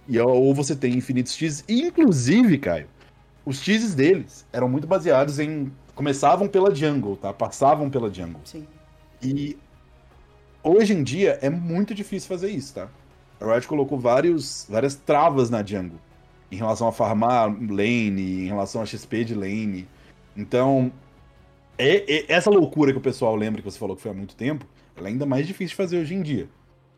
E, 0.08 0.20
ou 0.20 0.54
você 0.54 0.76
tem 0.76 0.94
infinitos 0.94 1.36
teases. 1.36 1.64
Inclusive, 1.68 2.60
Caio, 2.60 2.88
os 3.44 3.60
teases 3.60 3.96
deles 3.96 4.46
eram 4.54 4.70
muito 4.70 4.86
baseados 4.86 5.40
em. 5.40 5.72
Começavam 5.96 6.48
pela 6.48 6.74
jungle, 6.74 7.16
tá? 7.16 7.34
Passavam 7.34 7.90
pela 7.90 8.14
jungle. 8.14 8.42
Sim. 8.44 8.66
E 9.24 9.58
hoje 10.62 10.94
em 10.94 11.04
dia 11.04 11.40
é 11.42 11.50
muito 11.50 11.94
difícil 11.94 12.28
fazer 12.28 12.50
isso, 12.50 12.74
tá? 12.74 12.90
A 13.40 13.46
Riot 13.46 13.68
colocou 13.68 13.98
vários, 13.98 14.68
várias 14.70 14.96
travas 14.96 15.50
na 15.50 15.64
jungle. 15.64 16.00
Em 16.52 16.56
relação 16.56 16.88
a 16.88 16.92
farmar 16.92 17.50
lane, 17.50 18.44
em 18.44 18.48
relação 18.48 18.82
a 18.82 18.86
XP 18.86 19.24
de 19.24 19.34
lane. 19.34 19.88
Então, 20.36 20.92
é, 21.78 22.16
é, 22.18 22.32
essa 22.32 22.50
loucura 22.50 22.92
que 22.92 22.98
o 22.98 23.02
pessoal 23.02 23.36
lembra 23.36 23.62
que 23.62 23.70
você 23.70 23.80
falou 23.80 23.96
que 23.96 24.02
foi 24.02 24.12
há 24.12 24.14
muito 24.14 24.36
tempo, 24.36 24.66
ela 24.96 25.08
é 25.08 25.12
ainda 25.12 25.26
mais 25.26 25.48
difícil 25.48 25.70
de 25.70 25.76
fazer 25.76 25.98
hoje 25.98 26.14
em 26.14 26.22
dia. 26.22 26.48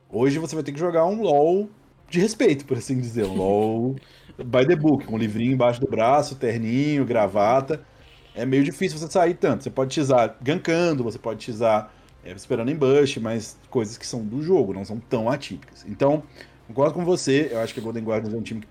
Hoje 0.10 0.40
você 0.40 0.56
vai 0.56 0.64
ter 0.64 0.72
que 0.72 0.80
jogar 0.80 1.06
um 1.06 1.22
LoL 1.22 1.70
de 2.10 2.20
respeito, 2.20 2.66
por 2.66 2.78
assim 2.78 3.00
dizer. 3.00 3.26
Um 3.26 3.34
LoL 3.36 3.96
by 4.38 4.68
the 4.68 4.76
book, 4.76 5.06
com 5.06 5.16
um 5.16 5.18
livrinho 5.18 5.54
embaixo 5.54 5.80
do 5.80 5.88
braço, 5.88 6.36
terninho, 6.36 7.06
gravata. 7.06 7.86
É 8.34 8.46
meio 8.46 8.64
difícil 8.64 8.98
você 8.98 9.10
sair 9.10 9.36
tanto. 9.36 9.64
Você 9.64 9.70
pode 9.70 9.94
tizar 9.94 10.38
gankando, 10.42 11.04
você 11.04 11.18
pode 11.18 11.40
tizar 11.40 11.92
é, 12.26 12.32
esperando 12.32 12.70
em 12.70 12.76
bush, 12.76 13.18
mas 13.18 13.58
coisas 13.70 13.98
que 13.98 14.06
são 14.06 14.24
do 14.24 14.42
jogo, 14.42 14.74
não 14.74 14.84
são 14.84 15.00
tão 15.00 15.30
atípicas. 15.30 15.86
Então, 15.88 16.24
concordo 16.68 16.94
com 16.94 17.06
você, 17.06 17.50
eu 17.52 17.60
acho 17.60 17.74
que 17.74 17.80
a 17.80 17.84
Golden 17.84 18.04
Guardians 18.04 18.34
é 18.34 18.38
um 18.38 18.42
time 18.42 18.62
que 18.62 18.68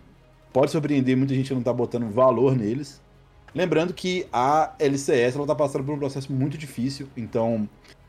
pode 0.53 0.71
surpreender, 0.71 1.17
muita 1.17 1.35
gente 1.35 1.55
não 1.55 1.63
tá 1.63 1.73
botando 1.73 2.11
valor 2.11 2.57
neles. 2.57 3.01
Lembrando 3.55 3.95
que 3.95 4.27
a 4.33 4.75
LCS 4.79 5.37
ela 5.37 5.47
tá 5.47 5.55
passando 5.55 5.85
por 5.85 5.95
um 5.95 5.99
processo 5.99 6.33
muito 6.33 6.59
difícil, 6.59 7.09
então 7.17 7.69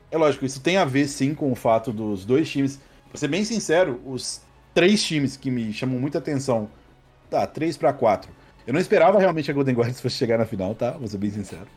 é 0.10 0.18
lógico, 0.18 0.46
isso 0.46 0.60
tem 0.60 0.78
a 0.78 0.86
ver 0.86 1.08
sim 1.08 1.36
com 1.36 1.52
o 1.52 1.56
fato 1.56 1.93
dos 1.93 2.26
dois 2.26 2.50
times. 2.50 2.80
Pra 3.10 3.20
ser 3.20 3.28
bem 3.28 3.46
sincero, 3.46 4.02
os 4.06 4.41
três 4.74 5.04
times 5.04 5.38
que 5.38 5.52
me 5.52 5.72
chamam 5.72 6.00
muita 6.00 6.18
atenção 6.18 6.70
Tá, 7.30 7.46
3 7.46 7.78
para 7.78 7.91
4. 7.93 8.32
Eu 8.68 8.74
não 8.74 8.80
esperava 8.80 9.20
realmente 9.20 9.50
a 9.50 9.54
Golden 9.54 9.76
Guardians 9.76 10.02
fosse 10.02 10.16
chegar 10.16 10.38
na 10.38 10.46
final, 10.46 10.74
tá? 10.74 10.91
Vou 10.91 11.08
ser 11.08 11.18
bem 11.18 11.30
sincero. 11.30 11.68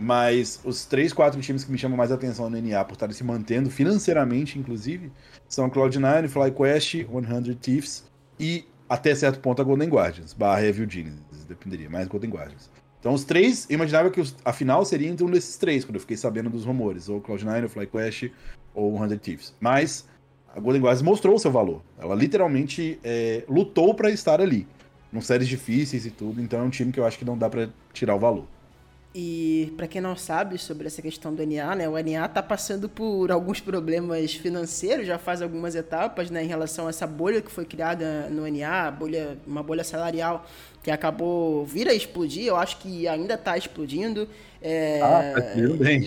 Mas 0.00 0.60
os 0.64 0.84
3, 0.84 1.12
4 1.12 1.40
times 1.40 1.64
que 1.64 1.72
me 1.72 1.78
chamam 1.78 1.96
mais 1.96 2.12
atenção 2.12 2.48
no 2.48 2.60
NA 2.60 2.84
por 2.84 2.92
estarem 2.92 3.14
se 3.14 3.24
mantendo 3.24 3.68
financeiramente, 3.68 4.58
inclusive, 4.58 5.10
são 5.48 5.68
Cloud9, 5.68 6.28
FlyQuest, 6.28 7.06
100 7.06 7.54
Thieves 7.56 8.04
e 8.38 8.64
até 8.88 9.14
certo 9.14 9.40
ponto 9.40 9.60
a 9.60 9.64
Golden 9.64 9.88
Guardians, 9.88 10.32
barra 10.32 10.64
Evil 10.64 10.88
Genius, 10.88 11.18
dependeria, 11.46 11.90
mais 11.90 12.06
Golden 12.06 12.30
Guardians. 12.30 12.70
Então 13.00 13.12
os 13.12 13.24
três, 13.24 13.66
eu 13.68 13.74
imaginava 13.74 14.10
que 14.10 14.22
a 14.44 14.52
final 14.52 14.84
seria 14.84 15.08
entre 15.08 15.24
um 15.24 15.30
desses 15.30 15.56
três, 15.56 15.84
quando 15.84 15.96
eu 15.96 16.00
fiquei 16.00 16.16
sabendo 16.16 16.48
dos 16.48 16.64
rumores, 16.64 17.08
ou 17.08 17.20
Cloud9, 17.20 17.64
ou 17.64 17.68
FlyQuest, 17.68 18.30
ou 18.74 18.98
100 18.98 19.18
Thieves. 19.18 19.54
Mas 19.60 20.08
a 20.54 20.60
Golden 20.60 20.82
Guardians 20.82 21.02
mostrou 21.02 21.36
o 21.36 21.38
seu 21.38 21.50
valor. 21.50 21.82
Ela 21.98 22.14
literalmente 22.14 22.98
é, 23.04 23.44
lutou 23.48 23.94
para 23.94 24.10
estar 24.10 24.40
ali. 24.40 24.66
Num 25.12 25.20
séries 25.20 25.48
difíceis 25.48 26.04
e 26.04 26.10
tudo, 26.10 26.40
então 26.40 26.60
é 26.60 26.62
um 26.62 26.70
time 26.70 26.92
que 26.92 27.00
eu 27.00 27.06
acho 27.06 27.18
que 27.18 27.24
não 27.24 27.38
dá 27.38 27.48
para 27.48 27.70
tirar 27.92 28.14
o 28.14 28.18
valor. 28.18 28.46
E 29.14 29.72
para 29.76 29.88
quem 29.88 30.02
não 30.02 30.14
sabe 30.14 30.58
sobre 30.58 30.86
essa 30.86 31.00
questão 31.00 31.34
do 31.34 31.44
NA, 31.44 31.74
né, 31.74 31.88
o 31.88 31.92
NA 31.92 32.26
está 32.26 32.42
passando 32.42 32.88
por 32.88 33.32
alguns 33.32 33.58
problemas 33.58 34.34
financeiros, 34.34 35.06
já 35.06 35.18
faz 35.18 35.40
algumas 35.40 35.74
etapas 35.74 36.30
né, 36.30 36.44
em 36.44 36.46
relação 36.46 36.86
a 36.86 36.90
essa 36.90 37.06
bolha 37.06 37.40
que 37.40 37.50
foi 37.50 37.64
criada 37.64 38.28
no 38.28 38.46
NA, 38.46 38.90
bolha, 38.90 39.38
uma 39.46 39.62
bolha 39.62 39.82
salarial 39.82 40.46
que 40.88 40.92
acabou 40.92 41.66
vir 41.66 41.86
a 41.86 41.92
explodir, 41.92 42.46
eu 42.46 42.56
acho 42.56 42.78
que 42.78 43.06
ainda 43.06 43.34
está 43.34 43.58
explodindo. 43.58 44.26
É... 44.62 45.02
Ah, 45.02 45.34
bem. 45.78 46.02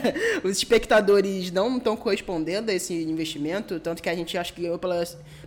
Os 0.42 0.56
espectadores 0.56 1.50
não 1.50 1.76
estão 1.76 1.94
correspondendo 1.94 2.70
a 2.70 2.74
esse 2.74 2.94
investimento, 2.94 3.78
tanto 3.78 4.02
que 4.02 4.08
a 4.08 4.14
gente 4.14 4.38
acho 4.38 4.54
que 4.54 4.62
ganhou 4.62 4.78
pela. 4.78 4.96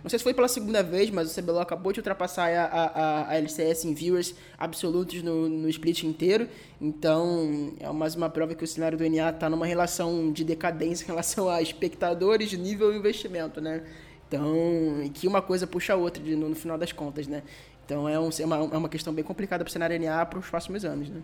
Não 0.00 0.08
sei 0.08 0.20
se 0.20 0.22
foi 0.22 0.32
pela 0.32 0.46
segunda 0.46 0.80
vez, 0.80 1.10
mas 1.10 1.28
o 1.28 1.42
CBLOL 1.42 1.60
acabou 1.60 1.92
de 1.92 1.98
ultrapassar 1.98 2.48
a, 2.52 2.66
a, 2.66 3.30
a 3.30 3.36
LCS 3.36 3.84
em 3.84 3.94
viewers 3.94 4.32
absolutos 4.56 5.24
no, 5.24 5.48
no 5.48 5.68
split 5.68 6.04
inteiro. 6.04 6.48
Então, 6.80 7.72
é 7.80 7.90
mais 7.90 8.14
uma 8.14 8.30
prova 8.30 8.54
que 8.54 8.62
o 8.62 8.66
cenário 8.66 8.96
do 8.96 9.10
NA 9.10 9.30
está 9.30 9.50
numa 9.50 9.66
relação 9.66 10.30
de 10.30 10.44
decadência 10.44 11.02
em 11.02 11.08
relação 11.08 11.48
a 11.48 11.60
espectadores, 11.60 12.52
nível 12.52 12.94
investimento, 12.94 13.60
né? 13.60 13.82
Então, 14.28 15.10
que 15.14 15.26
uma 15.26 15.40
coisa 15.40 15.66
puxa 15.66 15.94
a 15.94 15.96
outra 15.96 16.22
no, 16.22 16.50
no 16.50 16.54
final 16.54 16.76
das 16.76 16.92
contas, 16.92 17.26
né? 17.26 17.42
Então, 17.88 18.06
é, 18.06 18.20
um, 18.20 18.28
é, 18.28 18.44
uma, 18.44 18.56
é 18.56 18.76
uma 18.76 18.88
questão 18.90 19.14
bem 19.14 19.24
complicada 19.24 19.64
para 19.64 19.70
o 19.70 19.72
cenário 19.72 19.98
NA 19.98 20.26
para 20.26 20.38
os 20.38 20.46
próximos 20.46 20.84
anos, 20.84 21.08
né? 21.08 21.22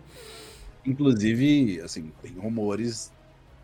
Inclusive, 0.83 1.79
assim, 1.81 2.11
tem 2.23 2.33
rumores 2.33 3.13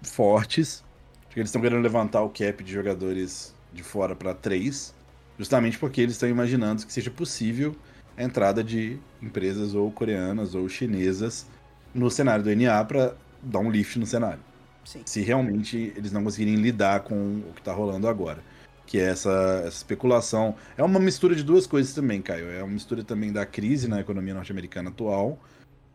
fortes 0.04 0.84
de 1.28 1.34
que 1.34 1.40
eles 1.40 1.50
estão 1.50 1.60
querendo 1.60 1.82
levantar 1.82 2.22
o 2.22 2.30
cap 2.30 2.64
de 2.64 2.72
jogadores 2.72 3.56
de 3.74 3.82
fora 3.82 4.16
para 4.16 4.36
três, 4.36 4.94
justamente 5.36 5.80
porque 5.80 6.00
eles 6.00 6.14
estão 6.14 6.30
imaginando 6.30 6.86
que 6.86 6.94
seja 6.94 7.10
possível 7.10 7.76
a 8.16 8.22
entrada 8.22 8.64
de 8.64 9.00
empresas 9.20 9.74
ou 9.74 9.92
coreanas 9.92 10.54
ou 10.54 10.70
chinesas 10.70 11.48
no 11.96 12.12
cenário 12.12 12.44
do 12.44 12.56
NA 12.56 12.86
para 12.86 13.16
dar 13.42 13.60
um 13.60 13.72
lift 13.72 13.98
no 13.98 14.06
cenário. 14.06 14.44
Sim. 14.86 15.02
Se 15.08 15.22
realmente 15.22 15.92
eles 15.96 16.12
não 16.12 16.24
conseguirem 16.24 16.54
lidar 16.54 17.00
com 17.00 17.16
o 17.50 17.54
que 17.56 17.62
está 17.62 17.74
rolando 17.74 18.08
agora. 18.08 18.44
Que 18.92 19.00
é 19.00 19.04
essa, 19.04 19.64
essa, 19.66 19.78
especulação. 19.78 20.54
É 20.76 20.84
uma 20.84 21.00
mistura 21.00 21.34
de 21.34 21.44
duas 21.44 21.66
coisas 21.66 21.94
também, 21.94 22.22
Caio. 22.22 22.52
É 22.52 22.62
uma 22.62 22.74
mistura 22.74 23.06
também 23.06 23.32
da 23.32 23.46
crise 23.46 23.88
na 23.88 24.02
economia 24.02 24.34
norte-americana 24.34 24.90
atual 24.90 25.40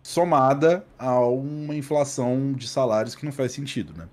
somada 0.03 0.83
a 0.99 1.21
uma 1.21 1.75
inflação 1.75 2.55
de 2.55 2.67
salários 2.67 3.15
que 3.15 3.23
não 3.27 3.33
faz 3.33 3.53
sentido, 3.53 3.93
né? 3.93 4.09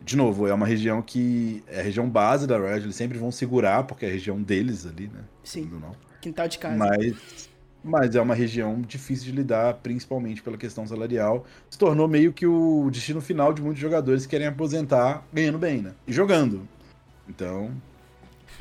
De 0.00 0.16
novo, 0.16 0.46
é 0.46 0.54
uma 0.54 0.66
região 0.66 1.02
que 1.02 1.62
é 1.66 1.80
a 1.80 1.82
região 1.82 2.08
base 2.08 2.46
da 2.46 2.56
Red, 2.56 2.76
eles 2.76 2.96
sempre 2.96 3.18
vão 3.18 3.30
segurar, 3.30 3.84
porque 3.84 4.06
é 4.06 4.08
a 4.08 4.12
região 4.12 4.40
deles 4.40 4.86
ali, 4.86 5.08
né? 5.08 5.20
Sim. 5.44 5.68
Não. 5.78 5.94
Quintal 6.22 6.48
de 6.48 6.58
casa. 6.58 6.76
Mas, 6.76 7.50
mas 7.84 8.16
é 8.16 8.20
uma 8.22 8.34
região 8.34 8.80
difícil 8.80 9.26
de 9.26 9.32
lidar, 9.32 9.74
principalmente 9.82 10.42
pela 10.42 10.56
questão 10.56 10.86
salarial. 10.86 11.44
Se 11.68 11.76
tornou 11.76 12.08
meio 12.08 12.32
que 12.32 12.46
o 12.46 12.88
destino 12.90 13.20
final 13.20 13.52
de 13.52 13.60
muitos 13.60 13.80
jogadores 13.82 14.24
que 14.24 14.30
querem 14.30 14.46
aposentar 14.46 15.22
ganhando 15.30 15.58
bem, 15.58 15.82
né? 15.82 15.92
E 16.06 16.14
jogando. 16.14 16.66
Então, 17.28 17.72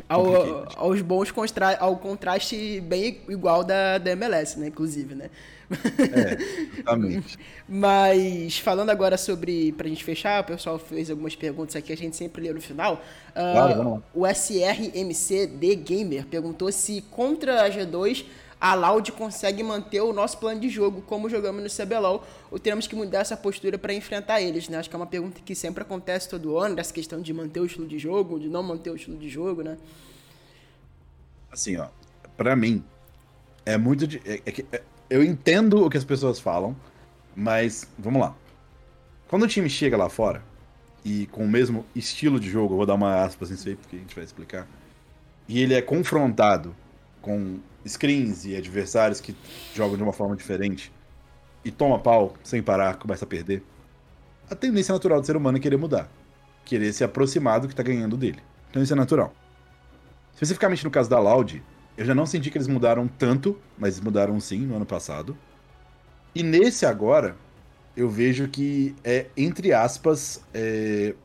ao, 0.07 0.67
aos 0.75 1.01
bons 1.01 1.31
contra 1.31 1.77
ao 1.77 1.97
contraste 1.97 2.81
bem 2.81 3.21
igual 3.29 3.63
da, 3.63 3.97
da 3.97 4.11
MLS, 4.11 4.59
né? 4.59 4.67
Inclusive, 4.67 5.15
né? 5.15 5.29
É, 5.69 6.37
exatamente. 6.73 7.37
Mas 7.67 8.59
falando 8.59 8.89
agora 8.89 9.17
sobre, 9.17 9.71
pra 9.71 9.87
gente 9.87 10.03
fechar, 10.03 10.41
o 10.43 10.45
pessoal 10.45 10.77
fez 10.77 11.09
algumas 11.09 11.35
perguntas 11.35 11.75
aqui, 11.75 11.91
a 11.91 11.97
gente 11.97 12.15
sempre 12.15 12.43
lê 12.43 12.53
no 12.53 12.61
final. 12.61 12.95
Uh, 13.29 13.33
claro, 13.33 13.89
lá. 13.89 14.01
O 14.13 14.27
SRMCD 14.27 15.75
Gamer 15.75 16.25
perguntou 16.25 16.71
se 16.71 17.01
contra 17.09 17.63
a 17.63 17.69
G2 17.69 18.25
a 18.59 18.73
Loud 18.73 19.11
consegue 19.11 19.61
manter 19.61 20.01
o 20.01 20.13
nosso 20.13 20.37
plano 20.37 20.59
de 20.59 20.69
jogo 20.69 21.01
como 21.01 21.29
jogamos 21.29 21.61
no 21.61 21.69
CBLOL, 21.69 22.23
ou 22.49 22.57
teremos 22.57 22.87
que 22.87 22.95
mudar 22.95 23.19
essa 23.19 23.35
postura 23.35 23.77
para 23.77 23.93
enfrentar 23.93 24.41
eles, 24.41 24.69
né? 24.69 24.77
Acho 24.77 24.89
que 24.89 24.95
é 24.95 24.99
uma 24.99 25.05
pergunta 25.05 25.41
que 25.43 25.53
sempre 25.53 25.83
acontece 25.83 26.29
todo 26.29 26.57
ano, 26.57 26.75
dessa 26.75 26.93
questão 26.93 27.21
de 27.21 27.33
manter 27.33 27.59
o 27.59 27.65
estilo 27.65 27.87
de 27.87 27.99
jogo, 27.99 28.39
de 28.39 28.47
não 28.47 28.63
manter 28.63 28.89
o 28.89 28.95
estilo 28.95 29.17
de 29.17 29.29
jogo, 29.29 29.61
né? 29.61 29.77
Assim, 31.51 31.77
ó, 31.77 31.87
para 32.35 32.55
mim 32.55 32.83
é 33.65 33.77
muito 33.77 34.07
de, 34.07 34.21
é, 34.25 34.41
é, 34.45 34.65
é, 34.71 34.83
eu 35.09 35.23
entendo 35.23 35.85
o 35.85 35.89
que 35.89 35.97
as 35.97 36.05
pessoas 36.05 36.39
falam, 36.39 36.75
mas 37.35 37.87
vamos 37.97 38.21
lá. 38.21 38.35
Quando 39.27 39.43
o 39.43 39.47
time 39.47 39.69
chega 39.69 39.97
lá 39.97 40.09
fora 40.09 40.43
e 41.03 41.27
com 41.27 41.43
o 41.43 41.47
mesmo 41.47 41.85
estilo 41.95 42.39
de 42.39 42.49
jogo, 42.49 42.75
vou 42.75 42.85
dar 42.85 42.93
uma 42.93 43.23
aspas 43.23 43.49
nisso 43.49 43.67
aí 43.67 43.75
porque 43.75 43.95
a 43.95 43.99
gente 43.99 44.15
vai 44.15 44.23
explicar, 44.23 44.67
e 45.47 45.61
ele 45.61 45.73
é 45.73 45.81
confrontado 45.81 46.75
com 47.25 47.57
screens 47.87 48.45
e 48.45 48.55
adversários 48.55 49.19
que 49.19 49.35
jogam 49.73 49.97
de 49.97 50.03
uma 50.03 50.13
forma 50.13 50.35
diferente 50.35 50.91
e 51.63 51.71
toma 51.71 51.97
pau 51.97 52.35
sem 52.43 52.61
parar, 52.61 52.97
começa 52.97 53.25
a 53.25 53.27
perder, 53.27 53.63
a 54.47 54.53
tendência 54.53 54.93
natural 54.93 55.19
do 55.19 55.25
ser 55.25 55.35
humano 55.35 55.57
é 55.57 55.59
querer 55.59 55.75
mudar. 55.77 56.07
Querer 56.63 56.93
se 56.93 57.03
aproximar 57.03 57.59
do 57.59 57.67
que 57.67 57.73
tá 57.73 57.81
ganhando 57.81 58.15
dele. 58.15 58.37
Então 58.69 58.81
isso 58.83 58.93
é 58.93 58.95
natural. 58.95 59.33
Especificamente 60.33 60.83
no 60.83 60.91
caso 60.91 61.09
da 61.09 61.17
Loud, 61.17 61.63
eu 61.97 62.05
já 62.05 62.13
não 62.13 62.27
senti 62.27 62.51
que 62.51 62.57
eles 62.59 62.67
mudaram 62.67 63.07
tanto, 63.07 63.59
mas 63.75 63.99
mudaram 63.99 64.39
sim 64.39 64.59
no 64.59 64.75
ano 64.75 64.85
passado. 64.85 65.35
E 66.35 66.43
nesse 66.43 66.85
agora, 66.85 67.35
eu 67.97 68.07
vejo 68.07 68.47
que 68.47 68.95
é, 69.03 69.25
entre 69.35 69.73
aspas, 69.73 70.43
é 70.53 71.15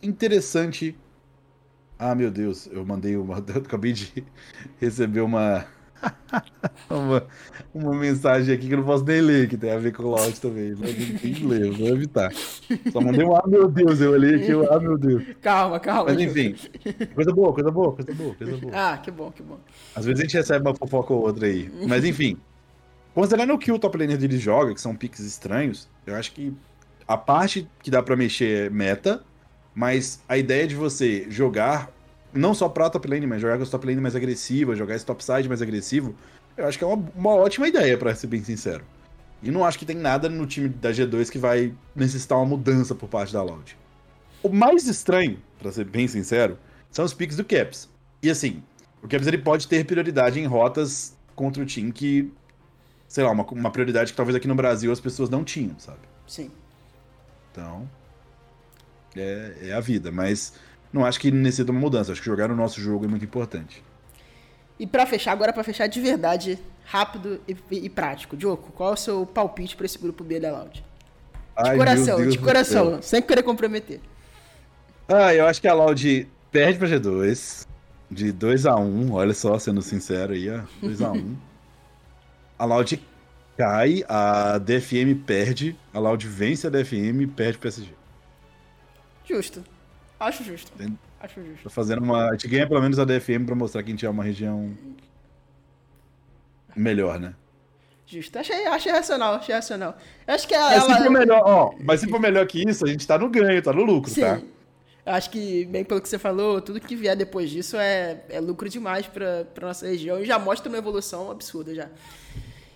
interessante 0.00 0.96
ah, 1.98 2.14
meu 2.14 2.30
Deus, 2.30 2.68
eu 2.70 2.84
mandei 2.84 3.16
uma. 3.16 3.36
Eu 3.48 3.60
acabei 3.60 3.92
de 3.92 4.24
receber 4.80 5.20
uma. 5.20 5.64
uma, 6.90 7.24
uma 7.72 7.94
mensagem 7.94 8.52
aqui 8.52 8.66
que 8.66 8.74
eu 8.74 8.78
não 8.78 8.84
posso 8.84 9.04
nem 9.04 9.20
ler, 9.20 9.48
que 9.48 9.56
tem 9.56 9.70
a 9.70 9.78
ver 9.78 9.92
com 9.92 10.02
o 10.02 10.10
Loud 10.10 10.40
também. 10.40 10.74
Mas 10.74 11.20
tem 11.20 11.34
ler, 11.46 11.70
vou 11.70 11.88
evitar. 11.88 12.32
Só 12.90 13.00
mandei 13.00 13.24
um 13.24 13.36
ah, 13.36 13.44
meu 13.46 13.68
Deus, 13.68 14.00
eu 14.00 14.10
olhei 14.10 14.34
aqui, 14.34 14.50
ah, 14.68 14.80
meu 14.80 14.98
Deus. 14.98 15.22
Calma, 15.40 15.78
calma. 15.78 16.12
Mas 16.12 16.20
enfim, 16.20 16.56
coisa 17.14 17.32
boa, 17.32 17.52
coisa 17.52 17.70
boa, 17.70 17.92
coisa 17.92 18.12
boa, 18.14 18.34
coisa 18.34 18.56
boa. 18.56 18.72
Ah, 18.74 18.98
que 18.98 19.12
bom, 19.12 19.30
que 19.30 19.44
bom. 19.44 19.60
Às 19.94 20.04
vezes 20.04 20.18
a 20.18 20.22
gente 20.24 20.36
recebe 20.36 20.66
uma 20.66 20.74
fofoca 20.74 21.12
ou 21.12 21.22
outra 21.22 21.46
aí. 21.46 21.70
Mas 21.86 22.04
enfim, 22.04 22.36
considerando 23.14 23.52
o 23.52 23.58
que 23.58 23.70
o 23.70 23.78
top 23.78 23.96
laner 23.96 24.18
deles 24.18 24.40
joga, 24.40 24.74
que 24.74 24.80
são 24.80 24.96
piques 24.96 25.20
estranhos, 25.20 25.88
eu 26.04 26.16
acho 26.16 26.32
que 26.32 26.52
a 27.06 27.16
parte 27.16 27.68
que 27.80 27.92
dá 27.92 28.02
pra 28.02 28.16
mexer 28.16 28.66
é 28.66 28.70
meta, 28.70 29.22
mas 29.74 30.20
a 30.28 30.36
ideia 30.36 30.66
de 30.66 30.74
você 30.74 31.26
jogar, 31.30 31.90
não 32.32 32.54
só 32.54 32.68
pra 32.68 32.90
top 32.90 33.08
lane, 33.08 33.26
mas 33.26 33.40
jogar 33.40 33.56
com 33.56 33.62
as 33.62 33.70
top 33.70 33.86
lane 33.86 34.00
mais 34.00 34.14
agressiva, 34.14 34.76
jogar 34.76 34.94
esse 34.94 35.06
top 35.06 35.24
side 35.24 35.48
mais 35.48 35.62
agressivo, 35.62 36.14
eu 36.56 36.66
acho 36.66 36.78
que 36.78 36.84
é 36.84 36.86
uma, 36.86 37.02
uma 37.14 37.30
ótima 37.34 37.66
ideia, 37.68 37.96
para 37.96 38.14
ser 38.14 38.26
bem 38.26 38.44
sincero. 38.44 38.84
E 39.42 39.50
não 39.50 39.64
acho 39.64 39.78
que 39.78 39.86
tem 39.86 39.96
nada 39.96 40.28
no 40.28 40.46
time 40.46 40.68
da 40.68 40.90
G2 40.90 41.30
que 41.30 41.38
vai 41.38 41.74
necessitar 41.96 42.38
uma 42.38 42.46
mudança 42.46 42.94
por 42.94 43.08
parte 43.08 43.32
da 43.32 43.42
Loud. 43.42 43.76
O 44.42 44.48
mais 44.50 44.86
estranho, 44.86 45.38
para 45.58 45.72
ser 45.72 45.84
bem 45.84 46.06
sincero, 46.06 46.58
são 46.90 47.04
os 47.04 47.14
picks 47.14 47.36
do 47.36 47.44
Caps. 47.44 47.88
E 48.22 48.30
assim, 48.30 48.62
o 49.02 49.08
Caps 49.08 49.26
ele 49.26 49.38
pode 49.38 49.66
ter 49.66 49.84
prioridade 49.84 50.38
em 50.38 50.46
rotas 50.46 51.16
contra 51.34 51.62
o 51.62 51.66
time 51.66 51.90
que, 51.90 52.30
sei 53.08 53.24
lá, 53.24 53.30
uma, 53.30 53.44
uma 53.44 53.70
prioridade 53.70 54.12
que 54.12 54.16
talvez 54.16 54.36
aqui 54.36 54.46
no 54.46 54.54
Brasil 54.54 54.92
as 54.92 55.00
pessoas 55.00 55.28
não 55.28 55.42
tinham, 55.42 55.76
sabe? 55.78 56.00
Sim. 56.26 56.50
Então, 57.50 57.88
é, 59.16 59.68
é 59.68 59.72
a 59.72 59.80
vida. 59.80 60.10
Mas 60.10 60.54
não 60.92 61.04
acho 61.04 61.20
que 61.20 61.30
necessita 61.30 61.70
uma 61.70 61.80
mudança. 61.80 62.12
Acho 62.12 62.20
que 62.20 62.26
jogar 62.26 62.50
o 62.50 62.56
nosso 62.56 62.80
jogo 62.80 63.04
é 63.04 63.08
muito 63.08 63.24
importante. 63.24 63.82
E 64.78 64.86
para 64.86 65.06
fechar, 65.06 65.32
agora 65.32 65.52
para 65.52 65.62
fechar 65.62 65.86
de 65.86 66.00
verdade, 66.00 66.58
rápido 66.84 67.40
e, 67.46 67.56
e, 67.70 67.88
prático. 67.88 68.36
Diogo, 68.36 68.72
qual 68.74 68.90
é 68.90 68.94
o 68.94 68.96
seu 68.96 69.24
palpite 69.24 69.76
para 69.76 69.86
esse 69.86 69.98
grupo 69.98 70.24
B 70.24 70.40
da 70.40 70.50
Loud? 70.50 70.74
De 70.74 70.82
Ai, 71.56 71.76
coração, 71.76 72.28
de 72.28 72.38
coração, 72.38 73.02
sem 73.02 73.22
querer 73.22 73.42
comprometer. 73.42 74.00
Ah, 75.06 75.34
eu 75.34 75.46
acho 75.46 75.60
que 75.60 75.68
a 75.68 75.74
Loud 75.74 76.28
perde 76.50 76.78
pra 76.78 76.88
G2. 76.88 77.66
De 78.10 78.30
2 78.30 78.66
a 78.66 78.76
1 78.76 78.82
um, 78.82 79.12
olha 79.12 79.32
só, 79.32 79.58
sendo 79.58 79.80
sincero 79.80 80.34
aí, 80.34 80.50
ó. 80.50 80.60
2 80.82 81.00
a 81.00 81.12
1 81.12 81.16
um. 81.16 81.36
A 82.58 82.64
Loud 82.64 83.02
cai, 83.56 84.04
a 84.08 84.58
DFM 84.58 85.14
perde, 85.26 85.76
a 85.92 85.98
Loud 85.98 86.26
vence 86.28 86.66
a 86.66 86.70
DFM 86.70 87.22
e 87.22 87.26
perde 87.26 87.58
o 87.58 87.60
PSG. 87.60 87.90
Justo. 89.24 89.64
Acho 90.18 90.44
justo. 90.44 90.72
Acho 91.20 91.44
justo. 91.44 91.62
Tô 91.64 91.70
fazendo 91.70 92.02
uma. 92.02 92.28
A 92.28 92.32
gente 92.32 92.48
ganha 92.48 92.66
pelo 92.66 92.80
menos 92.80 92.98
a 92.98 93.04
DFM 93.04 93.44
pra 93.46 93.54
mostrar 93.54 93.82
que 93.82 93.88
a 93.88 93.92
gente 93.92 94.06
é 94.06 94.10
uma 94.10 94.24
região 94.24 94.76
melhor, 96.76 97.18
né? 97.18 97.34
Justo. 98.06 98.38
Achei, 98.38 98.66
achei 98.66 98.92
racional, 98.92 99.34
achei 99.34 99.54
racional. 99.54 99.96
Eu 100.26 100.34
acho 100.34 100.46
que 100.46 100.54
ela. 100.54 100.70
Mas 100.70 100.84
se 100.84 101.02
for 101.02 101.10
melhor, 101.10 101.42
ó, 101.44 101.74
mas 101.80 102.00
se 102.00 102.08
for 102.08 102.20
melhor 102.20 102.46
que 102.46 102.68
isso, 102.68 102.84
a 102.84 102.88
gente 102.88 103.06
tá 103.06 103.18
no 103.18 103.28
ganho, 103.28 103.62
tá 103.62 103.72
no 103.72 103.82
lucro, 103.82 104.10
Sim. 104.10 104.20
tá? 104.20 104.40
Eu 105.04 105.14
acho 105.14 105.30
que, 105.30 105.64
bem 105.64 105.82
pelo 105.82 106.00
que 106.00 106.08
você 106.08 106.18
falou, 106.18 106.60
tudo 106.60 106.80
que 106.80 106.94
vier 106.94 107.16
depois 107.16 107.50
disso 107.50 107.76
é, 107.76 108.22
é 108.28 108.40
lucro 108.40 108.68
demais 108.68 109.04
pra 109.06 109.44
nossa 109.60 109.86
região 109.86 110.20
e 110.20 110.24
já 110.24 110.38
mostra 110.38 110.68
uma 110.68 110.78
evolução 110.78 111.28
absurda 111.30 111.74
já. 111.74 111.88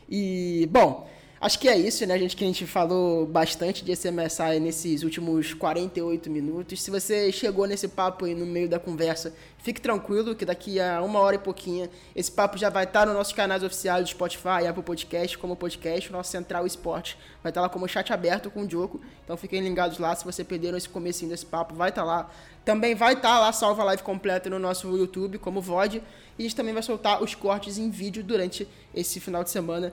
E, 0.08 0.68
bom, 0.72 1.08
Acho 1.38 1.58
que 1.58 1.68
é 1.68 1.76
isso, 1.76 2.06
né, 2.06 2.18
gente? 2.18 2.34
Que 2.34 2.44
a 2.44 2.46
gente 2.46 2.66
falou 2.66 3.26
bastante 3.26 3.84
de 3.84 3.92
SMSI 3.92 4.58
nesses 4.58 5.02
últimos 5.02 5.52
48 5.52 6.30
minutos. 6.30 6.82
Se 6.82 6.90
você 6.90 7.30
chegou 7.30 7.66
nesse 7.66 7.88
papo 7.88 8.24
aí 8.24 8.34
no 8.34 8.46
meio 8.46 8.66
da 8.70 8.78
conversa, 8.78 9.34
fique 9.58 9.78
tranquilo 9.78 10.34
que 10.34 10.46
daqui 10.46 10.80
a 10.80 11.02
uma 11.02 11.18
hora 11.20 11.36
e 11.36 11.38
pouquinho 11.38 11.90
esse 12.14 12.32
papo 12.32 12.56
já 12.56 12.70
vai 12.70 12.84
estar 12.84 13.04
nos 13.04 13.14
nossos 13.14 13.34
canais 13.34 13.62
oficiais 13.62 14.04
do 14.04 14.08
Spotify, 14.08 14.66
Apple 14.66 14.82
Podcast, 14.82 15.36
como 15.36 15.54
podcast, 15.54 16.08
o 16.08 16.12
nosso 16.14 16.30
Central 16.30 16.66
Esporte. 16.66 17.18
Vai 17.42 17.50
estar 17.50 17.60
lá 17.60 17.68
como 17.68 17.86
chat 17.86 18.10
aberto 18.14 18.50
com 18.50 18.62
o 18.62 18.66
Diogo. 18.66 19.02
Então 19.22 19.36
fiquem 19.36 19.60
ligados 19.60 19.98
lá. 19.98 20.16
Se 20.16 20.24
você 20.24 20.42
perderam 20.42 20.78
esse 20.78 20.88
comecinho 20.88 21.30
desse 21.30 21.44
papo, 21.44 21.74
vai 21.74 21.90
estar 21.90 22.02
lá. 22.02 22.30
Também 22.64 22.94
vai 22.94 23.12
estar 23.12 23.38
lá, 23.38 23.52
salva 23.52 23.82
a 23.82 23.84
live 23.84 24.02
completa 24.02 24.48
no 24.48 24.58
nosso 24.58 24.96
YouTube, 24.96 25.36
como 25.36 25.60
VOD. 25.60 25.98
E 25.98 26.02
a 26.38 26.42
gente 26.42 26.56
também 26.56 26.72
vai 26.72 26.82
soltar 26.82 27.22
os 27.22 27.34
cortes 27.34 27.76
em 27.76 27.90
vídeo 27.90 28.24
durante 28.24 28.66
esse 28.94 29.20
final 29.20 29.44
de 29.44 29.50
semana 29.50 29.92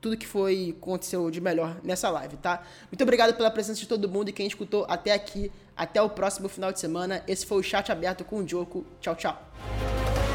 tudo 0.00 0.16
que 0.16 0.26
foi 0.26 0.74
aconteceu 0.78 1.30
de 1.30 1.40
melhor 1.40 1.76
nessa 1.82 2.08
live, 2.10 2.36
tá? 2.38 2.62
Muito 2.90 3.02
obrigado 3.02 3.36
pela 3.36 3.50
presença 3.50 3.80
de 3.80 3.86
todo 3.86 4.08
mundo 4.08 4.30
e 4.30 4.32
quem 4.32 4.46
escutou 4.46 4.86
até 4.88 5.12
aqui. 5.12 5.52
Até 5.76 6.02
o 6.02 6.10
próximo 6.10 6.48
final 6.48 6.70
de 6.70 6.78
semana. 6.78 7.22
Esse 7.26 7.46
foi 7.46 7.58
o 7.58 7.62
chat 7.62 7.90
aberto 7.90 8.22
com 8.22 8.40
o 8.40 8.48
Joko. 8.48 8.84
Tchau, 9.00 9.14
tchau. 9.16 10.29